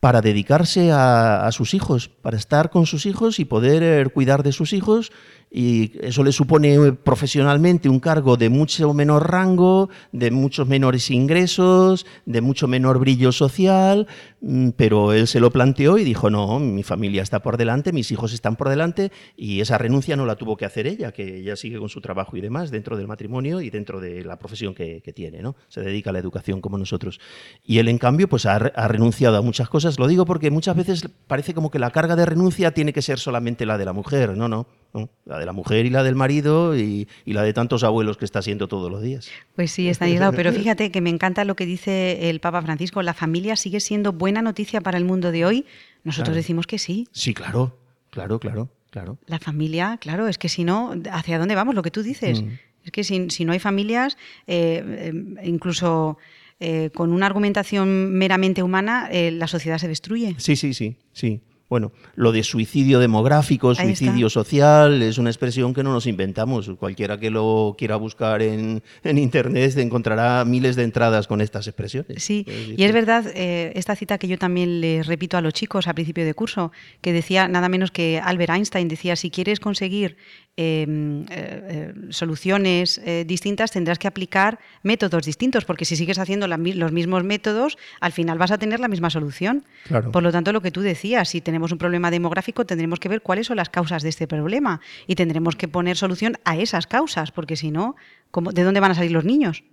para 0.00 0.20
dedicarse 0.20 0.90
a, 0.90 1.46
a 1.46 1.52
sus 1.52 1.74
hijos, 1.74 2.08
para 2.08 2.36
estar 2.36 2.70
con 2.70 2.86
sus 2.86 3.06
hijos 3.06 3.38
y 3.38 3.44
poder 3.44 3.82
eh, 3.82 4.10
cuidar 4.10 4.42
de 4.42 4.52
sus 4.52 4.72
hijos. 4.72 5.12
Y 5.50 5.92
eso 6.00 6.22
le 6.22 6.30
supone 6.30 6.74
eh, 6.74 6.92
profesionalmente 6.92 7.88
un 7.88 7.98
cargo 7.98 8.36
de 8.36 8.48
mucho 8.48 8.94
menor 8.94 9.30
rango, 9.30 9.90
de 10.12 10.30
muchos 10.30 10.68
menores 10.68 11.10
ingresos, 11.10 12.06
de 12.24 12.40
mucho 12.40 12.68
menor 12.68 13.00
brillo 13.00 13.32
social, 13.32 14.06
mm, 14.40 14.70
pero 14.76 15.12
él 15.12 15.26
se 15.26 15.40
lo 15.40 15.50
planteó 15.50 15.98
y 15.98 16.04
dijo, 16.04 16.30
no, 16.30 16.60
mi 16.60 16.84
familia 16.84 17.22
está 17.22 17.40
por 17.40 17.56
delante, 17.56 17.92
mis 17.92 18.12
hijos 18.12 18.32
están 18.32 18.54
por 18.54 18.68
delante, 18.68 19.10
y 19.36 19.60
esa 19.60 19.76
renuncia 19.76 20.14
no 20.14 20.24
la 20.24 20.36
tuvo 20.36 20.56
que 20.56 20.66
hacer 20.66 20.86
ella, 20.86 21.10
que 21.10 21.38
ella 21.38 21.56
sigue 21.56 21.80
con 21.80 21.88
su 21.88 22.00
trabajo 22.00 22.36
y 22.36 22.40
demás 22.40 22.70
dentro 22.70 22.96
del 22.96 23.08
matrimonio 23.08 23.60
y 23.60 23.70
dentro 23.70 24.00
de 24.00 24.22
la 24.22 24.38
profesión 24.38 24.72
que, 24.72 25.02
que 25.02 25.12
tiene, 25.12 25.42
¿no? 25.42 25.56
Se 25.66 25.80
dedica 25.80 26.10
a 26.10 26.12
la 26.12 26.20
educación 26.20 26.60
como 26.60 26.78
nosotros. 26.78 27.18
Y 27.64 27.78
él, 27.78 27.88
en 27.88 27.98
cambio, 27.98 28.28
pues 28.28 28.46
ha, 28.46 28.54
ha 28.54 28.88
renunciado 28.88 29.36
a 29.36 29.42
muchas 29.42 29.68
cosas. 29.68 29.98
Lo 29.98 30.06
digo 30.06 30.24
porque 30.26 30.52
muchas 30.52 30.76
veces 30.76 31.08
parece 31.26 31.54
como 31.54 31.72
que 31.72 31.80
la 31.80 31.90
carga 31.90 32.14
de 32.14 32.26
renuncia 32.26 32.72
tiene 32.72 32.92
que 32.92 33.02
ser 33.02 33.18
solamente 33.18 33.66
la 33.66 33.78
de 33.78 33.84
la 33.84 33.92
mujer. 33.92 34.36
No, 34.36 34.48
no. 34.48 34.68
no. 34.94 35.10
De 35.40 35.46
la 35.46 35.52
mujer 35.52 35.86
y 35.86 35.90
la 35.90 36.02
del 36.02 36.14
marido 36.14 36.76
y, 36.78 37.08
y 37.24 37.32
la 37.32 37.42
de 37.42 37.52
tantos 37.52 37.82
abuelos 37.82 38.16
que 38.16 38.24
está 38.24 38.38
haciendo 38.38 38.68
todos 38.68 38.90
los 38.90 39.02
días. 39.02 39.28
Pues 39.56 39.70
sí, 39.72 39.88
Estanislao, 39.88 40.32
pero 40.32 40.52
fíjate 40.52 40.90
que 40.90 41.00
me 41.00 41.10
encanta 41.10 41.44
lo 41.44 41.56
que 41.56 41.66
dice 41.66 42.30
el 42.30 42.40
Papa 42.40 42.62
Francisco. 42.62 43.02
La 43.02 43.14
familia 43.14 43.56
sigue 43.56 43.80
siendo 43.80 44.12
buena 44.12 44.42
noticia 44.42 44.80
para 44.80 44.98
el 44.98 45.04
mundo 45.04 45.32
de 45.32 45.44
hoy. 45.44 45.66
Nosotros 46.04 46.28
Claro. 46.28 46.36
decimos 46.36 46.66
que 46.66 46.78
sí. 46.78 47.08
Sí, 47.12 47.34
claro, 47.34 47.76
claro, 48.10 48.38
claro, 48.38 48.68
claro. 48.90 49.18
La 49.26 49.38
familia, 49.38 49.98
claro, 50.00 50.28
es 50.28 50.38
que 50.38 50.48
si 50.48 50.64
no, 50.64 50.94
¿hacia 51.10 51.38
dónde 51.38 51.54
vamos? 51.54 51.74
Lo 51.74 51.82
que 51.82 51.90
tú 51.90 52.02
dices. 52.02 52.42
Mm. 52.42 52.48
Es 52.84 52.90
que 52.92 53.04
si, 53.04 53.28
si 53.30 53.44
no 53.44 53.52
hay 53.52 53.58
familias, 53.58 54.16
eh, 54.46 54.82
eh, 54.86 55.12
incluso 55.44 56.16
eh, 56.60 56.90
con 56.94 57.12
una 57.12 57.26
argumentación 57.26 58.12
meramente 58.12 58.62
humana, 58.62 59.08
eh, 59.10 59.30
la 59.30 59.46
sociedad 59.46 59.78
se 59.78 59.88
destruye. 59.88 60.34
Sí, 60.38 60.56
sí, 60.56 60.74
sí, 60.74 60.96
sí. 61.12 61.40
Bueno, 61.70 61.92
lo 62.16 62.32
de 62.32 62.42
suicidio 62.42 62.98
demográfico, 62.98 63.68
Ahí 63.68 63.74
está. 63.74 63.84
suicidio 63.84 64.28
social, 64.28 65.00
es 65.02 65.18
una 65.18 65.30
expresión 65.30 65.72
que 65.72 65.84
no 65.84 65.92
nos 65.92 66.06
inventamos. 66.06 66.68
Cualquiera 66.78 67.18
que 67.20 67.30
lo 67.30 67.76
quiera 67.78 67.94
buscar 67.94 68.42
en, 68.42 68.82
en 69.04 69.18
Internet 69.18 69.76
encontrará 69.78 70.44
miles 70.44 70.74
de 70.74 70.82
entradas 70.82 71.28
con 71.28 71.40
estas 71.40 71.68
expresiones. 71.68 72.24
Sí, 72.24 72.44
y 72.76 72.82
es 72.82 72.92
verdad 72.92 73.24
eh, 73.34 73.72
esta 73.76 73.94
cita 73.94 74.18
que 74.18 74.26
yo 74.26 74.36
también 74.36 74.80
les 74.80 75.06
repito 75.06 75.36
a 75.36 75.40
los 75.40 75.54
chicos 75.54 75.86
a 75.86 75.94
principio 75.94 76.24
de 76.24 76.34
curso, 76.34 76.72
que 77.00 77.12
decía 77.12 77.46
nada 77.46 77.68
menos 77.68 77.92
que 77.92 78.20
Albert 78.22 78.50
Einstein 78.52 78.88
decía, 78.88 79.14
si 79.14 79.30
quieres 79.30 79.60
conseguir 79.60 80.16
eh, 80.60 81.24
eh, 81.30 81.92
soluciones 82.10 83.00
eh, 83.04 83.24
distintas, 83.26 83.70
tendrás 83.70 83.98
que 83.98 84.06
aplicar 84.08 84.58
métodos 84.82 85.24
distintos, 85.24 85.64
porque 85.64 85.84
si 85.84 85.96
sigues 85.96 86.18
haciendo 86.18 86.46
la 86.46 86.58
los 86.58 86.92
mismos 86.92 87.24
métodos, 87.24 87.78
al 88.00 88.12
final 88.12 88.36
vas 88.38 88.50
a 88.50 88.58
tener 88.58 88.78
la 88.80 88.88
misma 88.88 89.08
solución. 89.10 89.64
Claro. 89.88 90.12
Por 90.12 90.22
lo 90.22 90.30
tanto, 90.30 90.52
lo 90.52 90.60
que 90.60 90.70
tú 90.70 90.82
decías, 90.82 91.28
si 91.30 91.40
tenemos 91.40 91.72
un 91.72 91.78
problema 91.78 92.10
demográfico, 92.10 92.66
tendremos 92.66 93.00
que 93.00 93.08
ver 93.08 93.22
cuáles 93.22 93.46
son 93.46 93.56
las 93.56 93.70
causas 93.70 94.02
de 94.02 94.10
este 94.10 94.26
problema 94.26 94.80
y 95.06 95.14
tendremos 95.14 95.56
que 95.56 95.66
poner 95.68 95.96
solución 95.96 96.36
a 96.44 96.56
esas 96.58 96.86
causas, 96.86 97.32
porque 97.32 97.56
si 97.56 97.70
no, 97.70 97.96
¿cómo- 98.30 98.52
¿de 98.52 98.62
dónde 98.62 98.80
van 98.80 98.92
a 98.92 98.94
salir 98.94 99.12
los 99.12 99.24
niños? 99.24 99.64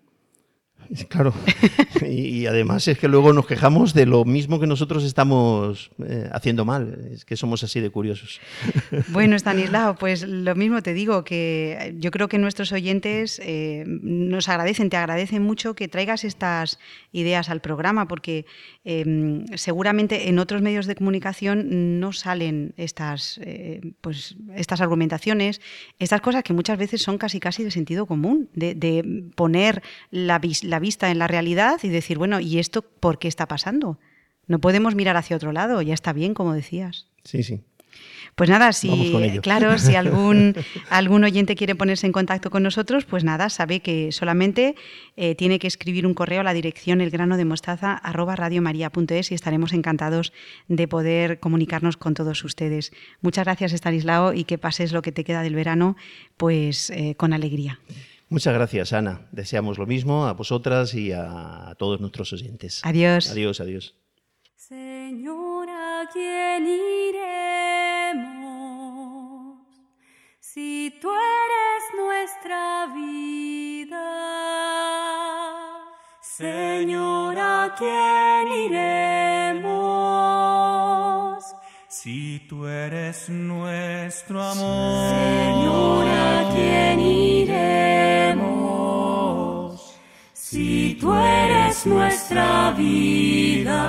Claro. 1.09 1.33
y, 2.07 2.45
además 2.45 2.87
es 2.87 2.97
que 2.97 3.07
luego 3.07 3.33
nos 3.33 3.45
quejamos 3.47 3.93
de 3.93 4.05
lo 4.05 4.25
mismo 4.25 4.59
que 4.59 4.67
nosotros 4.67 5.03
estamos 5.03 5.91
eh, 6.05 6.29
haciendo 6.31 6.65
mal. 6.65 7.09
Es 7.11 7.25
que 7.25 7.35
somos 7.35 7.63
así 7.63 7.79
de 7.79 7.89
curiosos. 7.89 8.39
Bueno, 9.09 9.35
Stanislao, 9.35 9.95
pues 9.95 10.23
lo 10.27 10.55
mismo 10.55 10.81
te 10.81 10.93
digo, 10.93 11.23
que 11.23 11.95
yo 11.97 12.11
creo 12.11 12.27
que 12.27 12.37
nuestros 12.37 12.71
oyentes 12.71 13.39
eh, 13.43 13.83
nos 13.87 14.49
agradecen, 14.49 14.89
te 14.89 14.97
agradecen 14.97 15.43
mucho 15.43 15.75
que 15.75 15.87
traigas 15.87 16.23
estas 16.23 16.79
ideas 17.11 17.49
al 17.49 17.61
programa, 17.61 18.07
porque 18.07 18.45
eh, 18.85 19.43
seguramente 19.55 20.29
en 20.29 20.39
otros 20.39 20.61
medios 20.61 20.85
de 20.85 20.95
comunicación 20.95 21.99
no 21.99 22.11
salen 22.13 22.73
estas, 22.77 23.39
eh, 23.43 23.81
pues, 24.01 24.35
estas 24.55 24.81
argumentaciones, 24.81 25.61
estas 25.99 26.21
cosas 26.21 26.43
que 26.43 26.53
muchas 26.53 26.77
veces 26.77 27.01
son 27.01 27.17
casi 27.17 27.39
casi 27.39 27.63
de 27.63 27.71
sentido 27.71 28.05
común, 28.05 28.49
de, 28.53 28.75
poner 29.35 29.81
la, 30.11 30.39
vis- 30.39 30.63
la 30.77 30.79
vista 30.79 31.09
en 31.09 31.17
la 31.17 31.25
realidad 31.25 31.79
y 31.81 31.89
decir, 31.89 32.19
bueno, 32.19 32.39
¿y 32.39 32.59
esto 32.59 32.83
por 32.83 33.17
qué 33.17 33.27
está 33.27 33.47
pasando? 33.47 33.97
No 34.45 34.59
podemos 34.59 34.93
mirar 34.93 35.17
hacia 35.17 35.35
otro 35.35 35.51
lado, 35.51 35.81
ya 35.81 35.95
está 35.95 36.13
bien, 36.13 36.35
como 36.35 36.53
decías. 36.53 37.07
Sí, 37.23 37.41
sí. 37.41 37.61
Pues 38.35 38.47
nada, 38.47 38.71
si 38.73 39.39
claro, 39.41 39.79
si 39.79 39.95
algún 39.95 40.53
algún 40.91 41.23
oyente 41.23 41.55
quiere 41.55 41.73
ponerse 41.73 42.05
en 42.05 42.13
contacto 42.13 42.51
con 42.51 42.61
nosotros, 42.61 43.05
pues 43.05 43.23
nada, 43.23 43.49
sabe 43.49 43.79
que 43.79 44.11
solamente 44.11 44.75
eh, 45.15 45.33
tiene 45.33 45.57
que 45.57 45.65
escribir 45.65 46.05
un 46.05 46.13
correo 46.13 46.41
a 46.41 46.43
la 46.43 46.53
dirección 46.53 47.01
elgranodemostaza@radiomaria.es 47.01 49.31
y 49.31 49.33
estaremos 49.33 49.73
encantados 49.73 50.31
de 50.67 50.87
poder 50.87 51.39
comunicarnos 51.39 51.97
con 51.97 52.13
todos 52.13 52.43
ustedes. 52.43 52.91
Muchas 53.21 53.45
gracias, 53.45 53.73
Estanislao, 53.73 54.33
y 54.33 54.43
que 54.43 54.59
pases 54.59 54.91
lo 54.91 55.01
que 55.01 55.11
te 55.11 55.23
queda 55.23 55.41
del 55.41 55.55
verano, 55.55 55.95
pues 56.37 56.91
eh, 56.91 57.15
con 57.15 57.33
alegría. 57.33 57.79
Muchas 58.29 58.53
gracias, 58.53 58.91
Ana. 58.93 59.27
Deseamos 59.31 59.77
lo 59.77 59.85
mismo 59.85 60.27
a 60.27 60.33
vosotras 60.33 60.93
y 60.93 61.13
a 61.13 61.73
todos 61.77 62.01
nuestros 62.01 62.33
oyentes. 62.33 62.81
Adiós. 62.83 63.31
Adiós, 63.31 63.61
adiós. 63.61 63.95
Señor, 64.55 65.69
¿a 65.69 66.09
quién 66.11 66.67
iremos? 66.67 67.57
Si 70.39 70.93
tú 71.01 71.09
eres 71.09 71.83
nuestra 71.95 72.87
vida. 72.93 74.17
Señor, 76.21 77.37
¿a 77.39 77.73
quién 77.77 78.47
iremos? 78.65 79.77
Si 81.87 82.45
tú 82.49 82.67
eres 82.67 83.29
nuestro 83.29 84.43
amor, 84.43 85.15
Señor, 85.15 86.07
¿a 86.07 86.51
quién 86.53 86.99
iremos? 86.99 87.26
Si 90.57 90.97
tú 90.99 91.13
eres 91.13 91.85
nuestra 91.85 92.71
vida. 92.71 93.79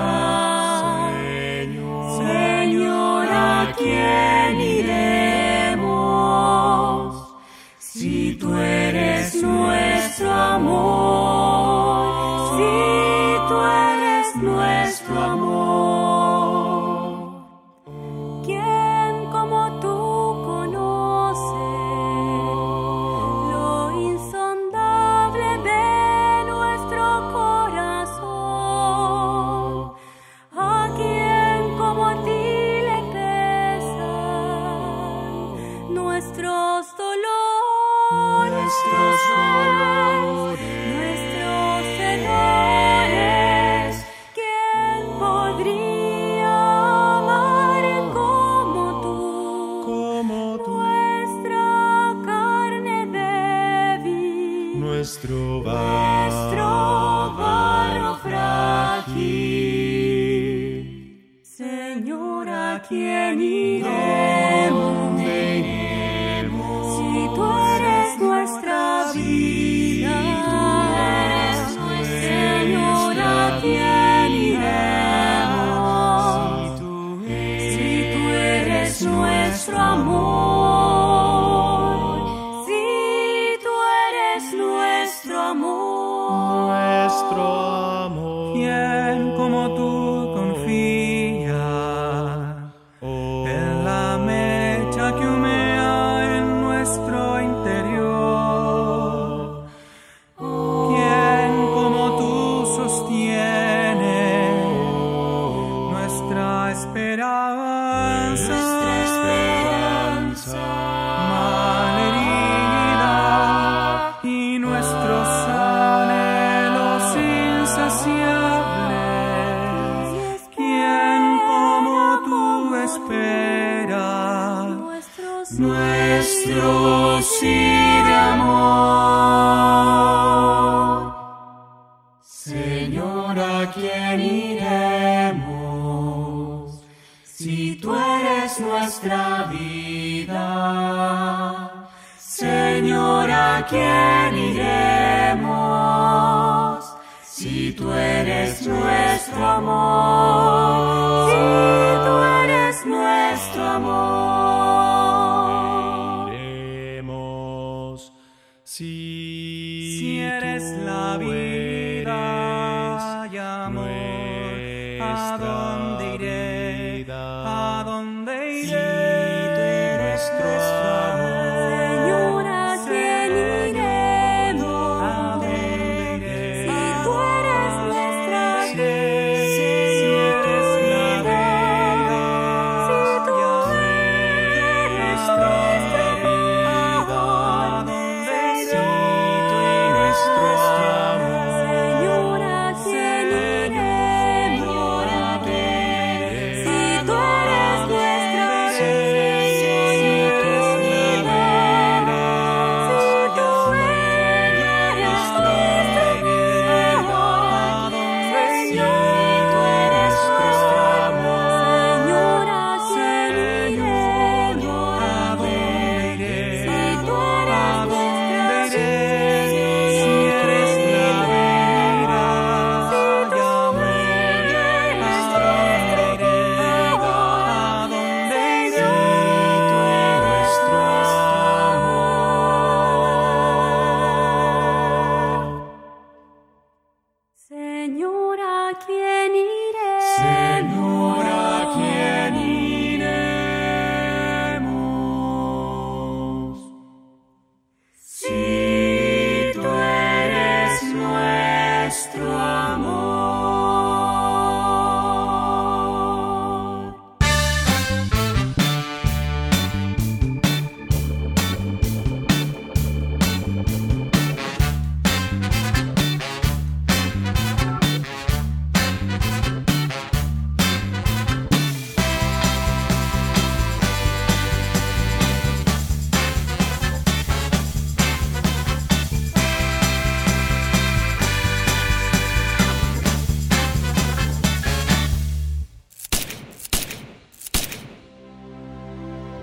Señor, 2.19 3.27
¿a 3.27 3.73
quién 3.75 4.38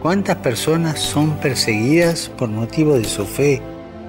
¿Cuántas 0.07 0.37
personas 0.37 1.01
son 1.01 1.33
perseguidas 1.39 2.29
por 2.29 2.49
motivo 2.49 2.97
de 2.97 3.07
su 3.07 3.27
fe, 3.27 3.61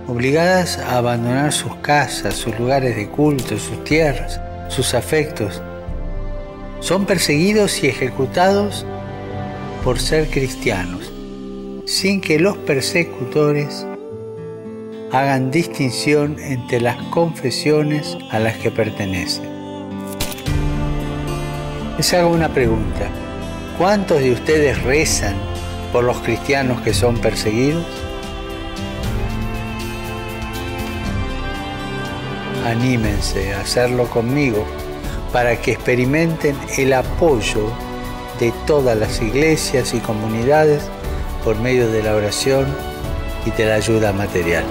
obligadas 0.08 0.78
a 0.78 1.00
abandonar 1.00 1.52
sus 1.52 1.74
casas, 1.78 2.36
sus 2.36 2.56
lugares 2.60 2.96
de 2.96 3.10
culto, 3.10 3.58
sus 3.58 3.84
tierras, 3.84 4.40
sus 4.68 4.94
afectos? 4.94 5.60
Son 6.82 7.08
perseguidos 7.08 7.84
y 7.84 7.88
ejecutados 7.88 8.86
por 9.84 10.00
ser 10.00 10.30
cristianos, 10.30 11.12
sin 11.88 12.22
que 12.22 12.40
los 12.40 12.56
persecutores 12.58 13.84
hagan 15.12 15.50
distinción 15.50 16.38
entre 16.40 16.80
las 16.80 17.02
confesiones 17.06 18.16
a 18.30 18.38
las 18.38 18.56
que 18.58 18.70
pertenecen. 18.70 19.50
Les 21.98 22.14
hago 22.14 22.30
una 22.30 22.54
pregunta. 22.54 23.10
¿Cuántos 23.80 24.20
de 24.20 24.34
ustedes 24.34 24.80
rezan 24.84 25.47
por 25.92 26.04
los 26.04 26.18
cristianos 26.18 26.82
que 26.82 26.94
son 26.94 27.18
perseguidos? 27.18 27.86
Anímense 32.66 33.54
a 33.54 33.62
hacerlo 33.62 34.10
conmigo 34.10 34.66
para 35.32 35.62
que 35.62 35.72
experimenten 35.72 36.58
el 36.78 36.94
apoyo 36.94 37.70
de 38.40 38.54
todas 38.66 38.98
las 38.98 39.22
iglesias 39.22 39.94
y 39.94 40.00
comunidades 40.00 40.84
por 41.44 41.58
medio 41.60 41.90
de 41.90 42.04
la 42.04 42.16
oración 42.16 42.68
y 43.46 43.52
de 43.52 43.66
la 43.66 43.76
ayuda 43.76 44.12
material. 44.14 44.66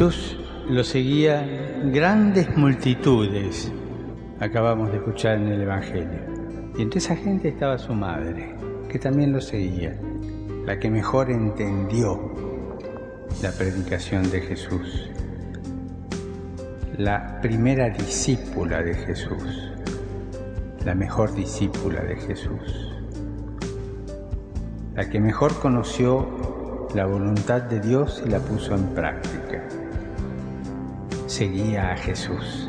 Jesús 0.00 0.38
lo 0.66 0.82
seguían 0.82 1.92
grandes 1.92 2.56
multitudes, 2.56 3.70
acabamos 4.38 4.90
de 4.90 4.96
escuchar 4.96 5.36
en 5.36 5.48
el 5.48 5.60
Evangelio. 5.60 6.20
Y 6.78 6.80
entre 6.80 7.00
esa 7.00 7.14
gente 7.16 7.48
estaba 7.48 7.76
su 7.76 7.92
madre, 7.92 8.56
que 8.88 8.98
también 8.98 9.30
lo 9.30 9.42
seguía, 9.42 10.00
la 10.64 10.78
que 10.78 10.90
mejor 10.90 11.30
entendió 11.30 12.32
la 13.42 13.52
predicación 13.52 14.30
de 14.30 14.40
Jesús, 14.40 15.10
la 16.96 17.38
primera 17.42 17.90
discípula 17.90 18.82
de 18.82 18.94
Jesús, 18.94 19.70
la 20.82 20.94
mejor 20.94 21.34
discípula 21.34 22.00
de 22.00 22.16
Jesús, 22.16 22.96
la 24.94 25.10
que 25.10 25.20
mejor 25.20 25.60
conoció 25.60 26.88
la 26.94 27.04
voluntad 27.04 27.60
de 27.60 27.80
Dios 27.80 28.22
y 28.24 28.30
la 28.30 28.38
puso 28.38 28.74
en 28.74 28.86
práctica. 28.94 29.62
Seguía 31.30 31.92
a 31.92 31.96
Jesús. 31.96 32.68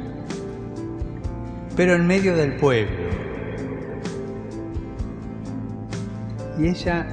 Pero 1.75 1.95
en 1.95 2.05
medio 2.05 2.35
del 2.35 2.57
pueblo. 2.57 3.09
Y 6.59 6.67
ella 6.67 7.07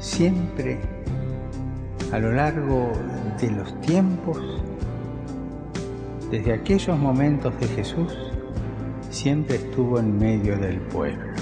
siempre, 0.00 0.80
a 2.10 2.18
lo 2.18 2.32
largo 2.32 2.90
de 3.40 3.48
los 3.52 3.80
tiempos, 3.82 4.60
desde 6.32 6.52
aquellos 6.52 6.98
momentos 6.98 7.56
de 7.60 7.68
Jesús, 7.68 8.12
siempre 9.10 9.54
estuvo 9.54 10.00
en 10.00 10.18
medio 10.18 10.58
del 10.58 10.80
pueblo 10.80 11.36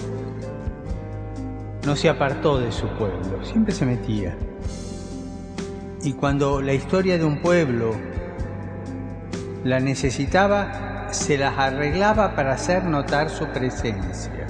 no 1.87 1.95
se 1.95 2.09
apartó 2.09 2.59
de 2.59 2.73
su 2.73 2.87
pueblo, 2.89 3.45
siempre 3.45 3.75
se 3.75 3.85
metía. 3.85 4.35
Y 6.05 6.13
cuando 6.13 6.61
la 6.61 6.75
historia 6.75 7.17
de 7.17 7.25
un 7.25 7.41
pueblo 7.41 7.95
la 9.65 9.81
necesitaba, 9.81 11.09
se 11.11 11.39
las 11.39 11.57
arreglaba 11.57 12.37
para 12.37 12.53
hacer 12.53 12.85
notar 12.85 13.31
su 13.31 13.47
presencia. 13.47 14.47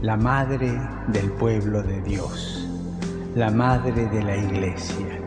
La 0.00 0.16
madre 0.16 0.80
del 1.08 1.30
pueblo 1.32 1.82
de 1.82 2.00
Dios, 2.00 2.66
la 3.34 3.50
madre 3.50 4.06
de 4.06 4.22
la 4.22 4.36
iglesia. 4.38 5.20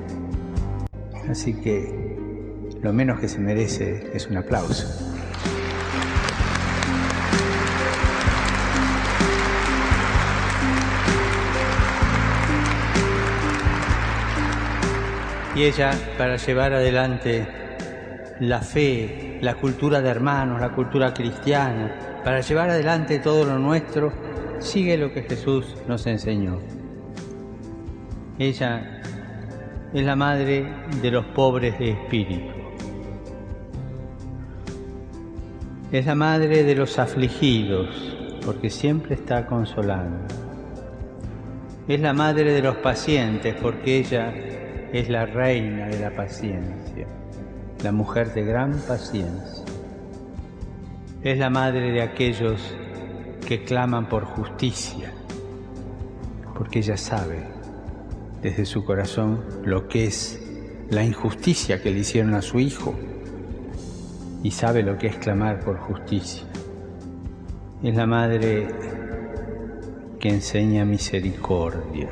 Así 1.30 1.53
que 1.53 2.17
lo 2.82 2.91
menos 2.91 3.19
que 3.19 3.28
se 3.28 3.38
merece 3.38 4.09
es 4.15 4.26
un 4.26 4.38
aplauso. 4.38 5.11
Y 15.56 15.64
ella 15.64 15.91
para 16.18 16.38
llevar 16.38 16.74
adelante 16.74 17.47
la 18.39 18.62
fe, 18.62 19.38
la 19.41 19.56
cultura 19.56 20.02
de 20.02 20.10
hermanos, 20.10 20.62
la 20.62 20.70
cultura 20.70 21.14
cristiana, 21.14 22.22
para 22.24 22.41
llevar 22.41 22.70
adelante 22.70 23.20
todo 23.20 23.45
lo 23.45 23.60
nuestro, 23.60 24.12
sigue 24.60 24.97
lo 24.97 25.12
que 25.12 25.24
Jesús 25.24 25.76
nos 25.88 26.08
enseñó. 26.08 26.60
Ella 28.39 29.02
es 29.93 30.04
la 30.04 30.16
madre 30.16 30.66
de 31.02 31.12
los 31.12 31.26
pobres 31.26 31.78
de 31.78 31.91
espíritu. 31.91 32.54
Es 35.91 36.06
la 36.06 36.16
madre 36.16 36.64
de 36.64 36.76
los 36.76 36.97
afligidos, 36.97 38.16
porque 38.45 38.70
siempre 38.70 39.16
está 39.16 39.45
consolando. 39.45 40.26
Es 41.88 41.99
la 41.99 42.14
madre 42.14 42.54
de 42.54 42.62
los 42.62 42.78
pacientes, 42.78 43.56
porque 43.62 43.97
ella 43.97 44.34
es 44.93 45.09
la 45.09 45.25
reina 45.25 45.87
de 45.87 45.99
la 45.99 46.15
paciencia, 46.15 47.07
la 47.81 47.91
mujer 47.91 48.33
de 48.33 48.43
gran 48.43 48.73
paciencia. 48.87 49.65
Es 51.23 51.37
la 51.37 51.49
madre 51.49 51.91
de 51.91 52.01
aquellos 52.01 52.75
que 53.47 53.63
claman 53.63 54.09
por 54.09 54.25
justicia, 54.25 55.13
porque 56.57 56.79
ella 56.79 56.97
sabe 56.97 57.47
desde 58.41 58.65
su 58.65 58.83
corazón 58.83 59.45
lo 59.63 59.87
que 59.87 60.05
es 60.07 60.41
la 60.89 61.03
injusticia 61.03 61.81
que 61.81 61.91
le 61.91 61.99
hicieron 61.99 62.33
a 62.33 62.41
su 62.41 62.59
hijo 62.59 62.93
y 64.43 64.51
sabe 64.51 64.83
lo 64.83 64.97
que 64.97 65.07
es 65.07 65.17
clamar 65.17 65.59
por 65.59 65.77
justicia. 65.77 66.43
Es 67.81 67.95
la 67.95 68.05
madre 68.05 68.67
que 70.19 70.29
enseña 70.29 70.83
misericordia 70.83 72.09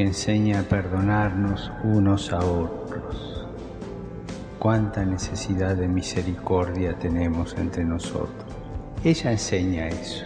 que 0.00 0.06
enseña 0.06 0.60
a 0.60 0.62
perdonarnos 0.62 1.70
unos 1.84 2.32
a 2.32 2.38
otros. 2.38 3.46
Cuánta 4.58 5.04
necesidad 5.04 5.76
de 5.76 5.88
misericordia 5.88 6.98
tenemos 6.98 7.54
entre 7.58 7.84
nosotros. 7.84 8.46
Ella 9.04 9.32
enseña 9.32 9.88
eso. 9.88 10.24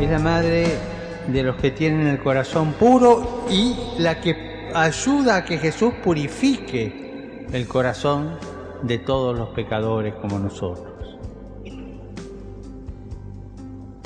Es 0.00 0.08
la 0.08 0.20
madre 0.20 0.68
de 1.26 1.42
los 1.42 1.56
que 1.56 1.72
tienen 1.72 2.06
el 2.06 2.20
corazón 2.20 2.74
puro 2.74 3.44
y 3.50 3.74
la 3.98 4.20
que 4.20 4.53
ayuda 4.74 5.36
a 5.36 5.44
que 5.44 5.56
Jesús 5.58 5.94
purifique 6.02 7.46
el 7.52 7.68
corazón 7.68 8.36
de 8.82 8.98
todos 8.98 9.38
los 9.38 9.50
pecadores 9.50 10.14
como 10.16 10.38
nosotros. 10.38 11.18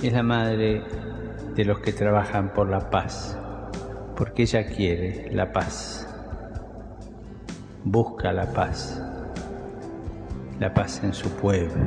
Es 0.02 0.12
la 0.12 0.22
madre 0.22 0.84
de 1.54 1.64
los 1.64 1.80
que 1.80 1.92
trabajan 1.92 2.52
por 2.52 2.68
la 2.68 2.90
paz, 2.90 3.36
porque 4.14 4.42
ella 4.42 4.66
quiere 4.66 5.32
la 5.32 5.50
paz, 5.50 6.06
busca 7.84 8.30
la 8.32 8.52
paz, 8.52 9.02
la 10.60 10.72
paz 10.74 11.02
en 11.02 11.14
su 11.14 11.30
pueblo. 11.30 11.82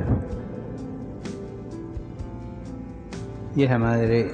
Y 3.54 3.62
es 3.62 3.70
la 3.70 3.78
madre 3.78 4.30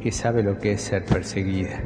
que 0.00 0.12
sabe 0.12 0.42
lo 0.42 0.56
que 0.58 0.72
es 0.72 0.82
ser 0.82 1.04
perseguida. 1.04 1.80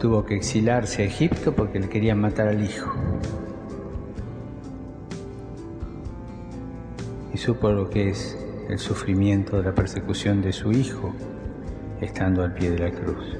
Tuvo 0.00 0.24
que 0.24 0.36
exilarse 0.36 1.02
a 1.02 1.06
Egipto 1.06 1.52
porque 1.52 1.80
le 1.80 1.88
querían 1.88 2.20
matar 2.20 2.48
al 2.48 2.62
hijo. 2.62 2.92
Y 7.34 7.38
supo 7.38 7.70
lo 7.70 7.90
que 7.90 8.10
es 8.10 8.38
el 8.68 8.78
sufrimiento 8.78 9.56
de 9.56 9.64
la 9.64 9.74
persecución 9.74 10.42
de 10.42 10.52
su 10.52 10.72
Hijo, 10.72 11.14
estando 12.00 12.44
al 12.44 12.54
pie 12.54 12.70
de 12.70 12.78
la 12.78 12.90
cruz. 12.90 13.36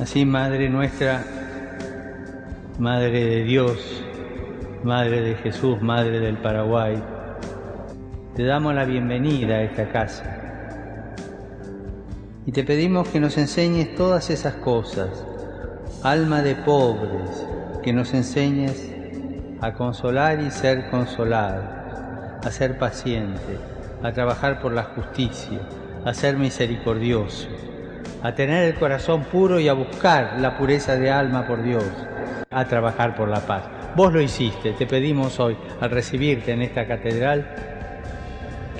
Así, 0.00 0.24
Madre 0.24 0.68
nuestra, 0.68 1.24
Madre 2.78 3.24
de 3.24 3.44
Dios, 3.44 4.04
Madre 4.84 5.22
de 5.22 5.34
Jesús, 5.36 5.80
Madre 5.80 6.20
del 6.20 6.36
Paraguay, 6.38 7.02
te 8.36 8.44
damos 8.44 8.74
la 8.74 8.84
bienvenida 8.84 9.56
a 9.56 9.62
esta 9.62 9.88
casa 9.90 10.38
y 12.46 12.52
te 12.52 12.64
pedimos 12.64 13.08
que 13.08 13.20
nos 13.20 13.38
enseñes 13.38 13.94
todas 13.94 14.30
esas 14.30 14.54
cosas, 14.54 15.24
alma 16.02 16.42
de 16.42 16.56
pobres, 16.56 17.46
que 17.82 17.92
nos 17.92 18.12
enseñes 18.12 18.90
a 19.60 19.72
consolar 19.74 20.40
y 20.40 20.50
ser 20.50 20.90
consolados, 20.90 21.64
a 22.44 22.50
ser 22.50 22.76
paciente, 22.76 23.56
a 24.02 24.10
trabajar 24.12 24.60
por 24.60 24.72
la 24.72 24.82
justicia, 24.82 25.60
a 26.04 26.12
ser 26.12 26.36
misericordioso, 26.36 27.46
a 28.20 28.34
tener 28.34 28.64
el 28.64 28.74
corazón 28.74 29.22
puro 29.24 29.60
y 29.60 29.68
a 29.68 29.74
buscar 29.74 30.40
la 30.40 30.58
pureza 30.58 30.96
de 30.96 31.12
alma 31.12 31.46
por 31.46 31.62
Dios, 31.62 31.84
a 32.50 32.64
trabajar 32.64 33.14
por 33.14 33.28
la 33.28 33.40
paz. 33.46 33.62
Vos 33.94 34.12
lo 34.12 34.20
hiciste, 34.20 34.72
te 34.72 34.86
pedimos 34.86 35.38
hoy, 35.38 35.56
al 35.80 35.90
recibirte 35.90 36.50
en 36.50 36.62
esta 36.62 36.84
catedral, 36.84 37.46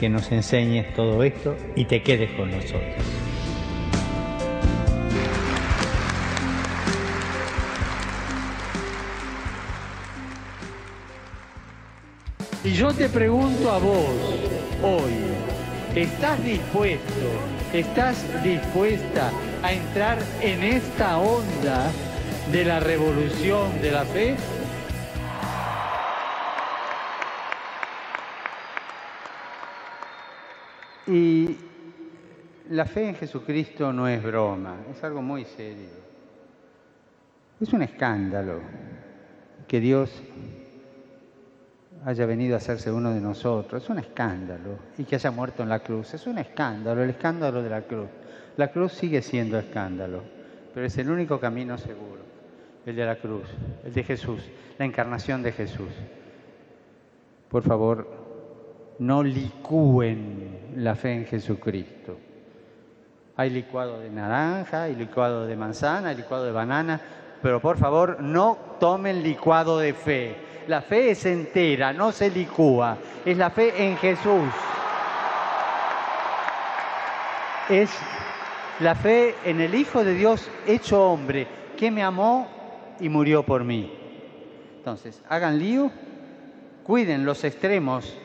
que 0.01 0.09
nos 0.09 0.33
enseñes 0.33 0.93
todo 0.95 1.23
esto 1.23 1.55
y 1.77 1.85
te 1.85 2.03
quedes 2.03 2.33
con 2.33 2.51
nosotros. 2.51 3.22
Y 12.65 12.75
yo 12.75 12.95
te 12.95 13.09
pregunto 13.09 13.73
a 13.73 13.79
vos 13.79 14.07
hoy, 14.85 15.13
¿estás 15.97 16.45
dispuesto, 16.45 17.27
estás 17.73 18.25
dispuesta 18.45 19.33
a 19.65 19.73
entrar 19.73 20.19
en 20.41 20.63
esta 20.63 21.19
onda 21.19 21.91
de 22.53 22.65
la 22.65 22.79
revolución 22.79 23.83
de 23.83 23.91
la 23.91 24.05
fe? 24.05 24.37
Y 31.09 31.57
la 32.71 32.85
fe 32.85 33.09
en 33.09 33.17
Jesucristo 33.17 33.93
no 33.93 34.07
es 34.07 34.23
broma, 34.23 34.77
es 34.89 35.03
algo 35.03 35.21
muy 35.21 35.45
serio. 35.47 35.91
Es 37.61 37.73
un 37.73 37.83
escándalo 37.83 38.61
que 39.67 39.81
Dios 39.81 40.23
haya 42.05 42.27
venido 42.27 42.55
a 42.55 42.59
hacerse 42.59 42.91
uno 42.91 43.11
de 43.13 43.21
nosotros. 43.21 43.83
Es 43.83 43.91
un 43.91 43.99
escándalo. 43.99 44.79
Y 44.99 45.05
que 45.05 45.17
haya 45.17 45.31
muerto 45.31 45.63
en 45.63 45.69
la 45.69 45.81
cruz. 45.81 46.15
Es 46.15 46.27
un 46.27 46.39
escándalo, 46.39 47.03
el 47.03 47.11
escándalo 47.11 47.63
de 47.63 47.71
la 47.71 47.83
cruz. 47.83 48.09
La 48.57 48.69
cruz 48.71 48.93
sigue 48.93 49.23
siendo 49.23 49.59
escándalo, 49.59 50.23
pero 50.75 50.85
es 50.85 50.99
el 50.99 51.09
único 51.11 51.41
camino 51.41 51.79
seguro, 51.79 52.21
el 52.85 52.95
de 52.95 53.07
la 53.07 53.17
cruz, 53.17 53.49
el 53.83 53.95
de 53.95 54.05
Jesús, 54.05 54.43
la 54.79 54.85
encarnación 54.85 55.43
de 55.43 55.53
Jesús. 55.53 55.89
Por 57.49 57.63
favor, 57.63 58.07
no 58.99 59.23
licúen 59.23 60.75
la 60.77 60.95
fe 60.95 61.15
en 61.15 61.25
Jesucristo. 61.25 62.19
Hay 63.37 63.49
licuado 63.49 64.01
de 64.01 64.11
naranja, 64.11 64.83
hay 64.83 64.97
licuado 64.97 65.47
de 65.47 65.57
manzana, 65.57 66.11
hay 66.11 66.17
licuado 66.17 66.45
de 66.45 66.53
banana, 66.53 67.01
pero 67.43 67.61
por 67.61 67.77
favor 67.77 68.21
no 68.21 68.57
tomen 68.79 69.23
licuado 69.23 69.79
de 69.79 69.93
fe. 69.93 70.37
La 70.69 70.81
fe 70.81 71.11
es 71.11 71.27
entera, 71.27 71.93
no 71.93 72.13
se 72.13 72.31
licúa. 72.31 72.97
Es 73.25 73.37
la 73.37 73.51
fe 73.51 73.85
en 73.85 73.97
Jesús. 73.97 74.49
Es 77.69 77.91
la 78.81 78.95
fe 78.95 79.35
en 79.45 79.61
el 79.61 79.75
Hijo 79.75 80.05
de 80.05 80.15
Dios 80.15 80.49
hecho 80.67 81.11
hombre, 81.11 81.47
que 81.77 81.91
me 81.91 82.03
amó 82.03 82.47
y 83.01 83.09
murió 83.09 83.43
por 83.43 83.65
mí. 83.65 83.93
Entonces, 84.79 85.21
hagan 85.29 85.59
lío, 85.59 85.91
cuiden 86.85 87.25
los 87.25 87.43
extremos 87.45 88.17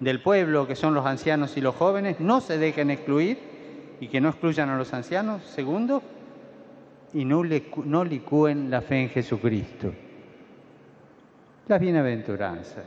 del 0.00 0.20
pueblo, 0.20 0.66
que 0.66 0.76
son 0.76 0.94
los 0.94 1.06
ancianos 1.06 1.56
y 1.56 1.60
los 1.60 1.74
jóvenes, 1.74 2.20
no 2.20 2.40
se 2.40 2.58
dejen 2.58 2.90
excluir 2.90 3.38
y 4.00 4.08
que 4.08 4.20
no 4.20 4.28
excluyan 4.28 4.68
a 4.68 4.76
los 4.76 4.92
ancianos. 4.92 5.42
Segundo, 5.42 6.02
y 7.16 7.24
no, 7.24 7.42
no 7.86 8.04
licúen 8.04 8.70
la 8.70 8.82
fe 8.82 9.04
en 9.04 9.08
Jesucristo. 9.08 9.90
Las 11.66 11.80
bienaventuranzas. 11.80 12.84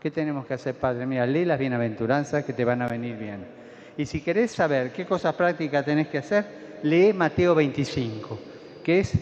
¿Qué 0.00 0.12
tenemos 0.12 0.46
que 0.46 0.54
hacer, 0.54 0.76
Padre? 0.76 1.06
Mira, 1.06 1.26
lee 1.26 1.44
las 1.44 1.58
bienaventuranzas 1.58 2.44
que 2.44 2.52
te 2.52 2.64
van 2.64 2.82
a 2.82 2.86
venir 2.86 3.16
bien. 3.16 3.44
Y 3.96 4.06
si 4.06 4.20
querés 4.20 4.52
saber 4.52 4.92
qué 4.92 5.04
cosas 5.04 5.34
prácticas 5.34 5.84
tenés 5.84 6.06
que 6.06 6.18
hacer, 6.18 6.78
lee 6.84 7.12
Mateo 7.12 7.56
25, 7.56 8.38
que 8.84 9.00
es 9.00 9.14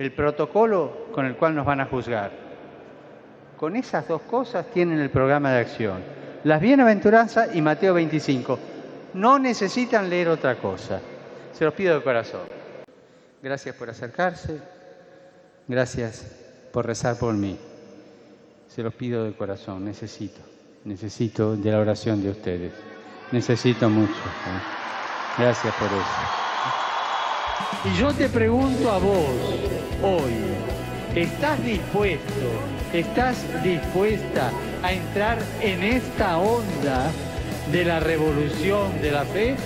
el 0.00 0.10
protocolo 0.10 1.06
con 1.12 1.24
el 1.24 1.36
cual 1.36 1.54
nos 1.54 1.64
van 1.64 1.80
a 1.80 1.86
juzgar. 1.86 2.32
Con 3.56 3.76
esas 3.76 4.08
dos 4.08 4.22
cosas 4.22 4.66
tienen 4.72 4.98
el 4.98 5.10
programa 5.10 5.52
de 5.52 5.60
acción. 5.60 6.02
Las 6.42 6.60
bienaventuranzas 6.60 7.54
y 7.54 7.62
Mateo 7.62 7.94
25. 7.94 8.58
No 9.14 9.38
necesitan 9.38 10.10
leer 10.10 10.26
otra 10.26 10.56
cosa. 10.56 11.00
Se 11.52 11.64
los 11.64 11.74
pido 11.74 11.94
de 11.94 12.02
corazón. 12.02 12.57
Gracias 13.42 13.74
por 13.76 13.90
acercarse. 13.90 14.58
Gracias 15.66 16.24
por 16.72 16.86
rezar 16.86 17.18
por 17.18 17.34
mí. 17.34 17.58
Se 18.68 18.82
los 18.82 18.94
pido 18.94 19.24
de 19.24 19.32
corazón. 19.32 19.84
Necesito. 19.84 20.40
Necesito 20.84 21.56
de 21.56 21.70
la 21.70 21.78
oración 21.78 22.22
de 22.22 22.30
ustedes. 22.30 22.72
Necesito 23.32 23.88
mucho. 23.88 24.12
¿eh? 24.12 24.78
Gracias 25.38 25.74
por 25.74 25.88
eso. 25.88 26.38
Y 27.84 28.00
yo 28.00 28.12
te 28.12 28.28
pregunto 28.28 28.90
a 28.90 28.98
vos 28.98 29.28
hoy, 30.02 30.32
¿estás 31.14 31.62
dispuesto, 31.64 32.32
estás 32.92 33.44
dispuesta 33.62 34.50
a 34.82 34.92
entrar 34.92 35.38
en 35.60 35.82
esta 35.82 36.38
onda 36.38 37.10
de 37.70 37.84
la 37.84 38.00
revolución 38.00 39.00
de 39.00 39.12
la 39.12 39.24
fe? 39.24 39.56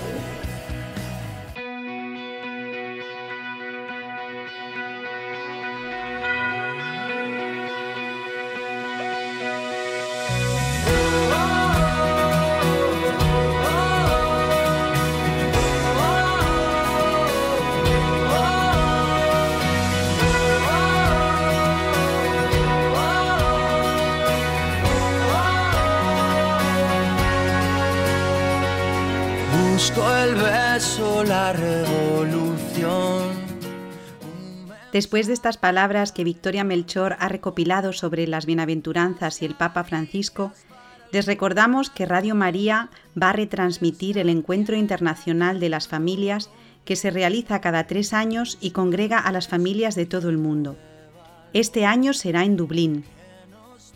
El 29.95 30.34
beso, 30.34 31.22
la 31.24 31.53
revolución. 31.53 33.30
Después 34.90 35.26
de 35.26 35.34
estas 35.34 35.59
palabras 35.59 36.12
que 36.12 36.24
Victoria 36.24 36.64
Melchor 36.64 37.16
ha 37.18 37.28
recopilado 37.28 37.93
sobre 37.93 38.26
las 38.26 38.47
bienaventuranzas 38.47 39.43
y 39.43 39.45
el 39.45 39.55
Papa 39.55 39.84
Francisco, 39.84 40.53
les 41.12 41.26
recordamos 41.26 41.90
que 41.90 42.07
Radio 42.07 42.34
María 42.34 42.88
va 43.20 43.30
a 43.30 43.34
retransmitir 43.34 44.16
el 44.16 44.30
Encuentro 44.30 44.76
Internacional 44.76 45.61
de 45.61 45.68
las 45.68 45.88
Familias 45.88 46.49
que 46.86 46.97
se 46.97 47.11
realiza 47.11 47.61
cada 47.61 47.86
tres 47.86 48.14
años 48.14 48.57
y 48.61 48.70
congrega 48.70 49.18
a 49.18 49.30
las 49.30 49.47
familias 49.47 49.95
de 49.95 50.07
todo 50.07 50.30
el 50.30 50.38
mundo. 50.38 50.78
Este 51.53 51.84
año 51.84 52.14
será 52.14 52.45
en 52.45 52.57
Dublín. 52.57 53.05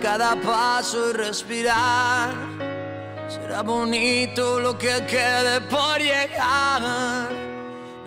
Cada 0.00 0.36
paso 0.36 1.10
y 1.10 1.12
respirar. 1.12 2.30
Será 3.28 3.62
bonito 3.62 4.60
lo 4.60 4.76
que 4.78 5.04
quede 5.06 5.60
por 5.62 5.98
llegar. 5.98 7.28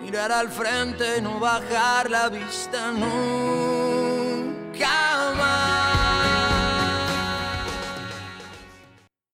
Mirar 0.02 0.32
al 0.32 0.48
frente, 0.48 1.20
no 1.20 1.38
bajar 1.40 2.10
la 2.10 2.28
vista 2.28 2.92
nunca. 2.92 4.26